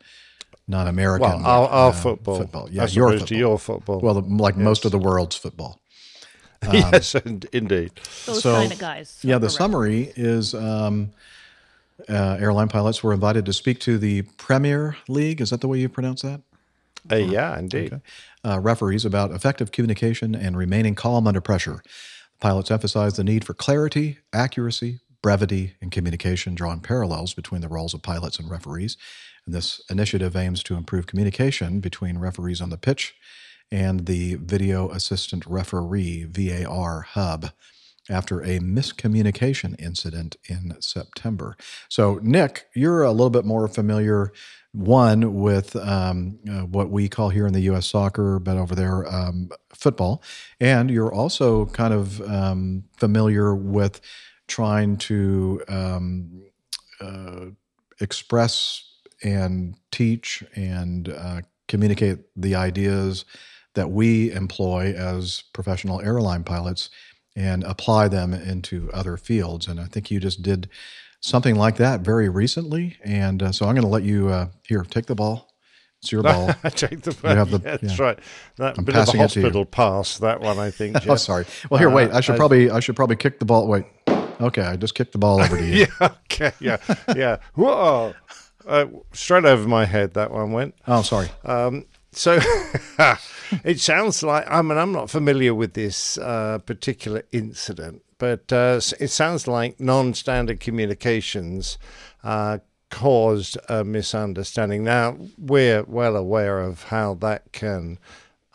[0.68, 1.30] not American.
[1.30, 2.38] Well, our, our uh, football.
[2.40, 2.68] Football.
[2.70, 3.28] Yeah, as your opposed football.
[3.28, 4.00] to your football.
[4.02, 5.80] Well, the- like most of the world's football.
[6.74, 7.92] yes, in- indeed.
[8.26, 9.20] Those kind of guys.
[9.24, 11.12] Yeah, the summary is um,
[12.10, 15.40] uh, airline pilots were invited to speak to the Premier League.
[15.40, 16.42] Is that the way you pronounce that?
[17.10, 17.94] Uh, yeah, indeed.
[17.94, 18.02] Okay.
[18.48, 21.84] Uh, referees about effective communication and remaining calm under pressure.
[22.40, 27.94] Pilots emphasized the need for clarity, accuracy, brevity, and communication, drawing parallels between the roles
[27.94, 28.96] of pilots and referees.
[29.46, 33.16] And this initiative aims to improve communication between referees on the pitch
[33.70, 37.52] and the Video Assistant Referee VAR hub
[38.10, 41.58] after a miscommunication incident in September.
[41.90, 44.32] So, Nick, you're a little bit more familiar,
[44.78, 47.88] one, with um, uh, what we call here in the U.S.
[47.88, 50.22] soccer, but over there, um, football.
[50.60, 54.02] And you're also kind of um, familiar with
[54.48, 56.44] trying to um,
[57.02, 57.46] uh,
[58.00, 58.84] express
[59.24, 63.26] and teach and uh, communicate the ideas
[63.74, 66.90] that we employ as professional airline pilots
[67.36, 69.68] and apply them into other fields.
[69.68, 70.70] And I think you just did
[71.28, 72.98] something like that very recently.
[73.04, 75.50] And uh, so I'm going to let you uh, here take the ball.
[76.02, 76.52] It's your ball.
[76.64, 77.32] I take the ball.
[77.32, 78.06] You have the- yeah, that's yeah.
[78.06, 78.20] right.
[78.58, 80.20] That I'm bit of a hospital pass.
[80.20, 80.98] That one, I think.
[81.08, 81.46] oh, sorry.
[81.70, 82.12] Well, here, wait.
[82.12, 83.68] I should Uh, probably I should probably kick the ball.
[83.68, 83.86] Wait.
[84.40, 85.88] Okay, I just kicked the ball over to you.
[86.02, 86.10] yeah.
[86.32, 86.52] Okay.
[86.60, 86.78] Yeah.
[87.16, 87.38] Yeah.
[87.56, 88.14] Whoa.
[88.68, 90.14] Uh, straight over my head.
[90.14, 90.76] That one went.
[90.88, 91.30] Oh, sorry.
[91.44, 92.40] Um, so
[93.64, 98.80] it sounds like I mean I'm not familiar with this uh, particular incident, but uh,
[99.00, 101.78] it sounds like non-standard communications
[102.24, 104.84] uh, caused a misunderstanding.
[104.84, 108.00] Now we're well aware of how that can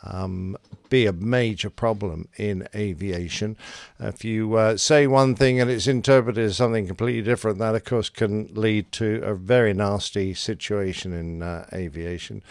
[0.03, 0.57] um,
[0.93, 3.57] be a major problem in aviation.
[3.99, 7.85] If you uh, say one thing and it's interpreted as something completely different, that of
[7.85, 12.43] course can lead to a very nasty situation in uh, aviation.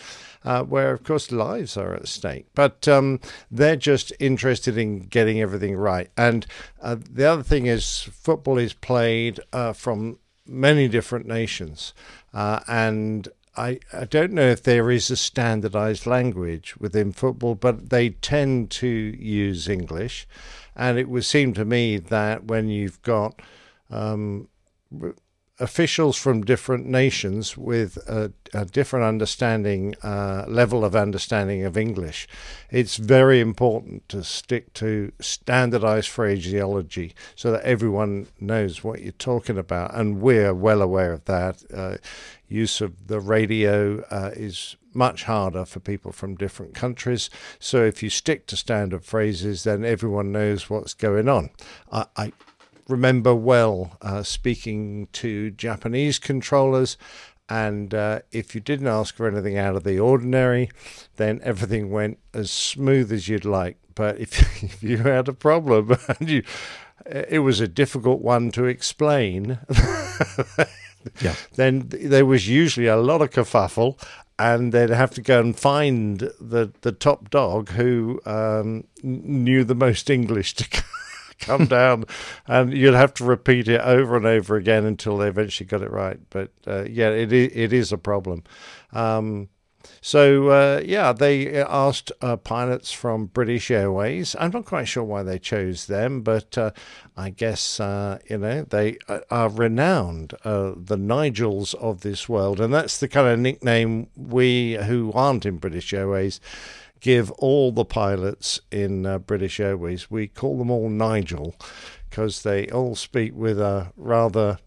[0.44, 3.20] Uh, where of course lives are at stake, but um,
[3.52, 6.10] they're just interested in getting everything right.
[6.18, 6.48] And
[6.82, 11.94] uh, the other thing is, football is played uh, from many different nations,
[12.34, 13.28] uh, and
[13.58, 18.72] I, I don't know if there is a standardized language within football, but they tend
[18.72, 20.28] to use English.
[20.76, 23.42] And it would seem to me that when you've got
[23.90, 24.48] um,
[25.60, 32.28] officials from different nations with a, a different understanding, uh, level of understanding of English,
[32.72, 39.58] it's very important to stick to standardized phraseology so that everyone knows what you're talking
[39.58, 39.94] about.
[39.94, 41.64] And we're well aware of that.
[41.72, 41.98] Uh,
[42.52, 47.30] use of the radio uh, is much harder for people from different countries.
[47.60, 51.50] So if you stick to standard phrases, then everyone knows what's going on.
[51.92, 52.34] I, I
[52.88, 56.98] remember well uh, speaking to Japanese controllers.
[57.50, 60.70] And uh, if you didn't ask for anything out of the ordinary,
[61.18, 63.78] then everything went as smooth as you'd like.
[63.96, 66.44] But if, if you had a problem and you,
[67.06, 69.60] it was a difficult one to explain,
[71.22, 71.36] Yeah.
[71.56, 74.00] then there was usually a lot of kerfuffle,
[74.40, 79.76] and they'd have to go and find the the top dog who um, knew the
[79.76, 80.84] most English to
[81.40, 82.06] come down,
[82.48, 85.92] and you'd have to repeat it over and over again until they eventually got it
[85.92, 86.20] right.
[86.30, 88.44] But uh, yeah, it it is a problem.
[88.94, 89.50] Um,
[90.02, 94.36] so uh, yeah, they asked uh, pilots from British Airways.
[94.40, 96.72] I'm not quite sure why they chose them, but uh,
[97.16, 102.60] I guess uh, you know they uh, are renowned, uh, the Nigels of this world,
[102.60, 106.42] and that's the kind of nickname we who aren't in British Airways
[107.00, 110.10] give all the pilots in uh, British Airways.
[110.10, 111.56] We call them all Nigel
[112.10, 114.60] because they all speak with a rather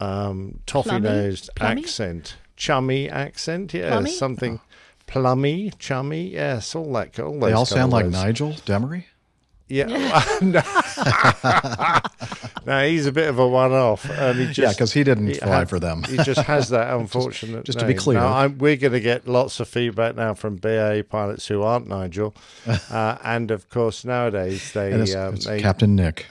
[0.00, 2.36] um, toffee nosed accent.
[2.56, 4.10] Chummy accent, yeah, Plummy?
[4.10, 4.60] something
[5.12, 7.18] plummy, chummy, yes, all that.
[7.20, 8.06] All They all sound like.
[8.06, 9.04] Nigel Demery.
[9.68, 9.86] Yeah,
[10.42, 10.60] no.
[12.66, 15.60] no, he's a bit of a one-off, and he just Yeah, 'cause he didn't fly
[15.60, 16.02] had- for them.
[16.04, 17.64] He just has that unfortunate.
[17.64, 18.18] just to be clear.
[18.20, 21.88] Now, I'm, we're going to get lots of feedback now from BA pilots who aren't
[21.88, 22.34] Nigel,
[22.90, 26.26] uh, and of course nowadays they, And it's, um, it's they Captain Nick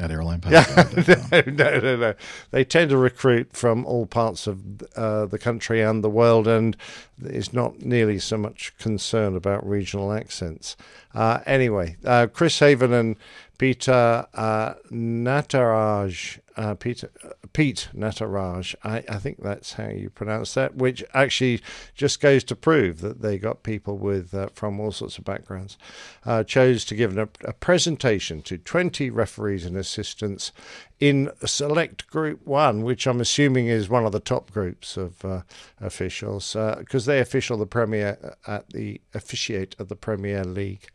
[0.00, 1.08] at Airline Pilot.
[1.28, 2.14] no, no, no, no.
[2.50, 6.76] They tend to recruit from all parts of uh, the country and the world, and
[7.18, 10.76] there's not nearly so much concern about regional accents.
[11.14, 13.16] Uh, anyway, uh, Chris Haven and
[13.60, 17.10] Peter uh, Nataraj, uh, Peter,
[17.52, 21.60] Pete Nataraj, I, I think that's how you pronounce that, which actually
[21.94, 25.76] just goes to prove that they got people with uh, from all sorts of backgrounds,
[26.24, 30.52] uh, chose to give a, a presentation to 20 referees and assistants
[30.98, 35.42] in Select Group 1, which I'm assuming is one of the top groups of uh,
[35.82, 40.88] officials, because they official the Premier at the officiate of the Premier League.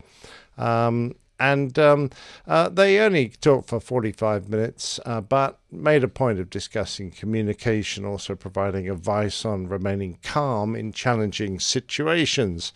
[0.58, 2.10] Um, and um,
[2.48, 8.06] uh, they only talked for 45 minutes, uh, but made a point of discussing communication,
[8.06, 12.74] also providing advice on remaining calm in challenging situations.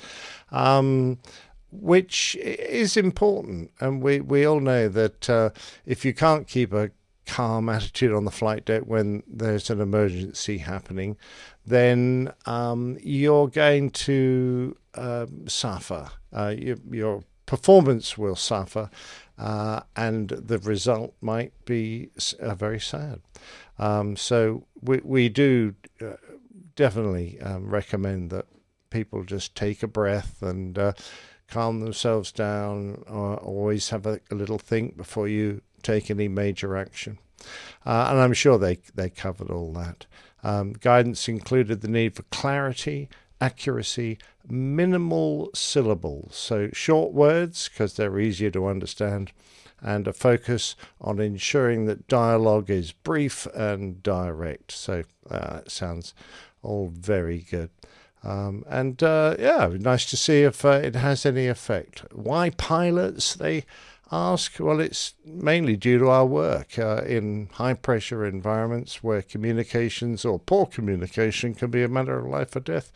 [0.52, 1.20] Um,
[1.72, 5.52] which is important, and we, we all know that uh,
[5.86, 6.90] if you can't keep a
[7.28, 11.16] calm attitude on the flight deck when there's an emergency happening,
[11.66, 16.10] then um, you're going to um, suffer.
[16.34, 18.92] Uh, you, your performance will suffer,
[19.40, 23.22] uh, and the result might be uh, very sad.
[23.80, 26.18] Um, so we we do uh,
[26.76, 28.46] definitely um, recommend that
[28.92, 30.94] people just take a breath and uh,
[31.48, 36.78] calm themselves down, or always have a, a little think before you take any major
[36.78, 37.18] action.
[37.84, 40.06] Uh, and I'm sure they they covered all that.
[40.44, 43.10] Um, guidance included the need for clarity,
[43.42, 44.18] accuracy,
[44.48, 49.32] minimal syllables, so short words because they're easier to understand,
[49.82, 54.72] and a focus on ensuring that dialogue is brief and direct.
[54.72, 56.14] So uh, it sounds
[56.62, 57.70] all very good.
[58.24, 62.04] Um, and uh, yeah, nice to see if uh, it has any effect.
[62.12, 63.34] Why pilots?
[63.36, 63.64] They
[64.12, 64.60] ask.
[64.60, 70.40] Well, it's mainly due to our work uh, in high pressure environments where communications or
[70.40, 72.92] poor communication can be a matter of life or death.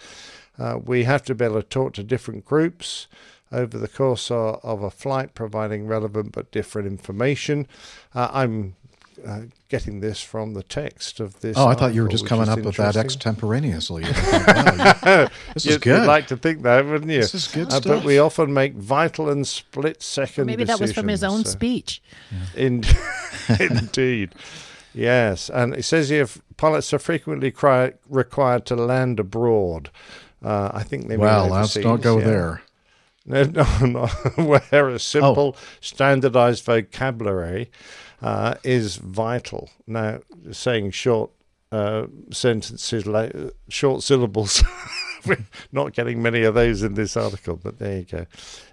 [0.57, 3.07] Uh, we have to be able to talk to different groups
[3.51, 7.67] over the course of, of a flight, providing relevant but different information.
[8.13, 8.75] Uh, I'm
[9.25, 11.57] uh, getting this from the text of this.
[11.57, 14.03] Oh, I thought you were just coming up with that extemporaneously.
[14.13, 15.99] Wow, this is You'd- good.
[16.01, 17.21] You'd like to think that, wouldn't you?
[17.21, 17.83] This is good Uh, stuff.
[17.99, 22.01] But we often make vital and split-second Maybe that was from his own so- speech.
[22.55, 22.83] In,
[23.59, 24.33] indeed.
[24.93, 25.49] Yes.
[25.49, 26.27] And it says here
[26.57, 29.89] pilots are frequently cri- required to land abroad.
[30.43, 32.25] Uh, I think they mean Well, let's not go yeah.
[32.25, 32.61] there.
[33.25, 34.05] No, no, no.
[34.43, 34.97] Where a Oh.
[34.97, 37.71] simple, standardized vocabulary
[38.23, 39.69] uh, is vital.
[39.85, 40.21] Now,
[40.51, 41.31] saying short
[41.71, 43.33] uh, sentences, like
[43.67, 44.63] short syllables,
[45.25, 48.25] we're not getting many of those in this article, but there you go.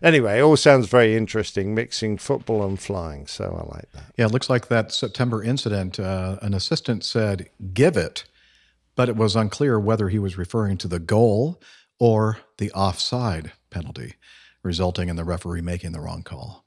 [0.02, 4.12] Anyway, all sounds very interesting, mixing football and flying, so I like that.
[4.16, 5.98] Yeah, it looks like that September incident.
[5.98, 8.24] Uh, an assistant said, "Give it,"
[8.94, 11.60] but it was unclear whether he was referring to the goal
[11.98, 14.14] or the offside penalty,
[14.62, 16.64] resulting in the referee making the wrong call.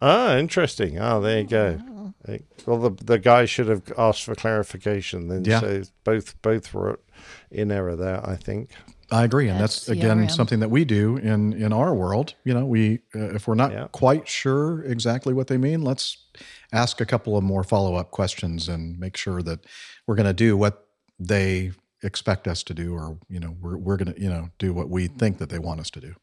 [0.00, 0.98] Ah, interesting.
[0.98, 1.80] Oh, there you go.
[2.28, 5.44] Eh, Well, the the guy should have asked for clarification then.
[5.44, 5.60] Yeah.
[5.60, 7.00] So both both were
[7.50, 8.70] in error there, I think.
[9.12, 12.34] I agree, and that's, again something that we do in in our world.
[12.44, 16.18] You know, we uh, if we're not quite sure exactly what they mean, let's
[16.72, 19.60] ask a couple of more follow up questions and make sure that
[20.06, 20.88] we're going to do what
[21.20, 21.70] they
[22.02, 24.90] expect us to do, or you know, we're we're going to you know do what
[24.90, 26.14] we think that they want us to do.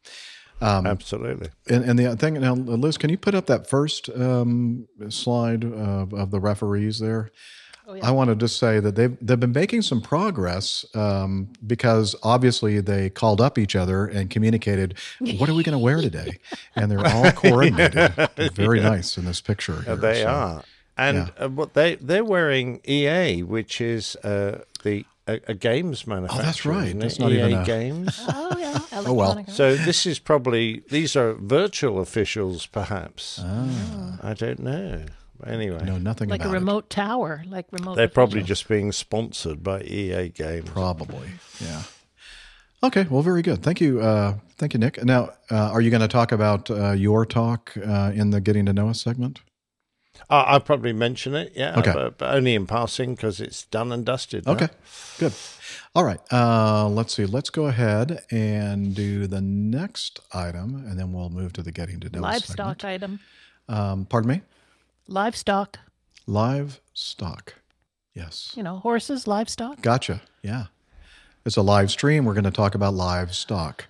[0.60, 1.50] Um, Absolutely.
[1.68, 6.14] And, and the thing now, Liz, can you put up that first um, slide of,
[6.14, 7.30] of the referees there?
[8.02, 12.80] I want to just say that they've they've been making some progress um, because obviously
[12.80, 16.38] they called up each other and communicated, "What are we going to wear today?"
[16.74, 18.14] And they're all coordinated.
[18.36, 19.80] They're very nice in this picture.
[19.80, 20.64] Uh, here, they so, are,
[20.96, 21.44] and yeah.
[21.44, 26.42] uh, what they they're wearing EA, which is uh, the a, a games manufacturer.
[26.42, 26.86] Oh, that's right.
[26.88, 28.20] isn't That's not EA even a- games.
[28.28, 28.78] Oh yeah.
[28.92, 29.44] Oh, well.
[29.48, 33.40] So this is probably these are virtual officials, perhaps.
[33.42, 34.18] Ah.
[34.22, 35.04] I don't know.
[35.46, 36.44] Anyway, know nothing about it.
[36.44, 37.96] like a remote tower, like remote.
[37.96, 40.68] They're probably just being sponsored by EA Games.
[40.70, 41.28] Probably,
[41.60, 41.82] yeah.
[42.82, 43.62] Okay, well, very good.
[43.62, 45.02] Thank you, uh, thank you, Nick.
[45.04, 48.66] Now, uh, are you going to talk about uh, your talk uh, in the Getting
[48.66, 49.40] to Know Us segment?
[50.30, 51.92] Uh, I'll probably mention it, yeah, Okay.
[51.92, 54.46] but, but only in passing because it's done and dusted.
[54.46, 54.52] now.
[54.52, 54.68] Okay,
[55.18, 55.32] good.
[55.94, 56.18] All right.
[56.32, 57.26] Uh, let's see.
[57.26, 62.00] Let's go ahead and do the next item, and then we'll move to the getting
[62.00, 62.84] to know livestock segment.
[62.84, 63.20] item.
[63.68, 64.40] Um, pardon me.
[65.08, 65.78] Livestock.
[66.26, 67.54] Livestock.
[68.14, 68.52] Yes.
[68.56, 69.82] You know, horses, livestock.
[69.82, 70.22] Gotcha.
[70.42, 70.66] Yeah.
[71.44, 72.24] It's a live stream.
[72.24, 73.86] We're going to talk about livestock.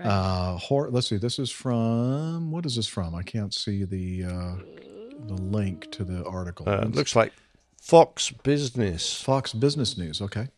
[0.00, 1.16] Uh, hor- let's see.
[1.16, 3.14] This is from what is this from?
[3.14, 4.54] I can't see the uh,
[5.26, 6.68] the link to the article.
[6.68, 7.32] Uh, it looks like
[7.80, 9.20] Fox Business.
[9.20, 10.20] Fox Business News.
[10.20, 10.48] Okay.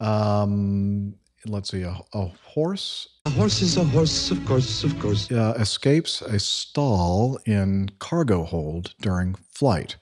[0.00, 1.14] Um,
[1.46, 1.82] let's see.
[1.82, 3.08] A, a horse.
[3.26, 5.30] A horse is a horse, of course, of course.
[5.30, 9.96] Uh, escapes a stall in cargo hold during flight.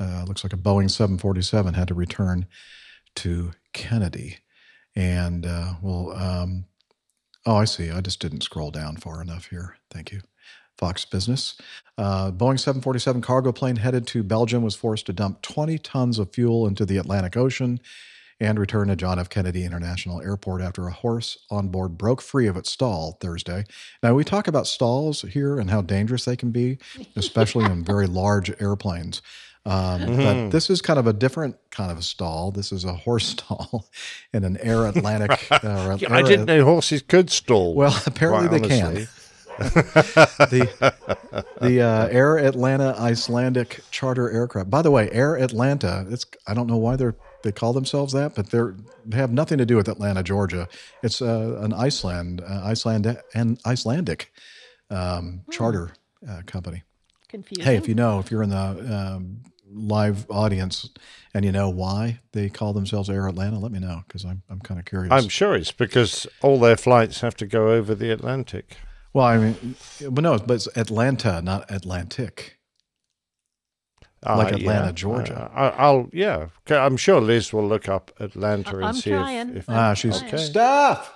[0.00, 2.46] Uh, looks like a Boeing 747 had to return
[3.16, 4.38] to Kennedy.
[4.96, 6.64] And uh, well, um,
[7.46, 7.90] oh, I see.
[7.90, 9.76] I just didn't scroll down far enough here.
[9.90, 10.20] Thank you.
[10.84, 11.54] Fox Business.
[11.96, 16.30] Uh, Boeing 747 cargo plane headed to Belgium was forced to dump 20 tons of
[16.34, 17.80] fuel into the Atlantic Ocean
[18.38, 19.30] and return to John F.
[19.30, 23.64] Kennedy International Airport after a horse on board broke free of its stall Thursday.
[24.02, 26.76] Now, we talk about stalls here and how dangerous they can be,
[27.16, 29.22] especially in very large airplanes.
[29.64, 30.50] Um, But Mhm.
[30.50, 32.50] this is kind of a different kind of a stall.
[32.50, 33.88] This is a horse stall
[34.34, 35.30] in an Air Atlantic.
[35.50, 37.74] Uh, Yeah, I didn't know horses could stall.
[37.74, 39.06] Well, apparently they honestly.
[39.06, 39.08] can.
[39.58, 40.94] The
[41.60, 44.70] the uh, Air Atlanta Icelandic charter aircraft.
[44.70, 46.06] By the way, Air Atlanta.
[46.08, 48.74] It's I don't know why they're they call themselves that, but they're
[49.04, 50.68] they have nothing to do with Atlanta, Georgia.
[51.02, 54.32] It's uh, an Iceland uh, Iceland and Icelandic
[54.90, 55.92] um, charter
[56.28, 56.82] uh, company.
[57.28, 57.64] Confusing.
[57.64, 58.56] Hey, if you know, if you're in the
[59.16, 60.88] um, live audience
[61.34, 64.60] and you know why they call themselves Air Atlanta, let me know because I'm I'm
[64.60, 65.12] kind of curious.
[65.12, 68.78] I'm sure it's because all their flights have to go over the Atlantic.
[69.14, 69.76] Well, I mean,
[70.10, 72.58] but no, but it's Atlanta, not Atlantic.
[74.26, 74.92] like Uh, Atlanta, yeah.
[74.92, 75.50] Georgia.
[75.54, 76.48] I, I'll yeah.
[76.70, 79.50] I'm sure Liz will look up Atlanta and I'm see trying.
[79.50, 80.36] if, if ah, she's okay.
[80.38, 81.12] stuff.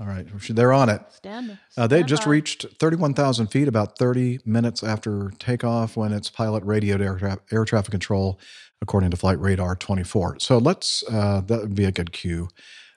[0.00, 1.00] All right, they're on it.
[1.10, 6.64] Stand, Uh, they just reached 31,000 feet about 30 minutes after takeoff when its pilot
[6.64, 8.40] radioed air, tra- air traffic control,
[8.80, 10.38] according to Flight Radar 24.
[10.40, 12.48] So let's, uh, that would be a good cue,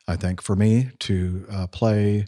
[0.08, 2.26] I think, for me to uh, play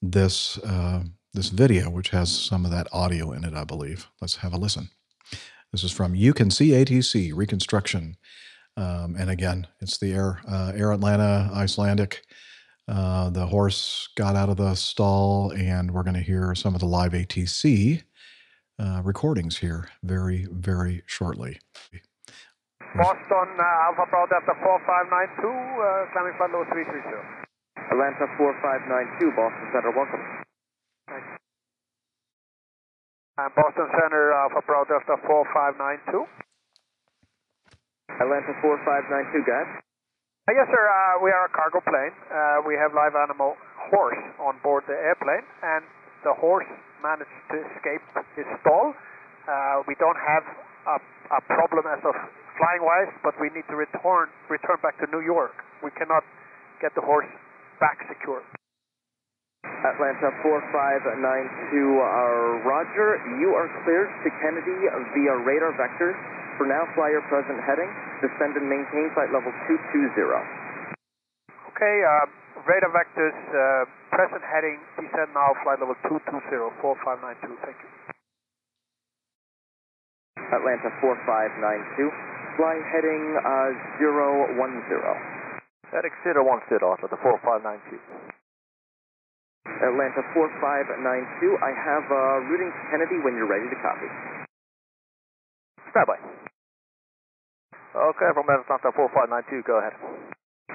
[0.00, 1.02] this, uh,
[1.34, 4.08] this video, which has some of that audio in it, I believe.
[4.20, 4.90] Let's have a listen.
[5.72, 8.16] This is from You Can See ATC Reconstruction.
[8.76, 12.22] Um, and again, it's the Air, uh, Air Atlanta Icelandic.
[12.86, 16.80] Uh, the horse got out of the stall, and we're going to hear some of
[16.80, 18.02] the live ATC
[18.78, 21.58] uh, recordings here very, very shortly.
[22.96, 27.42] Boston, uh, Alpha Bravo Delta 4592, uh, climbing flight level 330.
[27.88, 30.42] Atlanta 4592, Boston Center, welcome.
[33.40, 36.28] And Boston Center, Alpha Bravo Delta 4592.
[38.20, 39.68] Atlanta 4592, guys.
[40.44, 42.12] Uh, yes, sir, uh, we are a cargo plane.
[42.28, 43.56] Uh, we have live animal
[43.88, 45.80] horse on board the airplane, and
[46.28, 46.68] the horse
[47.00, 48.04] managed to escape
[48.36, 48.92] his stall.
[49.48, 50.44] Uh, we don't have
[50.92, 50.96] a,
[51.32, 52.12] a problem as of
[52.60, 55.56] flying wise, but we need to return return back to New York.
[55.80, 56.22] We cannot
[56.84, 57.30] get the horse
[57.80, 58.44] back secure.
[59.82, 62.06] Atlanta 4592, uh,
[62.62, 63.18] Roger.
[63.42, 64.78] You are cleared to Kennedy
[65.10, 66.14] via radar vectors.
[66.54, 67.90] For now, fly your present heading.
[68.22, 70.14] Descend and maintain flight level 220.
[71.74, 72.26] Okay, uh,
[72.62, 73.82] radar vectors, uh,
[74.14, 76.46] present heading, descend now, flight level 220,
[76.78, 77.58] 4592.
[77.66, 77.90] Thank you.
[80.46, 82.06] Atlanta 4592,
[82.54, 84.62] fly heading uh, 010.
[85.90, 86.38] Heading 010,
[86.86, 88.41] Atlanta 4592.
[89.66, 94.08] Atlanta 4592, I have uh, routing to Kennedy when you're ready to copy.
[95.90, 96.18] Standby.
[97.92, 99.94] Okay, from Atlanta 4592, go ahead.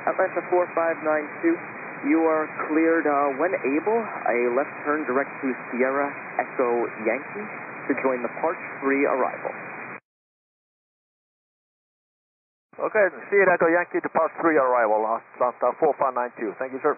[0.06, 4.00] Atlanta 4592, you are cleared uh, when able.
[4.00, 6.08] A left turn direct to Sierra
[6.40, 7.48] Echo Yankee
[7.90, 9.52] to join the Parch 3 arrival.
[12.78, 16.56] Okay, Sierra Echo Yankee to Parch 3 arrival, Atlanta 4592.
[16.62, 16.96] Thank you, sir.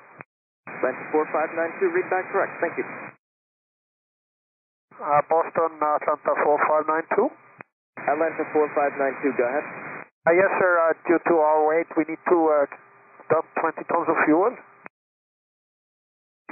[0.80, 2.56] Atlanta 4592, read back correct.
[2.64, 2.88] Thank you.
[4.96, 7.28] Uh, Boston, Atlanta 4592.
[8.08, 9.66] Atlanta 4592, go ahead.
[10.24, 12.64] Uh, yes, sir, uh, due to our weight, we need to uh,
[13.28, 14.56] dump 20 tons of fuel.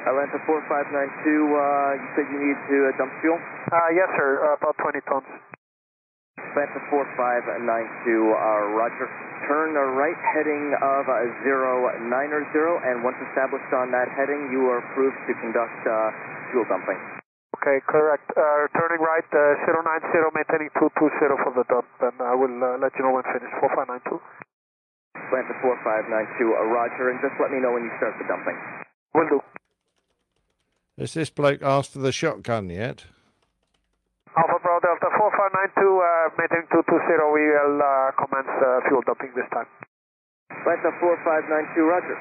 [0.03, 3.39] Atlanta 4592, uh, you said you need to uh, dump fuel?
[3.39, 5.27] Uh, yes, sir, uh, about 20 tons.
[6.37, 9.05] Atlanta 4592, uh, Roger.
[9.45, 12.01] Turn uh, right heading of uh, 090,
[12.81, 16.13] and once established on that heading, you are approved to conduct uh,
[16.49, 16.97] fuel dumping.
[17.61, 18.25] Okay, correct.
[18.33, 22.93] Uh, turning right, uh, 090, maintaining 220 for the dump, and I will uh, let
[22.97, 23.53] you know when finished.
[23.61, 24.17] 4592.
[25.29, 28.57] Atlanta 4592, uh, Roger, and just let me know when you start the dumping.
[29.13, 29.39] Will do.
[30.97, 33.05] Has this bloke asked for the shotgun yet?
[34.37, 35.36] Alpha Bravo Delta 4592,
[35.75, 39.67] uh, maintaining 220, we will uh, commence uh, fuel dumping this time.
[40.51, 42.17] Atlanta 4592, Roger.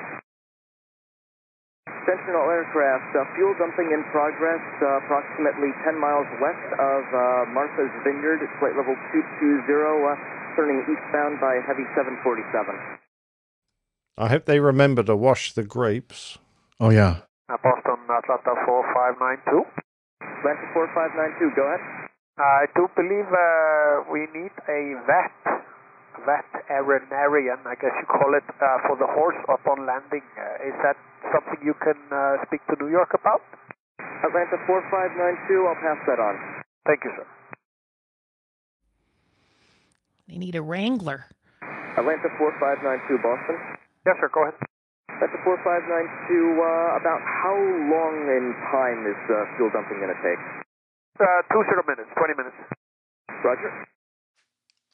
[2.06, 7.18] Sentinel aircraft, uh, fuel dumping in progress, uh, approximately 10 miles west of uh,
[7.50, 10.14] Martha's Vineyard, flight level 220, uh,
[10.54, 12.74] turning eastbound by Heavy 747.
[14.18, 16.38] I hope they remember to wash the grapes.
[16.78, 17.26] Oh, yeah.
[17.50, 19.66] Uh, Boston, Atlanta 4592.
[20.22, 22.06] Atlanta 4592, go ahead.
[22.36, 25.40] I do believe uh, we need a vet,
[26.20, 30.20] veterinarian, I guess you call it, uh, for the horse upon landing.
[30.36, 31.00] Uh, is that
[31.32, 33.40] something you can uh, speak to New York about?
[34.20, 36.36] Atlanta 4592, I'll pass that on.
[36.84, 37.26] Thank you, sir.
[40.28, 41.24] They need a wrangler.
[41.96, 43.56] Atlanta 4592, Boston.
[44.04, 44.28] Yes, sir.
[44.28, 44.60] Go ahead.
[45.16, 47.56] Delta 4592, uh, about how
[47.88, 50.65] long in time is uh, fuel dumping going to take?
[51.18, 52.56] Uh, two zero minutes, 20 minutes.
[53.44, 53.86] Roger.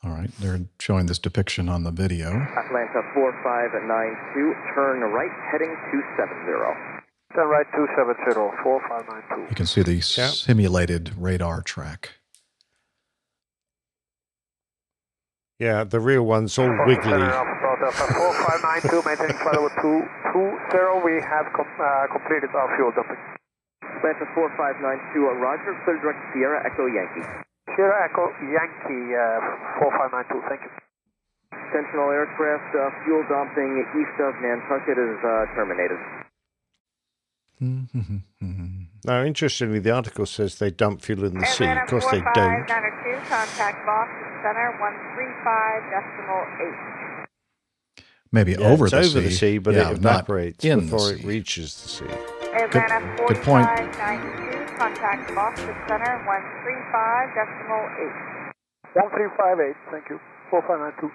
[0.05, 2.29] All right, they're showing this depiction on the video.
[2.31, 7.03] Atlanta 4592, turn right, heading 270.
[7.35, 9.51] Turn right 270, 4592.
[9.51, 12.19] You can see the simulated radar track.
[15.59, 17.11] Yeah, the real one's all wiggly.
[17.13, 17.43] Center
[17.93, 21.05] 4592, maintaining flight level 220.
[21.07, 23.32] We have com- uh, completed our fuel dumping.
[24.03, 27.23] Atlanta 4592, uh, Roger, clear direct Sierra Echo Yankee.
[27.79, 30.71] Sierra Echo Yankee uh, 4592, thank you.
[31.71, 36.03] Sentinel aircraft uh, fuel dumping east of Nantucket is uh, terminated.
[39.05, 41.65] Now, interestingly, the article says they dump fuel in the sea.
[41.71, 42.67] Of course, they don't.
[42.67, 46.43] 4592, contact Boston Center 135 decimal
[47.23, 47.27] 8.
[48.33, 49.21] Maybe Yeah, over it's the over sea.
[49.21, 52.32] the sea, but Yeah, it evaporates before it reaches the sea.
[52.53, 53.65] Atlanta good point.
[53.65, 58.93] 4592, contact Boston Center 135 decimal 8.
[58.93, 60.21] 1358, thank you.
[60.53, 61.09] 4592.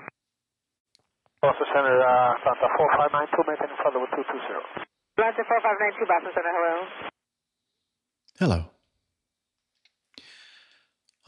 [1.45, 2.67] Boston Center, uh, Atlanta
[3.13, 4.81] 4592, maintaining flight level 220.
[5.21, 6.75] Atlanta 4592, Boston Center, hello.
[8.41, 8.59] Hello.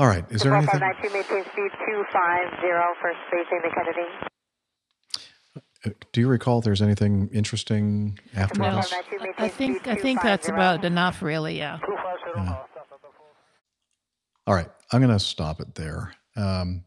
[0.02, 0.82] All right, is there anything?
[0.82, 4.10] 4592, maintain speed 250 for spacing the Kennedy.
[5.86, 8.94] Uh, Do you recall if there's anything interesting after No, this?
[9.38, 11.58] I think I think that's about enough, really.
[11.58, 11.80] Yeah.
[14.48, 16.84] All right, I'm going to stop it there um,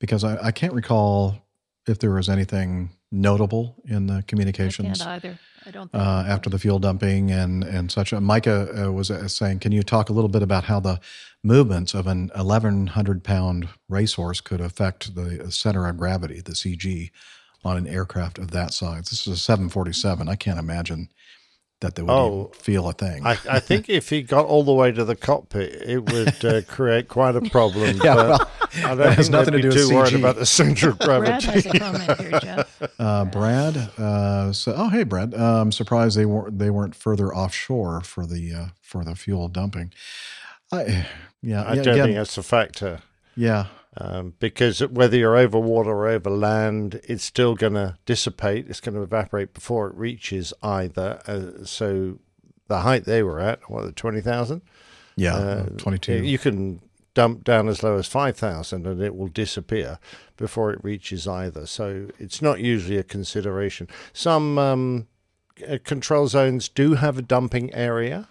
[0.00, 1.38] because I, I can't recall
[1.86, 4.98] if there was anything notable in the communications.
[4.98, 5.38] Can't either.
[5.66, 6.02] I don't think.
[6.02, 8.12] uh, after the fuel dumping and and such.
[8.12, 11.00] Uh, Micah uh, was uh, saying, can you talk a little bit about how the
[11.42, 17.10] movements of an 1,100 pound racehorse could affect the center of gravity, the CG,
[17.64, 19.10] on an aircraft of that size?
[19.10, 20.28] This is a 747.
[20.28, 21.08] I can't imagine
[21.80, 23.24] that they would Oh, feel a thing.
[23.24, 26.62] I, I think if he got all the way to the cockpit, it would uh,
[26.68, 27.98] create quite a problem.
[28.02, 30.14] Yeah, but well, I don't that has think nothing to be do with too worried
[30.14, 31.46] about the center of Brad gravity.
[31.52, 32.82] has a comment here, Jeff.
[32.98, 38.00] Uh, Brad, uh, so, oh hey Brad, I'm surprised they weren't they weren't further offshore
[38.00, 39.92] for the uh, for the fuel dumping.
[40.72, 41.06] I
[41.42, 43.00] yeah, I yeah, don't again, think that's a factor.
[43.36, 43.66] Yeah.
[44.00, 48.68] Um, because whether you're over water or over land, it's still going to dissipate.
[48.68, 51.20] It's going to evaporate before it reaches either.
[51.26, 52.18] Uh, so
[52.68, 54.62] the height they were at, what, 20,000?
[55.16, 56.22] Yeah, Uh, 22.
[56.24, 56.80] You can
[57.14, 59.98] dump down as low as 5,000 and it will disappear
[60.36, 61.66] before it reaches either.
[61.66, 63.88] So it's not usually a consideration.
[64.12, 65.08] Some um,
[65.68, 68.28] uh, control zones do have a dumping area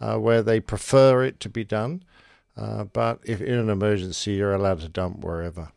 [0.00, 2.02] uh, where they prefer it to be done.
[2.56, 5.72] Uh, but if in an emergency, you're allowed to dump wherever.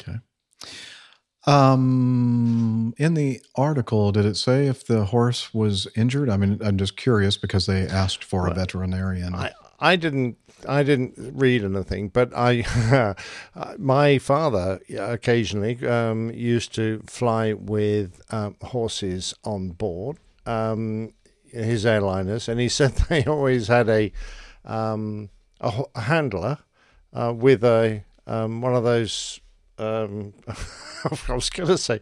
[0.00, 0.18] Okay.
[1.46, 6.28] Um, in the article, did it say if the horse was injured?
[6.28, 9.34] I mean, I'm just curious because they asked for a veterinarian.
[9.34, 13.14] I, I didn't I didn't read anything, but I
[13.78, 21.12] my father occasionally um, used to fly with um, horses on board um,
[21.50, 24.12] his airliners, and he said they always had a
[24.66, 25.30] um,
[25.60, 26.58] a, ho- a handler
[27.12, 29.40] uh, with a um, one of those.
[29.78, 30.32] Um,
[31.28, 32.00] I was going to say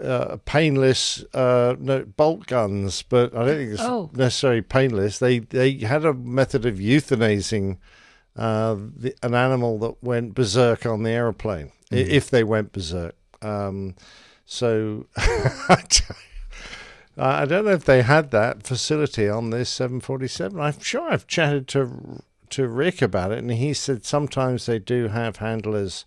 [0.00, 4.08] uh, painless uh, no, bolt guns, but I don't think it's Oh.
[4.14, 5.18] necessarily painless.
[5.18, 7.78] They they had a method of euthanizing
[8.36, 12.08] uh, the, an animal that went berserk on the aeroplane, i Mhm.
[12.08, 13.14] if they went berserk.
[13.42, 13.94] Um,
[14.44, 15.06] so
[17.18, 20.60] I don't know if they had that facility on this 747.
[20.60, 25.08] I'm sure I've chatted to to Rick about it, and he said sometimes they do
[25.08, 26.04] have handlers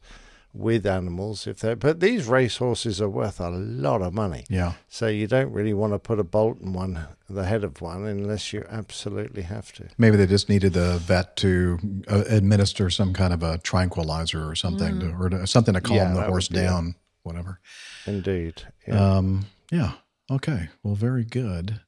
[0.54, 4.74] with animals if they but these racehorses are worth a lot of money Yeah.
[4.88, 8.04] so you don't really want to put a bolt in one the head of one
[8.08, 11.78] unless you absolutely have to Maybe they just needed the vet to
[12.08, 15.98] uh, administer some kind of a tranquilizer or something, to, or to, something to calm
[15.98, 16.68] Yeah, the horse would be it.
[16.68, 17.60] down, whatever.
[18.08, 19.18] indeed yeah.
[19.18, 19.92] Um, yeah.
[20.32, 20.70] Okay.
[20.84, 21.82] Well, very good.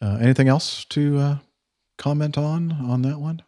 [0.00, 1.38] Uh, anything else to uh,
[1.96, 3.42] comment on on that one?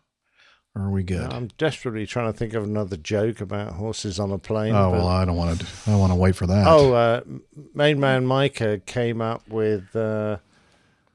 [0.76, 1.32] Or are we good?
[1.32, 5.08] i'm desperately trying to think of another joke about horses on a plane oh well,
[5.08, 5.66] I don't want to.
[5.90, 6.64] I want to wait for that.
[6.68, 7.22] Oh, uh,
[7.74, 9.94] main man Micah came up with.
[9.96, 10.36] Uh,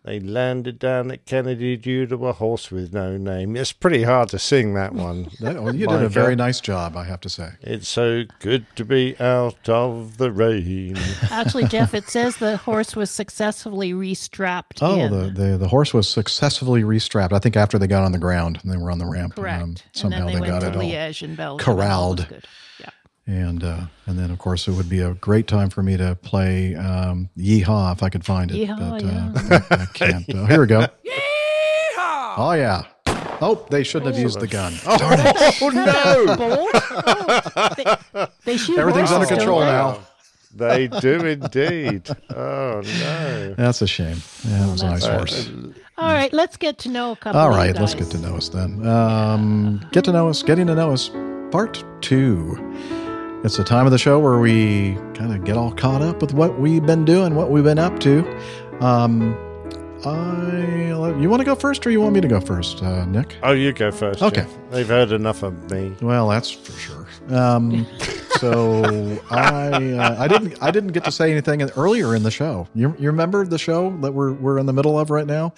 [0.05, 3.55] they landed down at Kennedy due to a horse with no name.
[3.55, 5.29] It's pretty hard to sing that one.
[5.41, 7.49] That- well, you did a very nice job, I have to say.
[7.61, 10.95] It's so good to be out of the rain.
[11.31, 14.79] Actually, Jeff, it says the horse was successfully restrapped.
[14.81, 15.11] Oh, in.
[15.11, 17.33] the, the the horse was successfully restrapped.
[17.33, 19.35] I think after they got on the ground and they were on the ramp.
[19.35, 19.63] Correct.
[19.63, 21.67] Um, and somehow then they, they, went got to it all Liège and Belgium.
[21.69, 22.27] and was corralled.
[23.25, 23.31] Good.
[23.33, 23.47] Yeah.
[23.49, 26.15] And uh, and then of course it would be a great time for me to
[26.21, 28.55] play um, Yeehaw if I could find it.
[28.67, 29.31] Yeehaw, but yeah.
[29.55, 30.29] uh, I, I can't.
[30.33, 30.79] Uh, here we go.
[31.05, 32.35] Yeehaw!
[32.37, 32.83] Oh yeah.
[33.41, 34.73] Oh, they shouldn't have used the gun.
[34.87, 35.35] Oh, darn it.
[35.61, 35.69] Oh,
[37.75, 37.95] no.
[38.15, 39.99] they, they shoot Everything's under horses, control don't now.
[40.55, 42.07] They do indeed.
[42.33, 43.53] Oh no.
[43.57, 44.17] That's a shame.
[44.47, 45.49] Yeah, it was a nice Uh, horse.
[45.97, 47.41] All right, let's get to know a couple.
[47.41, 48.05] All of you let's guys.
[48.05, 48.87] get to know us then.
[48.87, 51.09] Um, get to know us, getting to know us,
[51.51, 52.55] part two.
[53.45, 56.33] It's the time of the show where we kind of get all caught up with
[56.33, 58.25] what we've been doing, what we've been up to.
[58.83, 59.37] Um,
[60.03, 63.37] I, you want to go first, or you want me to go first, uh, Nick?
[63.43, 64.23] Oh, you go first.
[64.23, 64.41] Okay.
[64.41, 64.57] Jeff.
[64.71, 65.93] They've heard enough of me.
[66.01, 67.07] Well, that's for sure.
[67.29, 67.85] Um,
[68.39, 68.83] so
[69.29, 72.67] I uh, I didn't I didn't get to say anything earlier in the show.
[72.73, 75.53] You, you remember the show that we're we're in the middle of right now?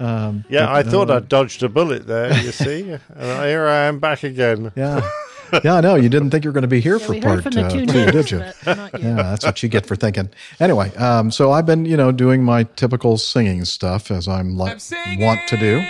[0.00, 2.32] Um, Yeah, I thought uh, I dodged a bullet there.
[2.42, 4.72] You see, and here I am back again.
[4.74, 5.06] Yeah.
[5.64, 5.94] Yeah, I know.
[5.94, 7.86] You didn't think you were going to be here for we part from uh, two
[7.86, 8.44] two, did you?
[8.64, 9.08] but not you.
[9.08, 10.30] Yeah, that's what you get for thinking.
[10.60, 14.80] Anyway, um, so I've been, you know, doing my typical singing stuff as I'm like
[15.18, 15.84] want to do,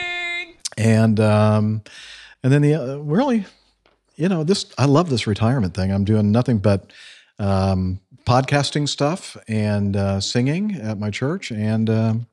[0.76, 1.82] and um,
[2.42, 3.44] and then the uh, really,
[4.16, 5.92] you know, this I love this retirement thing.
[5.92, 6.92] I'm doing nothing but
[7.38, 12.26] um, podcasting stuff and uh, singing at my church and um,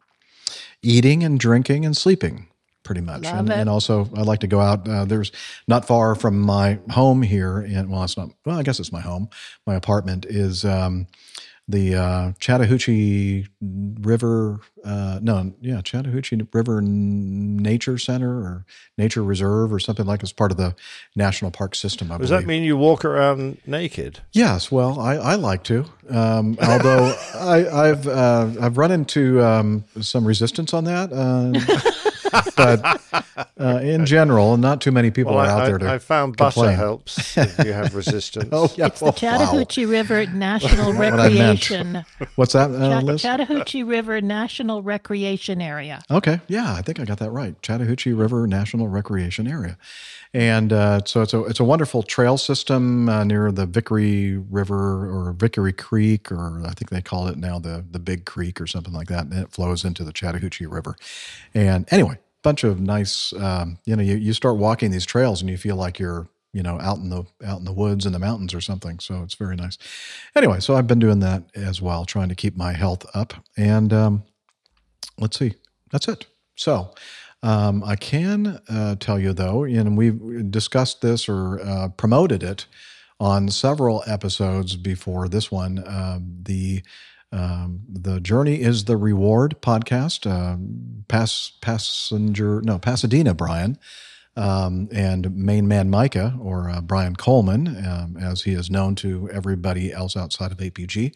[0.81, 2.47] eating and drinking and sleeping
[2.85, 3.57] pretty much Love and, it.
[3.57, 5.31] and also i like to go out uh, there's
[5.67, 9.01] not far from my home here and well it's not well i guess it's my
[9.01, 9.27] home
[9.67, 11.07] my apartment is um,
[11.67, 18.65] the uh, chattahoochee river uh, no yeah chattahoochee river nature center or
[18.99, 20.75] nature reserve or something like it's part of the
[21.15, 24.19] national park system i Does believe that mean you walk around naked?
[24.31, 25.85] Yes, well, I, I like to.
[26.09, 32.04] Um, although I, I've uh, I've run into um, some resistance on that, uh,
[32.55, 33.01] but
[33.59, 36.37] uh, in general, not too many people Well, are out I, there to I found
[36.37, 36.75] butter complain.
[36.75, 38.49] helps if you have resistance.
[38.51, 42.05] oh yeah, It's the Chattahoochee River National What Recreation.
[42.35, 43.21] What's that, uh, Liz?
[43.21, 46.01] Chattahoochee River National Recreation Area.
[46.11, 47.59] Okay, yeah, I think I got that right.
[47.61, 49.77] Chattahoochee River National Recreation Area,
[50.33, 55.09] and uh, so it's a it's a wonderful trail system uh, near the Vickery River
[55.09, 58.67] or Vickery Creek, or I think they call it now the the Big Creek or
[58.67, 60.95] something like that, and it flows into the Chattahoochee River.
[61.53, 65.49] And anyway, bunch of nice, um, you know, you, you start walking these trails and
[65.49, 68.19] you feel like you're you know out in the out in the woods in the
[68.19, 68.99] mountains or something.
[68.99, 69.77] So it's very nice.
[70.35, 73.91] Anyway, so I've been doing that as well, trying to keep my health up and.
[73.91, 74.23] Um,
[75.19, 75.53] let's see.
[75.91, 76.25] That's it.
[76.55, 76.93] So
[77.43, 82.65] um, I can uh, tell you though, and we've discussed this or uh, promoted it
[83.19, 85.83] on several episodes before this one.
[85.87, 86.83] Um, the
[87.31, 90.29] um, the journey is the reward podcast.
[90.29, 93.77] Um, pass passenger no Pasadena Brian.
[94.37, 99.29] Um, and main man Micah, or uh, Brian Coleman, um, as he is known to
[99.31, 101.13] everybody else outside of APG,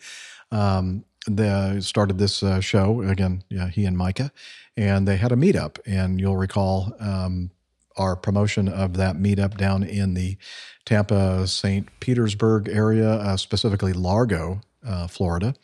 [0.53, 3.44] um, they started this uh, show again.
[3.49, 4.31] Yeah, he and Micah,
[4.77, 5.80] and they had a meetup.
[5.86, 7.52] And you'll recall um,
[7.98, 10.38] our promotion of that meetup down in the
[10.86, 11.88] Tampa St.
[11.99, 15.56] Petersburg area, uh, specifically Largo, uh, Florida,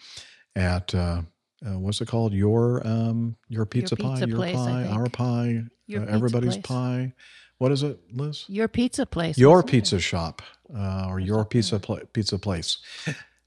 [0.56, 1.22] at uh,
[1.66, 2.34] uh, what's it called?
[2.34, 6.56] Your um, your pizza, pie, pizza your place, I pie, our pie, Your uh, everybody's
[6.58, 6.66] place.
[6.66, 7.14] pie.
[7.58, 8.44] What is it, Liz?
[8.50, 9.38] Your pizza place.
[9.38, 9.72] your wasn't it?
[9.72, 10.42] pizza shop
[10.76, 12.78] uh, or your pizza pla- pizza place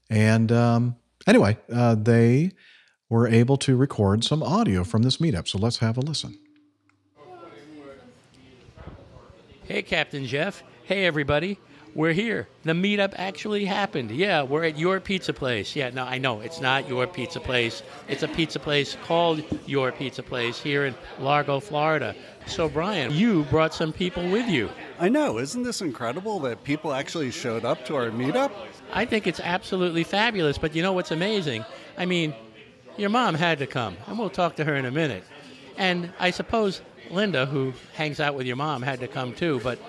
[0.09, 0.95] and um,
[1.27, 2.51] anyway uh, they
[3.09, 6.39] were able to record some audio from this meetup so let's have a listen
[9.63, 10.63] Hey, Captain Jeff.
[10.85, 11.59] Hey, everybody.
[11.99, 12.47] We're here.
[12.63, 14.11] The meetup actually happened.
[14.11, 15.75] Yeah, we're at your pizza place.
[15.75, 17.83] Yeah, no, I know it's not your pizza place.
[18.07, 22.15] It's a pizza place called Your Pizza Place here in Largo, Florida.
[22.47, 24.69] So, Brian, you brought some people with you.
[24.97, 25.39] I know.
[25.39, 28.53] Isn't this incredible that people actually showed up to our meetup?
[28.93, 31.65] I think it's absolutely fabulous, but you know what's amazing?
[31.97, 32.33] I mean,
[32.95, 35.25] your mom had to come, and we'll talk to her in a minute.
[35.75, 36.81] And I suppose
[37.11, 39.79] Linda, who hangs out with your mom, had to come too, but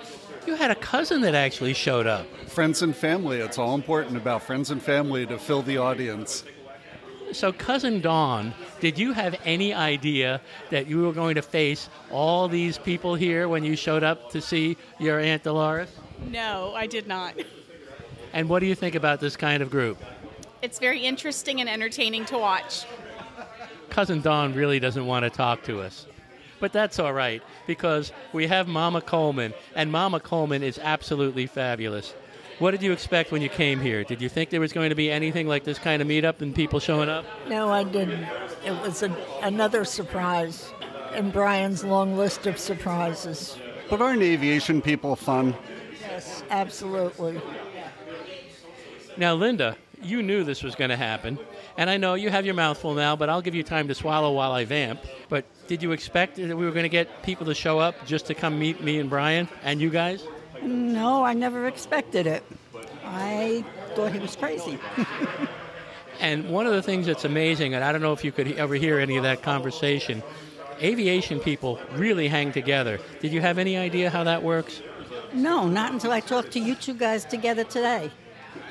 [0.47, 2.27] you had a cousin that actually showed up.
[2.49, 3.39] Friends and family.
[3.39, 6.45] It's all important about friends and family to fill the audience.
[7.33, 10.41] So, Cousin Dawn, did you have any idea
[10.71, 14.41] that you were going to face all these people here when you showed up to
[14.41, 15.91] see your Aunt Dolores?
[16.29, 17.35] No, I did not.
[18.33, 19.99] And what do you think about this kind of group?
[20.61, 22.85] It's very interesting and entertaining to watch.
[23.91, 26.07] Cousin Dawn really doesn't want to talk to us.
[26.61, 32.15] But that's all right because we have Mama Coleman, and Mama Coleman is absolutely fabulous.
[32.59, 34.05] What did you expect when you came here?
[34.05, 36.55] Did you think there was going to be anything like this kind of meetup and
[36.55, 37.25] people showing up?
[37.49, 38.27] No, I didn't.
[38.63, 40.71] It was a, another surprise
[41.15, 43.57] in Brian's long list of surprises.
[43.89, 45.57] But aren't aviation people fun?
[46.03, 47.41] Yes, absolutely.
[49.17, 51.39] Now, Linda, you knew this was going to happen,
[51.81, 53.95] and I know you have your mouth full now, but I'll give you time to
[53.95, 55.01] swallow while I vamp.
[55.31, 58.27] But did you expect that we were going to get people to show up just
[58.27, 60.23] to come meet me and Brian and you guys?
[60.63, 62.45] No, I never expected it.
[63.07, 64.79] I thought he was crazy.
[66.21, 68.75] And one of the things that's amazing, and I don't know if you could ever
[68.75, 70.23] hear any of that conversation,
[70.83, 73.01] aviation people really hang together.
[73.21, 74.83] Did you have any idea how that works?
[75.33, 78.11] no, not until I talked to you two guys together today.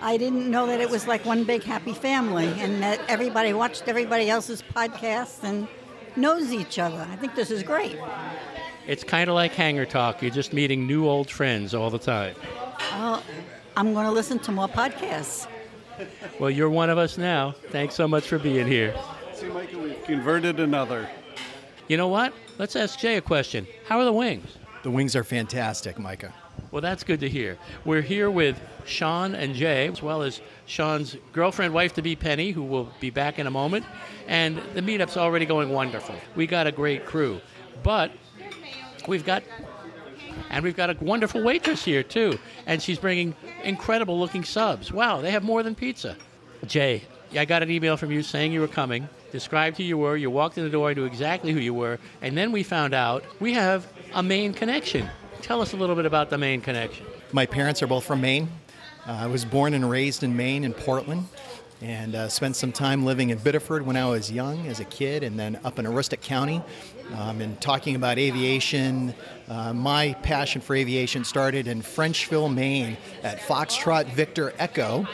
[0.01, 3.87] I didn't know that it was like one big happy family and that everybody watched
[3.87, 5.67] everybody else's podcasts and
[6.15, 7.05] knows each other.
[7.11, 7.97] I think this is great.
[8.87, 10.21] It's kind of like hangar talk.
[10.21, 12.35] You're just meeting new old friends all the time.
[12.93, 13.21] Well,
[13.75, 15.47] I'm going to listen to more podcasts.
[16.39, 17.55] Well, you're one of us now.
[17.69, 18.95] Thanks so much for being here.
[19.33, 21.09] See, Michael, we've converted another.
[21.87, 22.33] You know what?
[22.57, 23.67] Let's ask Jay a question.
[23.87, 24.57] How are the wings?
[24.83, 26.33] The wings are fantastic, Micah.
[26.71, 27.57] Well, that's good to hear.
[27.83, 32.51] We're here with Sean and Jay, as well as Sean's girlfriend, wife to be Penny,
[32.51, 33.85] who will be back in a moment.
[34.27, 36.15] And the meetup's already going wonderful.
[36.35, 37.41] We got a great crew.
[37.81, 38.11] But
[39.07, 39.43] we've got
[40.49, 44.91] and we've got a wonderful waitress here too, and she's bringing incredible looking subs.
[44.91, 46.15] Wow, they have more than pizza.
[46.65, 49.09] Jay, I got an email from you saying you were coming.
[49.31, 50.17] Described who you were.
[50.17, 50.89] You walked in the door.
[50.89, 54.53] I knew exactly who you were, and then we found out we have a main
[54.53, 55.09] connection.
[55.41, 57.05] Tell us a little bit about the Maine connection.
[57.31, 58.49] My parents are both from Maine.
[59.07, 61.27] Uh, I was born and raised in Maine, in Portland,
[61.81, 65.23] and uh, spent some time living in Biddeford when I was young as a kid,
[65.23, 66.61] and then up in Aroostook County.
[67.15, 69.15] Um, and talking about aviation,
[69.47, 75.07] uh, my passion for aviation started in Frenchville, Maine, at Foxtrot Victor Echo,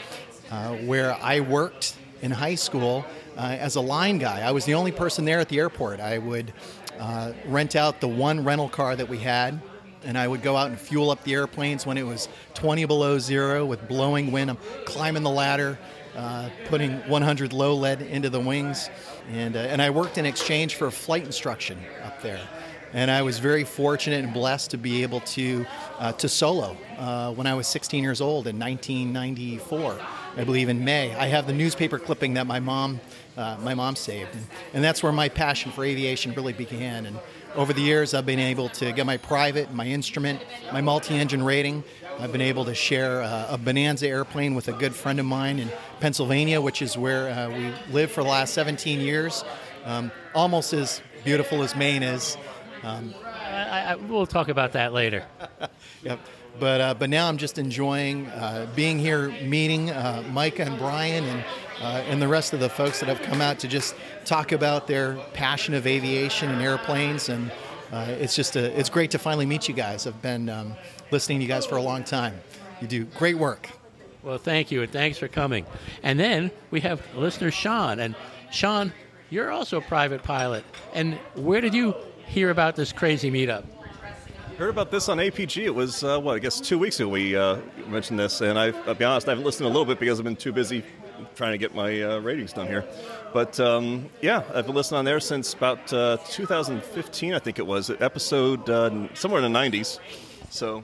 [0.50, 4.40] uh, where I worked in high school uh, as a line guy.
[4.40, 6.00] I was the only person there at the airport.
[6.00, 6.52] I would
[6.98, 9.60] uh, rent out the one rental car that we had
[10.06, 13.18] and I would go out and fuel up the airplanes when it was 20 below
[13.18, 14.50] zero with blowing wind.
[14.50, 15.78] I'm climbing the ladder,
[16.14, 18.88] uh, putting 100 low lead into the wings,
[19.30, 22.40] and uh, and I worked in exchange for flight instruction up there.
[22.92, 25.66] And I was very fortunate and blessed to be able to
[25.98, 29.98] uh, to solo uh, when I was 16 years old in 1994,
[30.36, 31.14] I believe in May.
[31.14, 33.00] I have the newspaper clipping that my mom
[33.36, 37.06] uh, my mom saved, and, and that's where my passion for aviation really began.
[37.06, 37.18] And
[37.56, 40.40] over the years, I've been able to get my private, my instrument,
[40.72, 41.84] my multi-engine rating.
[42.18, 45.58] I've been able to share uh, a Bonanza airplane with a good friend of mine
[45.58, 45.70] in
[46.00, 49.44] Pennsylvania, which is where uh, we lived for the last 17 years.
[49.84, 52.36] Um, almost as beautiful as Maine is.
[52.82, 55.24] Um, I, I, we'll talk about that later.
[56.02, 56.20] yep.
[56.58, 61.24] But uh, but now I'm just enjoying uh, being here, meeting uh, Micah and Brian
[61.24, 61.44] and
[61.80, 63.94] uh, and the rest of the folks that have come out to just
[64.24, 67.28] talk about their passion of aviation and airplanes.
[67.28, 67.50] And
[67.92, 70.06] uh, it's just a, it's great to finally meet you guys.
[70.06, 70.74] I've been um,
[71.10, 72.40] listening to you guys for a long time.
[72.80, 73.68] You do great work.
[74.22, 75.66] Well, thank you, and thanks for coming.
[76.02, 78.00] And then we have listener Sean.
[78.00, 78.16] And
[78.50, 78.92] Sean,
[79.30, 80.64] you're also a private pilot.
[80.94, 81.94] And where did you
[82.26, 83.64] hear about this crazy meetup?
[84.58, 85.64] Heard about this on APG.
[85.64, 88.40] It was, uh, what, I guess two weeks ago we uh, mentioned this.
[88.40, 90.52] And I, I'll be honest, I haven't listened a little bit because I've been too
[90.52, 90.82] busy
[91.34, 92.84] trying to get my uh, ratings done here.
[93.32, 97.66] But um, yeah, I've been listening on there since about uh, 2015, I think it
[97.66, 99.98] was, episode uh, somewhere in the 90s.
[100.50, 100.82] So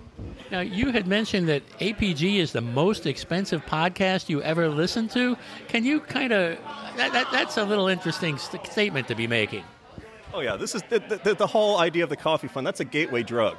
[0.51, 5.37] now you had mentioned that APG is the most expensive podcast you ever listened to.
[5.69, 6.59] Can you kind of
[6.97, 9.65] that, that, that's a little interesting st- statement to be making.
[10.35, 12.67] Oh yeah, this is the, the, the, whole idea of the coffee fund.
[12.67, 13.57] That's a gateway drug.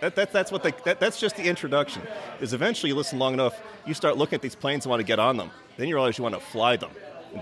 [0.00, 2.02] That, that, that's what they, that, that's just the introduction.
[2.40, 5.06] Is eventually you listen long enough, you start looking at these planes and want to
[5.06, 5.50] get on them.
[5.76, 6.90] Then you realize you want to fly them.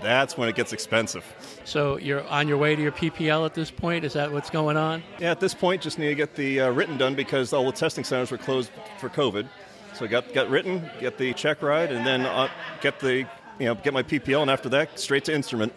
[0.01, 1.23] That's when it gets expensive.
[1.63, 4.03] So you're on your way to your PPL at this point.
[4.03, 5.01] Is that what's going on?
[5.19, 7.71] Yeah, at this point, just need to get the uh, written done because all the
[7.71, 9.47] testing centers were closed for COVID.
[9.93, 12.49] So I got got written, get the check ride, and then uh,
[12.81, 13.25] get the
[13.59, 15.73] you know get my PPL, and after that, straight to instrument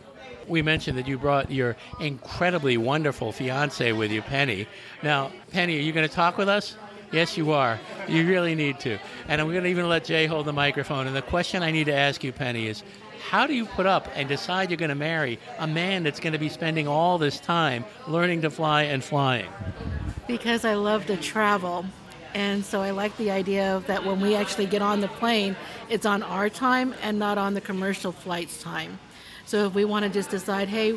[0.50, 4.66] we mentioned that you brought your incredibly wonderful fiance with you, Penny.
[5.02, 6.76] Now, Penny, are you going to talk with us?
[7.12, 7.80] Yes, you are.
[8.06, 8.98] You really need to.
[9.26, 11.06] And I'm going to even let Jay hold the microphone.
[11.06, 12.82] And the question I need to ask you, Penny, is
[13.28, 16.32] how do you put up and decide you're going to marry a man that's going
[16.32, 19.48] to be spending all this time learning to fly and flying?
[20.26, 21.84] Because I love to travel.
[22.32, 25.56] And so I like the idea of that when we actually get on the plane,
[25.88, 29.00] it's on our time and not on the commercial flight's time.
[29.50, 30.94] So if we want to just decide, hey,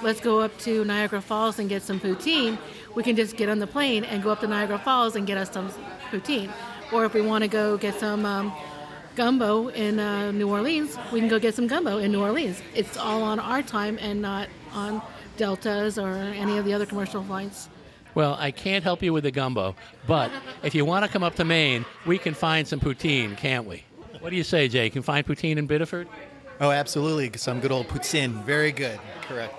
[0.00, 2.56] let's go up to Niagara Falls and get some poutine,
[2.94, 5.36] we can just get on the plane and go up to Niagara Falls and get
[5.36, 5.70] us some
[6.10, 6.50] poutine.
[6.90, 8.50] Or if we want to go get some um,
[9.14, 12.62] gumbo in uh, New Orleans, we can go get some gumbo in New Orleans.
[12.74, 15.02] It's all on our time and not on
[15.36, 17.68] Deltas or any of the other commercial flights.
[18.14, 20.32] Well, I can't help you with the gumbo, but
[20.62, 23.84] if you want to come up to Maine, we can find some poutine, can't we?
[24.20, 24.88] What do you say, Jay?
[24.88, 26.08] Can find poutine in Biddeford?
[26.62, 27.36] Oh, absolutely.
[27.38, 28.42] Some good old poutine.
[28.44, 28.98] Very good.
[29.22, 29.52] Correct.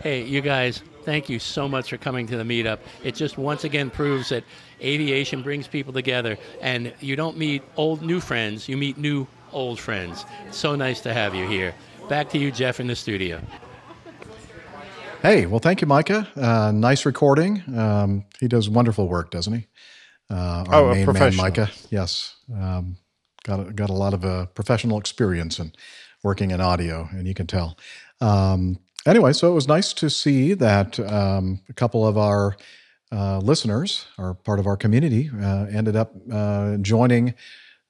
[0.00, 2.78] Hey, you guys, thank you so much for coming to the meetup.
[3.02, 4.44] It just once again proves that
[4.80, 9.80] aviation brings people together, and you don't meet old new friends, you meet new old
[9.80, 10.24] friends.
[10.46, 11.74] It's so nice to have you here.
[12.08, 13.40] Back to you, Jeff, in the studio.
[15.20, 16.28] Hey, well, thank you, Micah.
[16.36, 17.60] Uh, nice recording.
[17.76, 19.66] Um, he does wonderful work, doesn't he?
[20.30, 21.44] Uh, our Oh, a main man, professional.
[21.44, 21.70] Micah.
[21.90, 22.96] Yes, um,
[23.44, 25.72] got a, got a lot of uh, professional experience in
[26.22, 27.78] working in audio, and you can tell.
[28.20, 32.56] Um, anyway, so it was nice to see that um, a couple of our
[33.10, 37.34] uh, listeners, or part of our community, uh, ended up uh, joining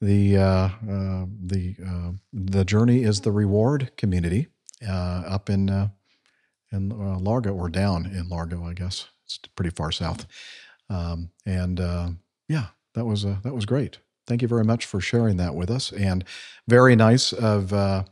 [0.01, 1.75] the uh, uh, the
[2.33, 4.47] the journey is the reward community
[4.89, 5.91] up in
[6.71, 6.91] in
[7.25, 10.27] Largo or down in Largo, I guess it's pretty far south.
[10.89, 11.81] Um, and
[12.49, 13.99] yeah, that was that was great.
[14.29, 16.23] Thank you very much for sharing that with us, and
[16.69, 18.05] very nice of uh,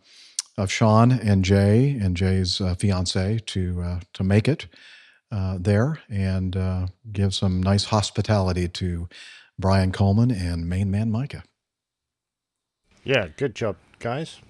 [0.57, 4.67] of Sean and Jay and Jay's uh, fiance to uh, to make it
[5.31, 9.09] uh, there and uh, give some nice hospitality to
[9.59, 11.45] Brian Coleman and main man Micah.
[13.05, 14.41] Yeah, good job, guys.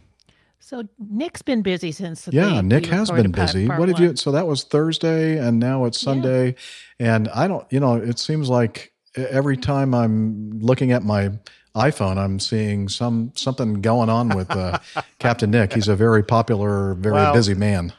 [0.60, 3.66] So Nick's been busy since the Yeah, day Nick has been busy.
[3.66, 4.16] part What did you?
[4.16, 6.54] So that was Thursday, and now it's Sunday,
[6.98, 7.66] and I don't.
[7.72, 11.30] You know, it seems like every time I'm looking at my
[11.74, 14.78] iPhone, I'm seeing some something going on with uh,
[15.18, 15.74] Captain Nick.
[15.74, 17.92] He's a very popular, very Well, busy man.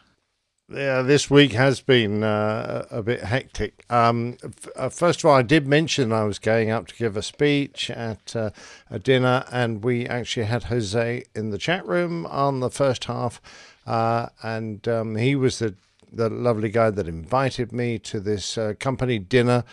[0.70, 3.86] Yeah, this week has been uh, a bit hectic.
[3.90, 7.16] Um, f- uh, first of all, I did mention I was going up to give
[7.16, 8.50] a speech at uh,
[8.92, 13.40] a dinner, and we actually had Jose in the chat room on the first half,
[13.86, 15.76] uh, and um, he was the
[16.12, 19.64] the lovely guy that invited me to this uh, company dinner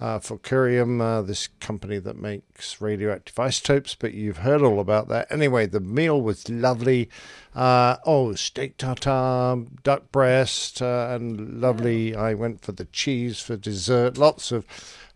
[0.00, 3.94] uh, for Curium, uh, this company that makes radioactive isotopes.
[3.94, 5.30] But you've heard all about that.
[5.30, 7.08] Anyway, the meal was lovely.
[7.54, 12.14] Uh, oh, steak tartare, duck breast, uh, and lovely.
[12.16, 14.18] I went for the cheese for dessert.
[14.18, 14.66] Lots of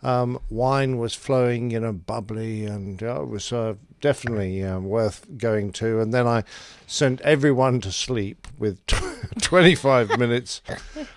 [0.02, 3.52] um, wine was flowing, you know, bubbly, and uh, it was
[4.00, 6.00] definitely um, worth going to.
[6.00, 6.44] And then I
[6.86, 8.84] sent everyone to sleep with
[9.42, 10.62] 25 minutes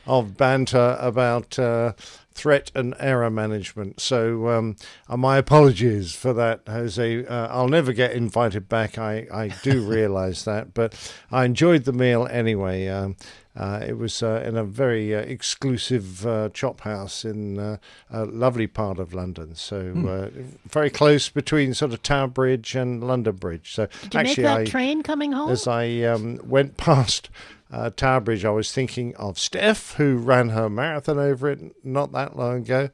[0.05, 1.93] of banter about uh,
[2.33, 3.99] threat and error management.
[3.99, 4.75] So um,
[5.09, 7.25] uh, my apologies for that, Jose.
[7.25, 8.97] Uh, I'll never get invited back.
[8.97, 10.93] I, I do realize that, but
[11.31, 12.87] I enjoyed the meal anyway.
[12.87, 13.15] Um,
[13.55, 17.77] uh, it was uh, in a very uh, exclusive uh, chop house in uh,
[18.09, 19.55] a lovely part of London.
[19.55, 20.29] So uh,
[20.69, 23.73] very close between sort of Tower Bridge and London Bridge.
[23.73, 25.51] So Did you actually, make that I, train coming home?
[25.51, 27.29] as I um, went past
[27.71, 32.11] uh, Tower Bridge, I was thinking of Steph, who ran her marathon over it not
[32.11, 32.89] that long ago.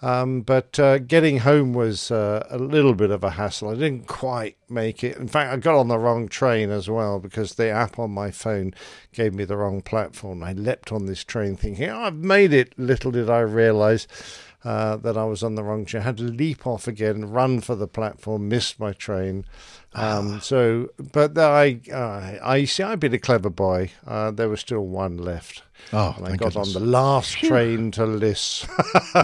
[0.00, 3.70] Um, but uh, getting home was uh, a little bit of a hassle.
[3.70, 5.16] I didn't quite make it.
[5.16, 8.30] In fact, I got on the wrong train as well because the app on my
[8.30, 8.74] phone
[9.12, 10.42] gave me the wrong platform.
[10.42, 12.78] I leapt on this train thinking, oh, I've made it.
[12.78, 14.06] Little did I realize
[14.64, 16.02] uh, that I was on the wrong train.
[16.02, 19.44] I had to leap off again, run for the platform, missed my train.
[19.94, 23.90] Um, so, but I, uh, I see, I've been a clever boy.
[24.06, 25.62] Uh, there was still one left.
[25.92, 26.76] Oh, and I got goodness.
[26.76, 27.48] on the last Phew.
[27.48, 28.66] train to Liss.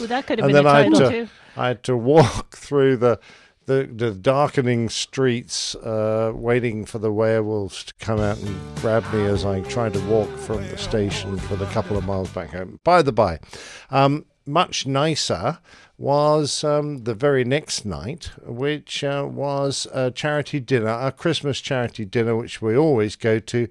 [0.00, 1.28] Well, that could have and been then a I had title to, too.
[1.56, 3.18] I had to walk through the
[3.66, 9.24] the, the darkening streets, uh, waiting for the werewolves to come out and grab me
[9.24, 12.78] as I tried to walk from the station for the couple of miles back home.
[12.84, 13.40] By the by,
[13.90, 15.58] um, much nicer
[15.98, 22.04] was um, the very next night, which uh, was a charity dinner, a Christmas charity
[22.04, 23.66] dinner, which we always go to,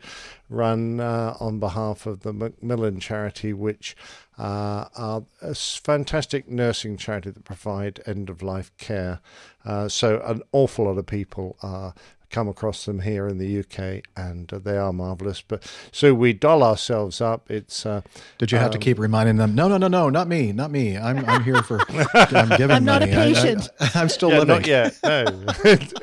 [0.50, 3.96] run uh, on behalf of the Macmillan charity, which
[4.38, 9.22] uh, are a fantastic nursing charity that provide end of life care.
[9.64, 11.92] Uh, so an awful lot of people uh,
[12.30, 15.41] come across them here in the UK, and uh, they are marvelous.
[15.41, 17.49] But so we doll ourselves up.
[17.49, 18.02] It's uh,
[18.38, 19.56] Did you have to um, keep reminding them?
[19.56, 20.97] No, no, no, no, not me, not me.
[20.97, 21.80] I'm I'm here for.
[22.14, 23.18] I'm giving I'm not a money.
[23.18, 23.69] I- I- patient.
[23.95, 24.56] I'm still yeah, living.
[24.56, 24.97] Not yet.
[25.03, 25.26] No,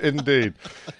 [0.03, 0.55] indeed.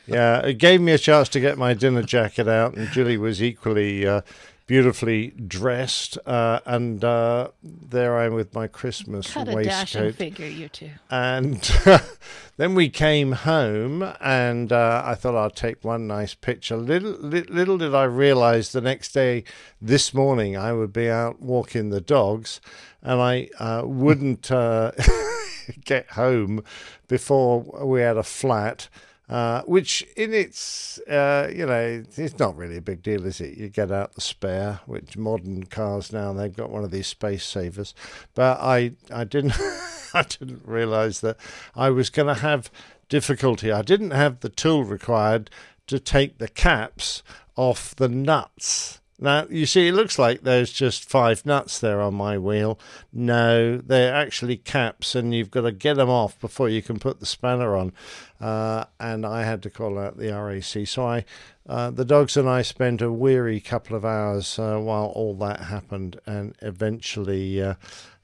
[0.07, 3.43] Yeah, it gave me a chance to get my dinner jacket out, and Julie was
[3.43, 4.23] equally uh,
[4.67, 6.19] beautifully dressed.
[6.27, 10.15] Uh, and uh, there I am with my Christmas Cut a dashing waistcoat.
[10.15, 10.91] figure, you two.
[11.11, 11.61] And
[12.57, 16.77] then we came home, and uh, I thought I'd take one nice picture.
[16.77, 19.45] Little, little did I realize the next day,
[19.81, 22.61] this morning, I would be out walking the dogs,
[23.03, 24.93] and I uh, wouldn't uh,
[25.85, 26.63] get home
[27.09, 28.89] before we had a flat.
[29.29, 33.57] Uh, which in its, uh, you know, it's not really a big deal, is it?
[33.57, 37.45] You get out the spare, which modern cars now they've got one of these space
[37.45, 37.95] savers.
[38.35, 39.55] But I, I didn't,
[40.15, 41.37] I didn't realise that
[41.75, 42.71] I was going to have
[43.09, 43.71] difficulty.
[43.71, 45.51] I didn't have the tool required
[45.87, 47.23] to take the caps
[47.57, 49.02] off the nuts.
[49.23, 52.77] Now, you see, it looks like there's just five nuts there on my wheel.
[53.13, 57.21] No, they're actually caps, and you've got to get them off before you can put
[57.21, 57.93] the spanner on.
[58.41, 60.89] Uh, and I had to call out the RAC.
[60.89, 61.25] So I,
[61.69, 65.61] uh, the dogs and I spent a weary couple of hours uh, while all that
[65.61, 67.63] happened, and eventually.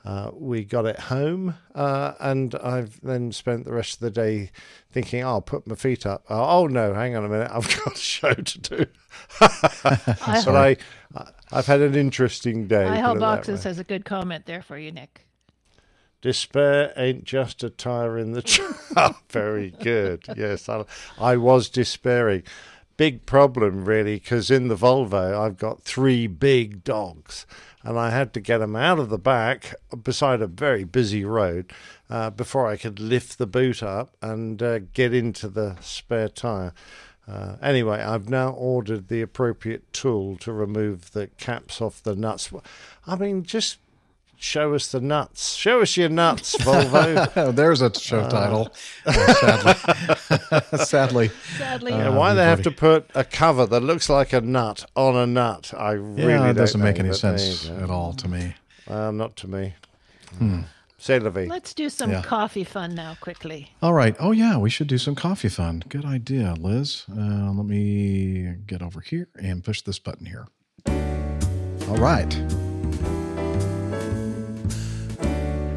[0.09, 4.51] Uh, we got it home, uh, and I've then spent the rest of the day
[4.91, 7.95] thinking, "I'll put my feet up." Oh, oh, no, hang on a minute, I've got
[7.95, 8.87] a show to do.
[9.39, 10.77] but I,
[11.53, 12.87] I've had an interesting day.
[12.87, 15.27] I hope Boxes has a good comment there for you, Nick.
[16.23, 19.17] Despair ain't just a tire in the trap.
[19.29, 20.25] Very good.
[20.35, 20.87] Yes, I,
[21.19, 22.45] I was despairing.
[22.97, 27.45] Big problem, really, because in the Volvo I've got three big dogs,
[27.89, 29.75] and I had to get them out of the back
[30.05, 31.73] beside a very busy road
[32.11, 36.75] uh, before I could lift the boot up and uh, get into the spare tire.
[37.27, 42.53] Uh, anyway, I've now ordered the appropriate tool to remove the caps off the nuts.
[43.07, 43.79] I mean, just
[44.39, 45.55] show us the nuts.
[45.55, 47.55] Show us your nuts, Volvo.
[47.55, 48.75] There's a show Uh, title.
[49.05, 49.75] sadly,
[50.85, 51.31] sadly.
[51.59, 51.93] Sadly.
[51.93, 54.85] Yeah, Uh, why we've they have to put a cover that looks like a nut
[54.95, 55.73] on a nut?
[55.77, 58.55] I really Yeah, it don't doesn't make know, any sense at all to me.
[58.87, 59.75] Uh, not to me.
[60.39, 60.61] Hmm.
[61.01, 61.47] C'est la vie.
[61.47, 62.23] Let's do some Yeah.
[62.23, 63.71] coffee fun now, quickly.
[63.81, 64.17] All right.
[64.19, 65.85] Oh, yeah, we should do some coffee fun.
[65.89, 67.05] Good idea, Liz.
[67.11, 70.49] Uh, let me get over here and push this button here.
[71.89, 72.35] All right.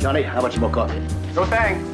[0.02, 1.00] Johnny, how much more coffee?
[1.36, 1.88] No thanks.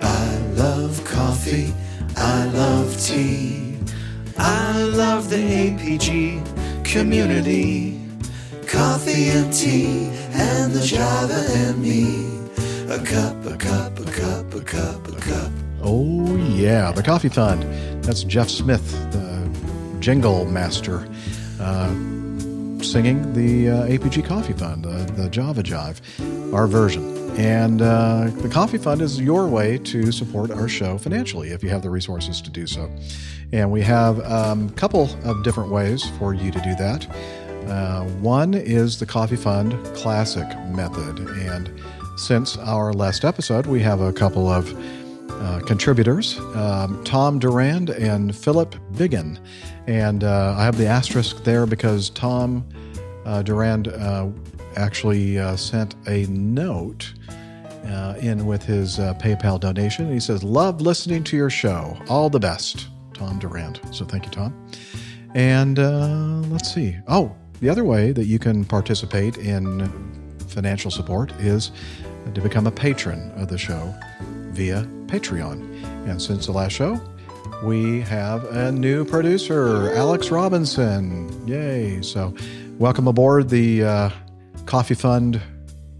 [0.00, 1.74] I love coffee.
[2.16, 3.76] I love tea.
[4.38, 8.00] I love the APG community.
[8.68, 12.24] Coffee and tea and the Java and me.
[12.88, 15.50] A cup, a cup, a cup, a cup, a cup.
[15.82, 17.64] Oh, yeah, the Coffee Fund.
[18.04, 19.50] That's Geoff Smith, the
[19.98, 21.04] jingle master,
[21.60, 21.92] uh,
[22.82, 26.00] singing the uh, APG Coffee Fund, uh, the Java Jive,
[26.52, 27.18] our version.
[27.38, 31.70] And uh, the Coffee Fund is your way to support our show financially if you
[31.70, 32.90] have the resources to do so.
[33.52, 37.06] And we have a um, couple of different ways for you to do that.
[37.68, 41.20] Uh, one is the Coffee Fund Classic method.
[41.38, 41.70] And
[42.16, 44.74] since our last episode, we have a couple of
[45.30, 49.38] uh, contributors um, Tom Durand and Philip Biggin.
[49.86, 52.64] And uh, I have the asterisk there because Tom
[53.24, 54.28] uh, Durand uh,
[54.76, 57.12] actually uh, sent a note
[57.86, 60.12] uh, in with his uh, PayPal donation.
[60.12, 61.98] He says, Love listening to your show.
[62.08, 63.80] All the best, Tom Durand.
[63.90, 64.54] So thank you, Tom.
[65.34, 65.78] And
[66.52, 66.96] let's see.
[67.08, 69.88] Oh, the other way that you can participate in
[70.48, 71.72] financial support is
[72.34, 73.94] to become a patron of the show
[74.50, 75.82] via Patreon.
[76.08, 77.00] And since the last show,
[77.62, 81.46] we have a new producer, Alex Robinson.
[81.46, 82.02] Yay.
[82.02, 82.34] So,
[82.78, 84.10] welcome aboard the uh,
[84.66, 85.40] Coffee Fund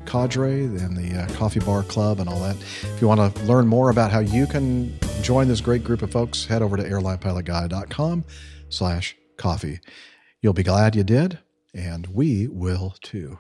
[0.05, 2.57] cadre and the uh, Coffee Bar Club and all that.
[2.83, 6.11] If you want to learn more about how you can join this great group of
[6.11, 8.25] folks, head over to airlinepilotguy.com
[8.69, 9.81] slash coffee.
[10.41, 11.39] You'll be glad you did,
[11.75, 13.39] and we will too.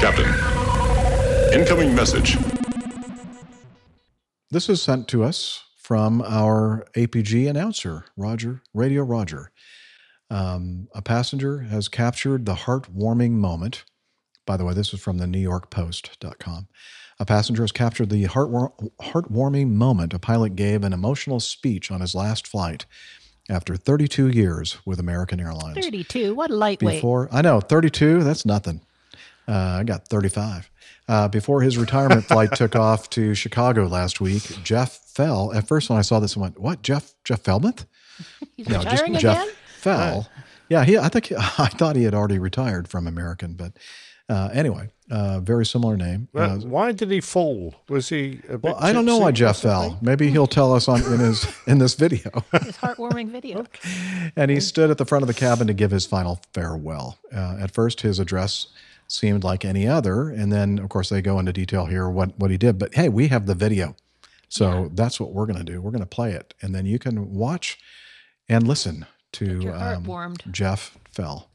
[0.00, 0.47] Captain.
[1.52, 2.36] Incoming message.
[4.50, 9.50] This is sent to us from our APG announcer, Roger, Radio Roger.
[10.30, 13.84] Um, a passenger has captured the heartwarming moment.
[14.46, 16.68] By the way, this is from the New York Post.com.
[17.20, 22.00] A passenger has captured the heartwar- heartwarming moment a pilot gave an emotional speech on
[22.00, 22.84] his last flight
[23.50, 25.74] after 32 years with American Airlines.
[25.84, 26.34] 32.
[26.34, 26.96] What a lightweight.
[26.96, 28.82] Before I know 32, that's nothing.
[29.48, 30.70] Uh, I got 35.
[31.08, 35.52] Uh, before his retirement flight took off to Chicago last week, Jeff fell.
[35.54, 36.82] At first, when I saw this, I went, "What?
[36.82, 37.14] Jeff?
[37.24, 37.74] Jeff Feldman?
[38.56, 39.54] He's no, retiring Jeff again?
[39.78, 40.28] fell.
[40.68, 40.98] Yeah, he.
[40.98, 43.72] I think I thought he had already retired from American, but
[44.28, 46.28] uh, anyway, uh, very similar name.
[46.34, 47.74] Well, Uh, why did he fall?
[47.88, 48.40] Was he?
[48.46, 49.98] A bit well, I don't know why Jeff fell.
[50.02, 52.44] Maybe he'll tell us on in his in this video.
[52.52, 53.64] His heartwarming video.
[54.36, 57.16] and he stood at the front of the cabin to give his final farewell.
[57.34, 58.66] Uh, at first, his address
[59.08, 62.50] seemed like any other, and then, of course, they go into detail here what what
[62.50, 62.78] he did.
[62.78, 63.96] But hey, we have the video,
[64.48, 65.80] so that's what we're going to do.
[65.80, 67.78] We're going to play it, and then you can watch
[68.48, 70.36] and listen to um.
[70.50, 71.48] Jeff Fell.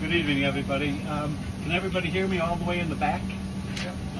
[0.00, 1.00] Good evening, everybody.
[1.08, 3.22] Um, can everybody hear me all the way in the back?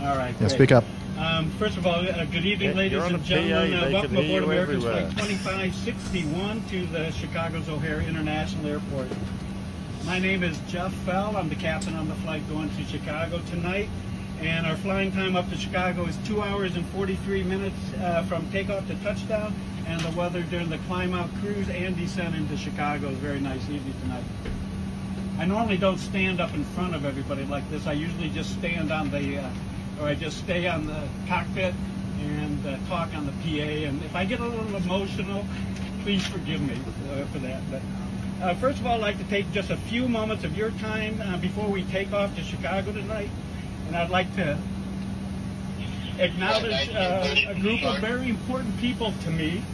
[0.01, 0.33] All right.
[0.33, 0.51] Yeah, great.
[0.51, 0.85] speak up.
[1.19, 3.79] Um, first of all, uh, good evening, Yeah, ladies and gentlemen.
[3.79, 4.83] PA, Uh, welcome aboard you America's.
[4.83, 9.09] Flight 2561 to the Chicago's O'Hare International Airport.
[10.07, 11.35] My name is Jeff Fell.
[11.35, 13.89] I'm the captain on the flight going to Chicago tonight.
[14.39, 18.51] And our flying time up to Chicago is 2 hours and 43 minutes uh, from
[18.53, 19.55] takeoff to touchdown.
[19.87, 23.63] And the weather during the climb out cruise and descent into Chicago is very nice
[23.71, 24.25] evening tonight.
[25.39, 27.87] I normally don't stand up in front of everybody like this.
[27.87, 29.51] I usually just stand on the, uh,
[30.03, 31.75] or I just stay on the cockpit
[32.21, 33.89] and uh, talk on the PA.
[33.89, 35.47] And if I get a little emotional,
[36.03, 36.79] please forgive me
[37.11, 37.63] uh, for that.
[37.71, 37.81] But
[38.45, 41.19] uh, first of all, I'd like to take just a few moments of your time
[41.23, 43.31] uh, before we take off to Chicago tonight.
[43.87, 44.59] And I'd like to
[46.19, 49.65] acknowledge uh, a group of very important people to me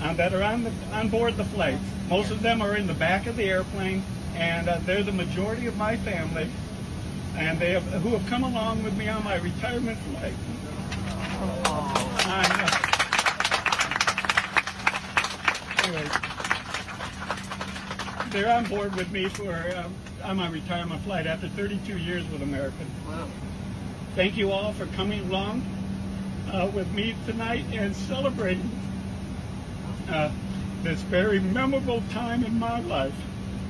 [0.00, 1.78] uh, that are on, the, on board the flight.
[2.08, 4.02] Most of them are in the back of the airplane,
[4.34, 6.48] and uh, they're the majority of my family,
[7.36, 10.32] and they have, who have come along with me on my retirement flight.
[12.26, 12.40] Uh,
[15.84, 16.43] anyway,
[18.34, 19.94] they're on board with me for um,
[20.24, 22.84] on my retirement flight after 32 years with American.
[23.06, 23.28] Wow.
[24.16, 25.64] Thank you all for coming along
[26.50, 28.68] uh, with me tonight and celebrating
[30.08, 30.32] uh,
[30.82, 33.14] this very memorable time in my life.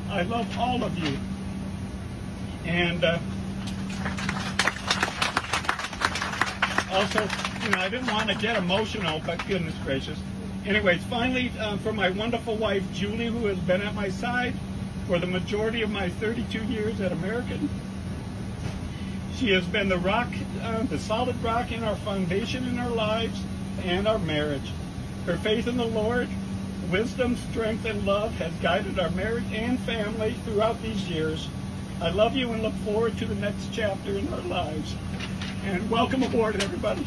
[0.09, 1.15] I love all of you.
[2.65, 3.19] And uh,
[6.91, 7.21] also,
[7.65, 10.19] you know, I didn't want to get emotional, but goodness gracious.
[10.67, 14.55] Anyways, finally, uh, for my wonderful wife, Julie, who has been at my side
[15.07, 17.69] for the majority of my 32 years at American.
[19.37, 20.29] She has been the rock,
[20.63, 23.39] uh, the solid rock in our foundation in our lives
[23.85, 24.73] and our marriage.
[25.27, 26.29] Her faith in the Lord,
[26.91, 31.47] wisdom, strength, and love has guided our marriage and family throughout these years.
[32.01, 34.95] I love you and look forward to the next chapter in our lives.
[35.67, 37.05] And welcome aboard, everybody.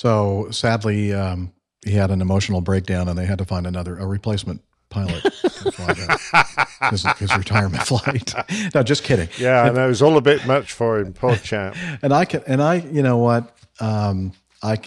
[0.00, 1.52] So sadly, um,
[1.84, 5.72] he had an emotional breakdown, and they had to find another a replacement pilot to
[5.72, 5.92] fly
[6.90, 8.32] his, his retirement flight.
[8.74, 9.28] no, just kidding.
[9.38, 11.76] Yeah, and know it was all a bit much for him, poor chap.
[12.02, 14.32] and I can, and I, you know what, um,
[14.62, 14.78] I,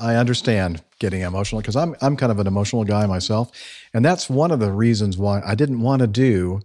[0.00, 3.52] I understand getting emotional because I'm, I'm kind of an emotional guy myself,
[3.94, 6.60] and that's one of the reasons why I didn't want to do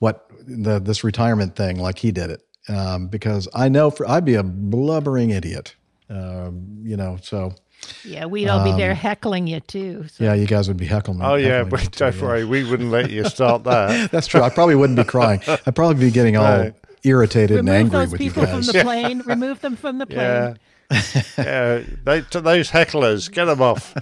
[0.00, 4.26] what the this retirement thing like he did it, um, because I know for I'd
[4.26, 5.76] be a blubbering idiot,
[6.10, 7.18] um, you know.
[7.22, 7.54] So
[8.04, 10.06] Yeah, we'd all be there um, heckling you too.
[10.08, 10.24] So.
[10.24, 11.20] Yeah, you guys would be heckling.
[11.22, 12.22] Oh yeah, heckling me but too, don't yeah.
[12.22, 14.10] worry, we wouldn't let you start that.
[14.10, 14.42] That's true.
[14.42, 15.40] I probably wouldn't be crying.
[15.66, 16.74] I'd probably be getting all Right.
[17.04, 19.20] irritated Remove and angry those with you people from the plane.
[19.24, 20.58] Remove them from the plane.
[20.90, 21.22] Yeah.
[21.38, 23.94] yeah, they, to those hecklers, get them off.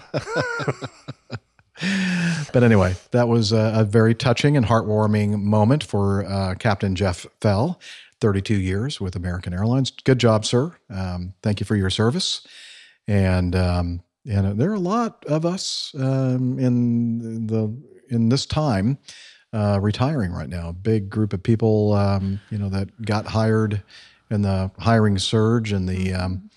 [2.53, 7.25] But anyway, that was a, a very touching and heartwarming moment for uh, Captain Jeff
[7.41, 7.79] Fell,
[8.21, 9.91] 32 years with American Airlines.
[9.91, 10.77] Good job, sir.
[10.91, 12.47] Um, thank you for your service.
[13.07, 17.75] And um, and there are a lot of us um, in the
[18.11, 18.99] in this time
[19.53, 20.69] uh, retiring right now.
[20.69, 23.83] A big group of people, um, you know, that got hired
[24.31, 26.51] in the hiring surge in the um,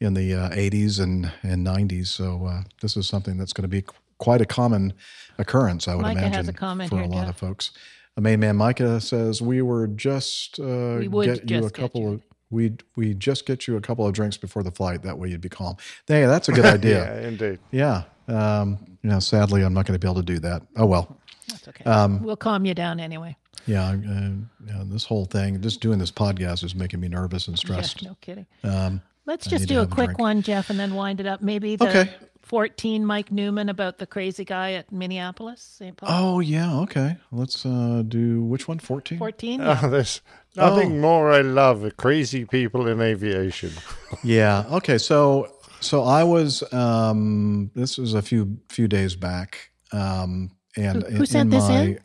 [0.00, 2.08] in the uh, 80s and, and 90s.
[2.08, 3.84] So uh, this is something that's going to be
[4.18, 4.92] quite a common
[5.38, 7.28] occurrence, I would Micah imagine, a for a lot Jeff.
[7.30, 7.70] of folks.
[8.16, 11.74] A main man Micah says we were just uh, We would get you a just
[11.74, 15.02] get couple of we we just get you a couple of drinks before the flight.
[15.02, 15.76] That way you'd be calm.
[16.06, 17.20] Hey, that's a good idea.
[17.20, 17.58] Yeah, indeed.
[17.72, 18.02] Yeah.
[18.28, 20.62] Um, you know, sadly, I'm not going to be able to do that.
[20.76, 21.18] Oh well.
[21.48, 21.84] That's okay.
[21.84, 23.36] Um, we'll calm you down anyway.
[23.66, 27.48] yeah, uh, you know, this whole thing, just doing this podcast is making me nervous
[27.48, 28.00] and stressed.
[28.00, 28.46] Yeah, no kidding.
[28.62, 30.18] Um, Let's I just do a quick drink.
[30.18, 31.42] one, Jeff, and then wind it up.
[31.42, 32.10] Maybe the Okay.
[32.44, 35.96] 14 Mike Newman about the crazy guy at Minneapolis, St.
[35.96, 36.08] Paul.
[36.10, 37.16] Oh yeah, okay.
[37.32, 38.78] Let's uh, do which one?
[38.78, 39.18] Fourteen.
[39.18, 39.60] 14?
[39.60, 39.88] Oh, Yeah.
[39.88, 40.20] there's
[40.56, 41.00] nothing Oh.
[41.00, 43.70] more I love crazy people in aviation.
[44.22, 44.64] yeah.
[44.70, 44.98] Okay.
[44.98, 45.48] So
[45.80, 49.70] so I was um this was a few few days back.
[49.92, 51.98] Um and Who- who sent this in?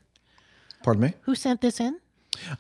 [0.84, 1.14] Pardon me?
[1.22, 2.00] Who sent this in?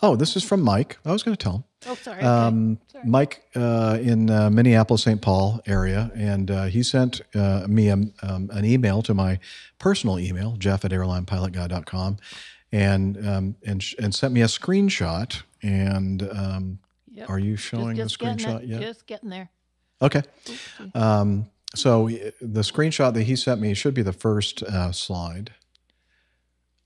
[0.01, 0.97] Oh, this is from Mike.
[1.05, 1.63] I was going to tell him.
[1.85, 2.17] Oh, sorry.
[2.17, 2.25] okay.
[2.27, 5.21] Um, Mike uh, in uh, Minneapolis, St.
[5.21, 9.39] Paul area, and uh, he sent uh, me a, um, an email to my
[9.79, 12.17] personal email, jeff at airlinepilotguy.com,
[12.73, 15.41] and um, and sh- and sent me a screenshot.
[15.61, 16.79] And um,
[17.11, 17.29] Yep.
[17.29, 18.81] are you showing just the screenshot yet?
[18.81, 19.49] Just getting there.
[20.01, 20.21] Okay.
[20.93, 25.51] Um, so the screenshot that he sent me should be the first uh, slide.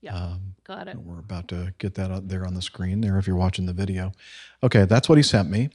[0.00, 0.14] Yeah.
[0.16, 0.96] Um, Got it.
[0.96, 3.74] we're about to get that out there on the screen there if you're watching the
[3.74, 4.12] video.
[4.62, 5.68] Okay, that's what he sent me.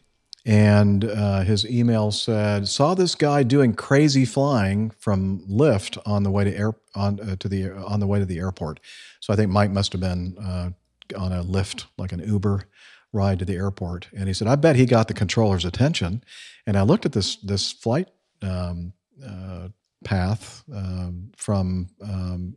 [0.46, 6.32] And uh, his email said, "Saw this guy doing crazy flying from Lyft on the
[6.32, 8.80] way to air on uh, to the on the way to the airport."
[9.20, 10.72] So I think Mike must have been uh,
[11.16, 12.64] on a Lyft, like an Uber
[13.12, 14.08] ride to the airport.
[14.16, 16.24] And he said, "I bet he got the controller's attention."
[16.66, 18.08] And I looked at this this flight
[18.42, 18.94] um,
[19.24, 19.68] uh,
[20.04, 22.56] path um, from um,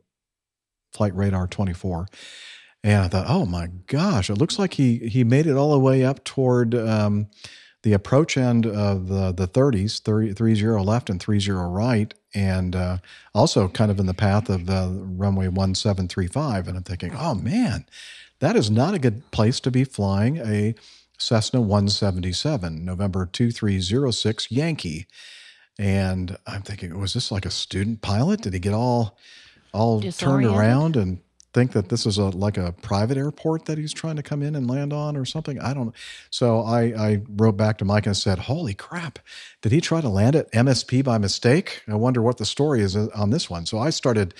[0.92, 2.06] Flight Radar 24.
[2.84, 5.78] And I thought, oh my gosh, it looks like he he made it all the
[5.78, 7.28] way up toward um,
[7.82, 12.98] the approach end of the, the 30s, 30, 30 left and 30 right, and uh,
[13.34, 16.68] also kind of in the path of uh, runway 1735.
[16.68, 17.86] And I'm thinking, oh man,
[18.40, 20.74] that is not a good place to be flying a
[21.18, 25.06] Cessna 177, November 2306 Yankee.
[25.78, 28.42] And I'm thinking, was this like a student pilot?
[28.42, 29.16] Did he get all
[29.72, 30.56] all turned Disoriented?
[30.56, 31.20] around and
[31.52, 34.54] think that this is a like a private airport that he's trying to come in
[34.54, 35.60] and land on or something?
[35.60, 35.92] I don't know.
[36.30, 39.18] So I, I wrote back to Mike and said, Holy crap,
[39.60, 41.82] did he try to land at MSP by mistake?
[41.88, 43.66] I wonder what the story is uh, on this one.
[43.66, 44.34] So I started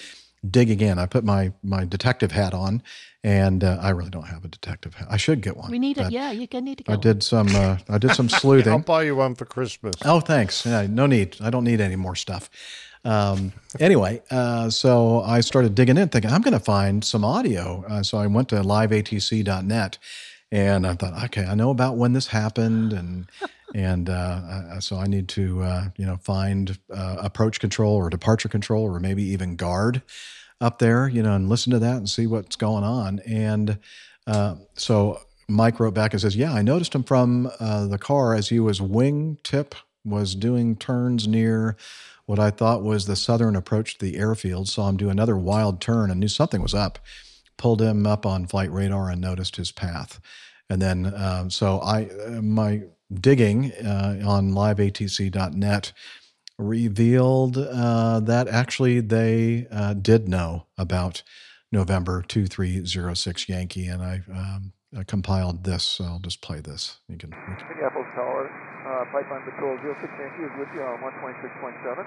[0.48, 0.98] digging in.
[0.98, 2.82] I put my my detective hat on,
[3.22, 5.08] and uh, I really don't have a detective hat.
[5.10, 5.70] I should get one.
[5.70, 6.04] We need it.
[6.04, 6.92] but Yeah, you can need to go.
[6.94, 7.48] I did some.
[7.54, 8.72] Uh, I did some sleuthing.
[8.72, 9.94] I'll buy you one for Christmas.
[10.04, 10.66] Oh, thanks.
[10.66, 11.36] Yeah, no need.
[11.40, 12.50] I don't need any more stuff.
[13.04, 17.84] Um, anyway, uh, so I started digging in, thinking I'm going to find some audio.
[17.88, 19.98] Uh, so I went to liveatc.net,
[20.50, 23.26] and I thought, okay, I know about when this happened, and
[23.74, 28.48] and uh, so I need to uh, you know find uh, approach control or departure
[28.48, 30.02] control or maybe even guard
[30.60, 33.18] up there, you know, and listen to that and see what's going on.
[33.20, 33.78] And
[34.28, 38.48] uh, so Mike wrote back and says, "Yeah, I noticed him from the car as
[38.50, 39.72] he was wingtip
[40.04, 41.76] was doing turns near."
[42.26, 45.80] What I thought was the southern approach to the airfield, saw him do another wild
[45.80, 46.98] turn and knew something was up.
[47.56, 50.20] Pulled him up on flight radar and noticed his path.
[50.70, 52.82] And then, um, so I, uh, my
[53.12, 55.92] digging uh, on liveatc.net
[56.58, 61.22] revealed uh, that actually they uh, did know about
[61.70, 63.86] November 2306 Yankee.
[63.86, 65.82] And I, um, I compiled this.
[65.82, 66.98] So I'll just play this.
[67.08, 72.04] You can, you can uh, Pipeline Patrol 06 Yankee is with you on 126.7.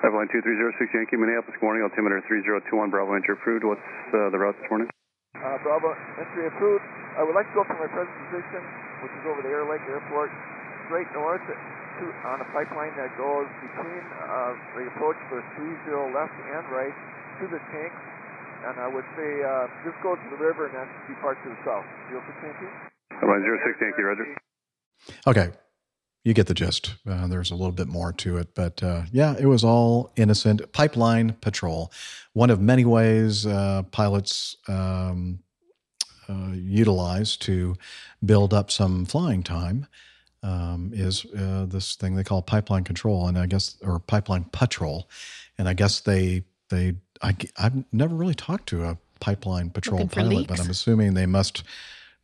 [0.00, 1.84] Pipeline 2306 Yankee, Minneapolis, good morning.
[1.84, 3.64] Altimeter 3021, Bravo entry approved.
[3.64, 4.88] What's uh, the route this morning?
[5.36, 6.84] Uh, Bravo, entry approved.
[7.16, 8.60] I would like to go from my present position,
[9.04, 10.32] which is over the Airlake Airport,
[10.88, 16.36] straight north to, on a pipeline that goes between uh, the approach for 30 left
[16.52, 16.96] and right
[17.40, 18.00] to the tanks.
[18.68, 21.60] And I would say uh, just go to the river and then depart to the
[21.64, 21.84] south.
[22.12, 22.72] 06 Yankee?
[23.16, 24.26] Pipeline 06 Yankee, Roger.
[25.28, 25.48] Okay.
[26.26, 26.96] You get the gist.
[27.08, 30.72] Uh, there's a little bit more to it, but uh, yeah, it was all innocent.
[30.72, 31.92] Pipeline patrol,
[32.32, 35.38] one of many ways uh, pilots um,
[36.28, 37.76] uh, utilize to
[38.24, 39.86] build up some flying time
[40.42, 45.08] um, is uh, this thing they call pipeline control, and I guess or pipeline patrol,
[45.58, 50.08] and I guess they they I, I've never really talked to a pipeline patrol Looking
[50.08, 50.58] for pilot, but?
[50.58, 51.62] I'm assuming they must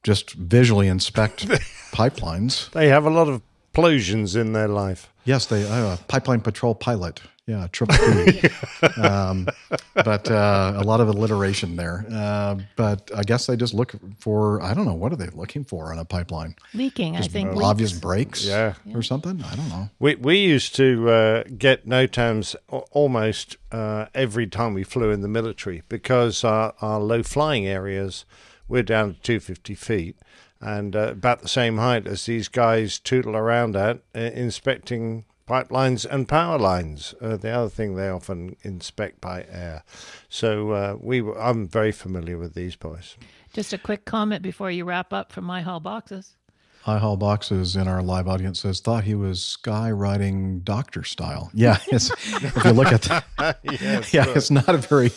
[0.03, 1.47] just visually inspect
[1.93, 2.69] pipelines.
[2.73, 3.43] They have a lot of
[3.73, 5.11] plosions in their life.
[5.24, 7.20] Yes, they uh, pipeline patrol pilot.
[7.47, 8.49] Yeah, triple P.
[9.03, 9.49] um,
[9.94, 12.07] but uh, a lot of alliteration there.
[12.11, 15.65] Uh, but I guess they just look for I don't know what are they looking
[15.65, 16.55] for on a pipeline?
[16.73, 17.61] Leaking, I think.
[17.61, 18.01] obvious leaks.
[18.01, 18.74] breaks, Yeah.
[18.94, 19.43] or something.
[19.43, 19.90] I don't know.
[19.99, 25.20] We we used to uh, get NOTAMs a- almost uh, every time we flew in
[25.20, 28.24] the military because our, our low flying areas
[28.69, 30.16] we're down to 250 feet
[30.62, 36.06] and uh, about the same height as these guys tootle around at uh, inspecting pipelines
[36.09, 37.14] and power lines.
[37.20, 39.82] Uh, the other thing they often inspect by air.
[40.28, 43.16] So uh, we I'm very familiar with these boys.
[43.52, 46.36] Just a quick comment before you wrap up from my hall boxes.
[46.85, 51.51] I Hall Boxes in our live audience says thought he was sky riding doctor style.
[51.55, 52.11] Yeah, it's,
[52.43, 53.25] if you look at that,
[53.63, 54.37] Yes, yeah, right.
[54.37, 55.11] it's not a very,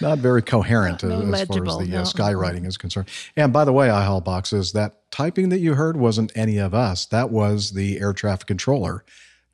[0.00, 2.00] not very coherent No as, as far as the no.
[2.00, 3.08] uh, skywriting is concerned.
[3.36, 6.74] And by the way, I haul Boxes, that typing that you heard wasn't any of
[6.74, 7.06] us.
[7.06, 9.04] That was the air traffic controller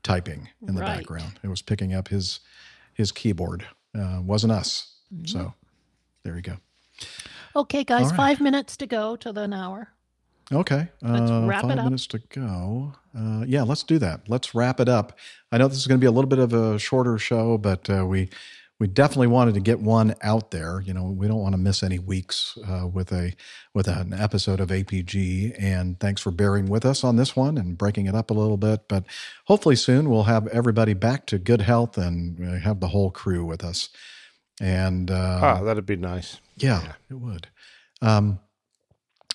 [0.02, 0.98] typing in the Right.
[0.98, 1.38] background.
[1.42, 2.40] It was picking up his
[2.94, 3.64] his keyboard.
[3.98, 4.94] Uh, wasn't us.
[5.14, 5.26] Mm-hmm.
[5.26, 5.54] So
[6.24, 6.56] there you go.
[7.54, 8.16] Okay, guys, All right.
[8.16, 9.92] five minutes to go to the an hour.
[10.52, 10.88] Okay.
[11.02, 11.84] Let's uh, wrap it five up.
[11.84, 12.94] minutes to go.
[13.16, 14.28] Uh, yeah, let's do that.
[14.28, 15.18] Let's wrap it up.
[15.52, 17.88] I know this is going to be a little bit of a shorter show, but
[17.90, 18.30] uh, we
[18.80, 20.80] we definitely wanted to get one out there.
[20.80, 23.34] You know, we don't want to miss any weeks uh, with a
[23.74, 25.54] with an episode of APG.
[25.58, 28.56] And thanks for bearing with us on this one and breaking it up a little
[28.56, 28.88] bit.
[28.88, 29.04] But
[29.46, 33.44] hopefully soon we'll have everybody back to good health and uh, have the whole crew
[33.44, 33.88] with us.
[34.60, 36.40] And uh, ah, that'd be nice.
[36.56, 37.48] yeah, it would.
[38.00, 38.38] Um,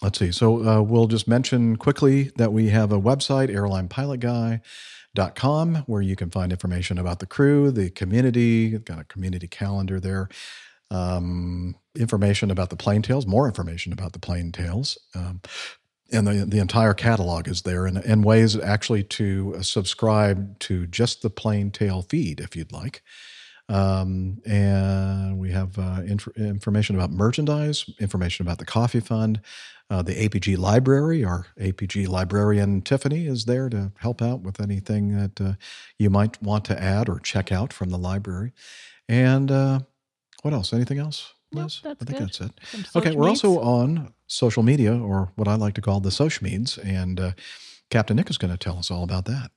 [0.03, 0.31] let's see.
[0.31, 6.29] So uh, we'll just mention quickly that we have a website, airlinepilotguy.com, where you can
[6.29, 8.77] find information about the crew, the community.
[8.77, 10.29] Got a community calendar there.
[10.91, 14.99] Um, information about the plane tails, more information about the plane tails.
[15.15, 15.41] Um,
[16.11, 21.23] and the, the entire catalog is there and, and ways actually to subscribe to just
[21.23, 23.01] the plane tail feed if you'd like
[23.69, 29.39] um, and we have uh, inf- information about merchandise information about the coffee fund
[29.89, 35.15] uh, the apg library our apg librarian tiffany is there to help out with anything
[35.17, 35.53] that uh,
[35.97, 38.51] you might want to add or check out from the library
[39.07, 39.79] and uh,
[40.41, 41.81] what else anything else Liz?
[41.83, 42.27] that's I think good.
[42.27, 42.51] that's it.
[42.95, 43.29] Okay, we're meds?
[43.29, 47.31] also on social media, or what I like to call the social meds, and uh,
[47.89, 49.51] Captain Nick is going to tell us all about that.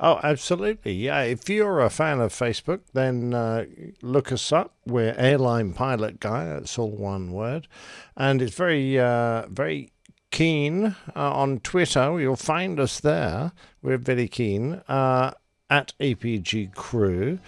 [0.00, 0.92] Oh, absolutely.
[0.94, 1.22] Yeah.
[1.22, 3.66] If you're a fan of Facebook, then uh,
[4.02, 4.74] look us up.
[4.86, 6.44] We're Airline Pilot Guy.
[6.44, 7.68] That's all one word.
[8.16, 9.92] And it's very, uh, very
[10.30, 12.20] keen uh, on Twitter.
[12.20, 13.52] You'll find us there.
[13.82, 15.32] We're very keen uh,
[15.70, 17.38] at APG Crew.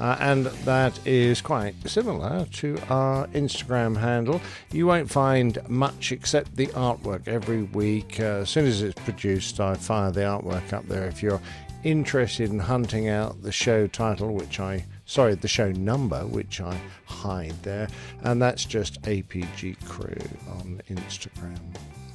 [0.00, 4.40] Uh, and that is quite similar to our Instagram handle.
[4.72, 8.18] You won't find much except the artwork every week.
[8.18, 11.06] Uh, as soon as it's produced, I fire the artwork up there.
[11.06, 11.40] If you're
[11.84, 16.78] interested in hunting out the show title, which I sorry, the show number, which I
[17.04, 17.88] hide there,
[18.22, 20.16] and that's just APG Crew
[20.48, 21.58] on Instagram.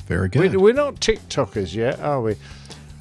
[0.07, 0.52] Very good.
[0.52, 2.38] We, we're not TikTokers yet, are we?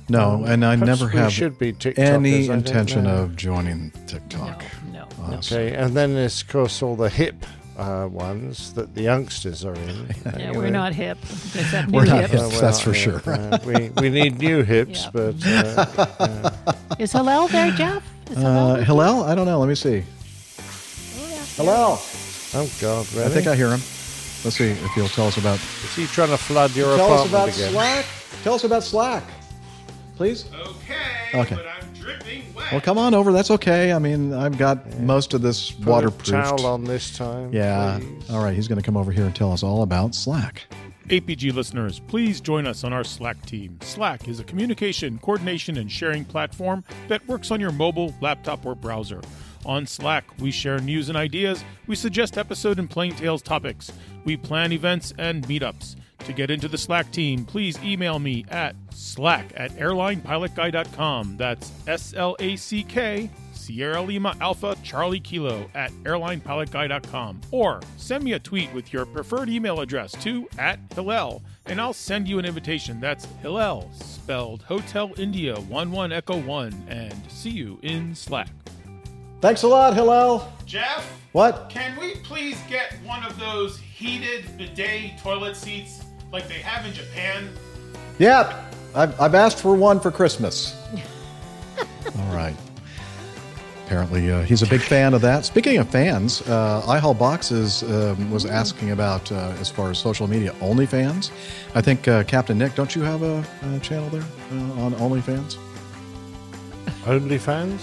[0.09, 4.65] No, Um, and I never have should be TikTokers, any intention of joining TikTok.
[4.93, 5.59] No, honestly.
[5.59, 7.45] Okay, and then there's of course all the hip
[7.79, 10.09] uh, ones that the youngsters are in.
[10.39, 11.19] Yeah, we're not hip.
[11.89, 12.33] New We're not hips.
[12.33, 13.23] hip, Oh, well, that's for yeah, sure.
[13.27, 15.11] uh, we we need new hips, Yeah.
[15.13, 15.87] but uh,
[16.21, 16.97] yeah.
[16.99, 18.03] Is Hillel there, Jeff?
[18.31, 18.85] Is Hillel Uh.
[18.85, 19.25] Hillel?
[19.25, 19.59] I don't know.
[19.61, 20.03] Let me see.
[21.57, 21.99] Hillel.
[22.55, 23.27] oh god, really?
[23.27, 23.81] I think I hear him.
[24.45, 25.57] Let's see if he'll tell us about.
[25.85, 27.73] Is he trying to flood your tell us apartment about again?
[27.73, 28.05] Slack.
[28.45, 29.25] Tell us about Slack,
[30.17, 30.45] please.
[30.53, 31.57] Okay, Okay.
[32.07, 32.73] But I'm dripping wet.
[32.73, 33.33] Well, come on over.
[33.33, 33.93] That's okay.
[33.93, 36.27] I mean, I've got most of this Put a waterproofed.
[36.31, 37.53] towel on this time.
[37.53, 37.99] Yeah.
[38.01, 38.31] please.
[38.31, 38.55] All right.
[38.55, 40.63] He's going to come over here and tell us all about Slack.
[41.09, 43.79] APG listeners, please join us on our Slack team.
[43.81, 48.75] Slack is a communication, coordination, and sharing platform that works on your mobile, laptop, or
[48.75, 49.21] browser.
[49.67, 53.91] On Slack, we share news and ideas, we suggest episode and plane tails topics,
[54.25, 55.97] we plan events and meetups.
[56.21, 61.37] To get into the Slack team, please email me at slack at airlinepilotguy.com.
[61.37, 68.25] That's S L A C K Sierra Lima Alpha Charlie Kilo at airlinepilotguy.com or send
[68.25, 72.39] me a tweet with your preferred email address to at Hillel and I'll send you
[72.39, 73.01] an invitation.
[73.01, 78.49] That's Hillel, spelled Hotel India 11 Echo 1, and see you in Slack.
[79.47, 80.53] Thanks a lot, Hillel.
[80.65, 81.09] Jeff?
[81.31, 81.71] What?
[81.71, 86.03] Can we please get one of those heated bidet toilet seats
[86.33, 87.51] like they have in Japan?
[88.19, 88.69] Yeah.
[88.93, 90.75] I've, I've asked for one for Christmas.
[91.79, 92.57] all right.
[93.85, 95.45] Apparently, uh, he's a big fan of that.
[95.45, 100.27] Speaking of fans, uh, iHaul Boxes um, was asking about, uh, as far as social
[100.27, 101.31] media, OnlyFans.
[101.73, 105.57] I think, uh, Captain Nick, don't you have a, a channel there uh, on OnlyFans?
[107.07, 107.81] OnlyFans?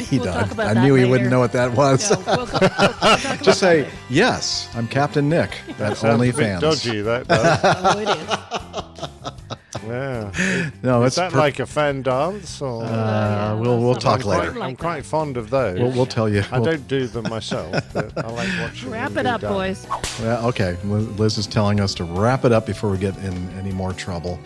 [0.08, 0.34] he we'll does.
[0.42, 2.10] talk about I that knew he wouldn't know what that was.
[2.10, 5.96] No, we'll go- we'll- we'll talk about Just say, that yes, I'm Captain Nick at
[5.96, 6.60] Sounds a bit OnlyFans.
[6.60, 7.60] dodgy, that does.
[7.88, 9.84] Oh, it is.
[9.86, 10.70] yeah.
[10.82, 12.84] No, Is it's that per- like a fan dance or?
[12.84, 14.62] Uh, we'll we'll talk I'm quite- later.
[14.62, 15.78] I'm quite fond of those.
[15.78, 16.42] We'll, we'll tell you.
[16.52, 18.90] I don't do them myself, but I like watching.
[18.90, 19.52] Wrap them it up, done.
[19.52, 19.86] boys.
[20.20, 20.76] Yeah, okay.
[20.84, 23.92] Liz Liz is telling us to wrap it up before we get in any more
[23.92, 24.38] trouble.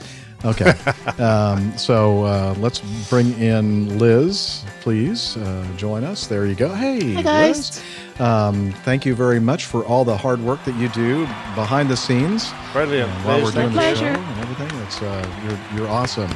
[0.44, 0.70] Okay.
[1.22, 5.36] um, so uh, let's bring in Liz, please.
[5.36, 6.26] Uh, join us.
[6.26, 6.68] There you go.
[6.74, 7.82] Hey, Hi, guys.
[8.16, 8.20] Liz.
[8.20, 11.96] Um, thank you very much for all the hard work that you do behind the
[11.96, 12.52] scenes.
[12.72, 13.10] Brilliant.
[13.10, 13.96] uh, while Liz, we're doing the you.
[13.96, 14.80] show and everything.
[14.82, 16.30] It's uh, you're you're awesome.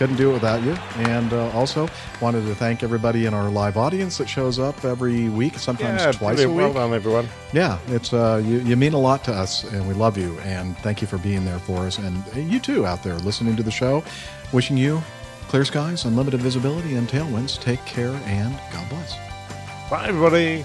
[0.00, 0.72] Couldn't do it without you.
[1.10, 1.86] And uh, also
[2.22, 6.12] wanted to thank everybody in our live audience that shows up every week, sometimes Yeah,
[6.12, 6.52] twice a brilliant.
[6.52, 6.74] week.
[6.74, 7.28] Well done, everyone.
[7.52, 10.38] Yeah, it's uh, you, you mean a lot to us, and we love you.
[10.40, 13.62] And thank you for being there for us, and you too out there listening to
[13.62, 14.02] the show.
[14.54, 15.02] Wishing you
[15.48, 17.60] clear skies, unlimited visibility, and tailwinds.
[17.60, 19.14] Take care, and God bless.
[19.90, 20.64] Bye, everybody.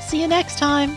[0.00, 0.96] See you next time.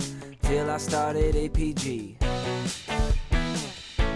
[0.51, 2.15] till I started APG.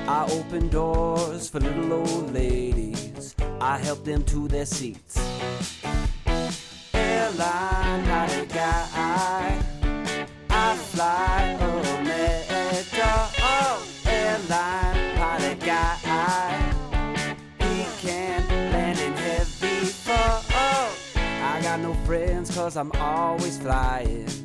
[0.05, 3.33] I opened doors for little old ladies.
[3.61, 5.15] I helped them to their seats.
[6.93, 9.63] Airline Airline pilot guy.
[10.49, 13.13] I fly Omega.
[13.53, 15.19] Oh, airline
[15.61, 15.97] guy.
[17.61, 20.91] In heavy fall.
[21.53, 24.44] I got no friends cause I'm always flying.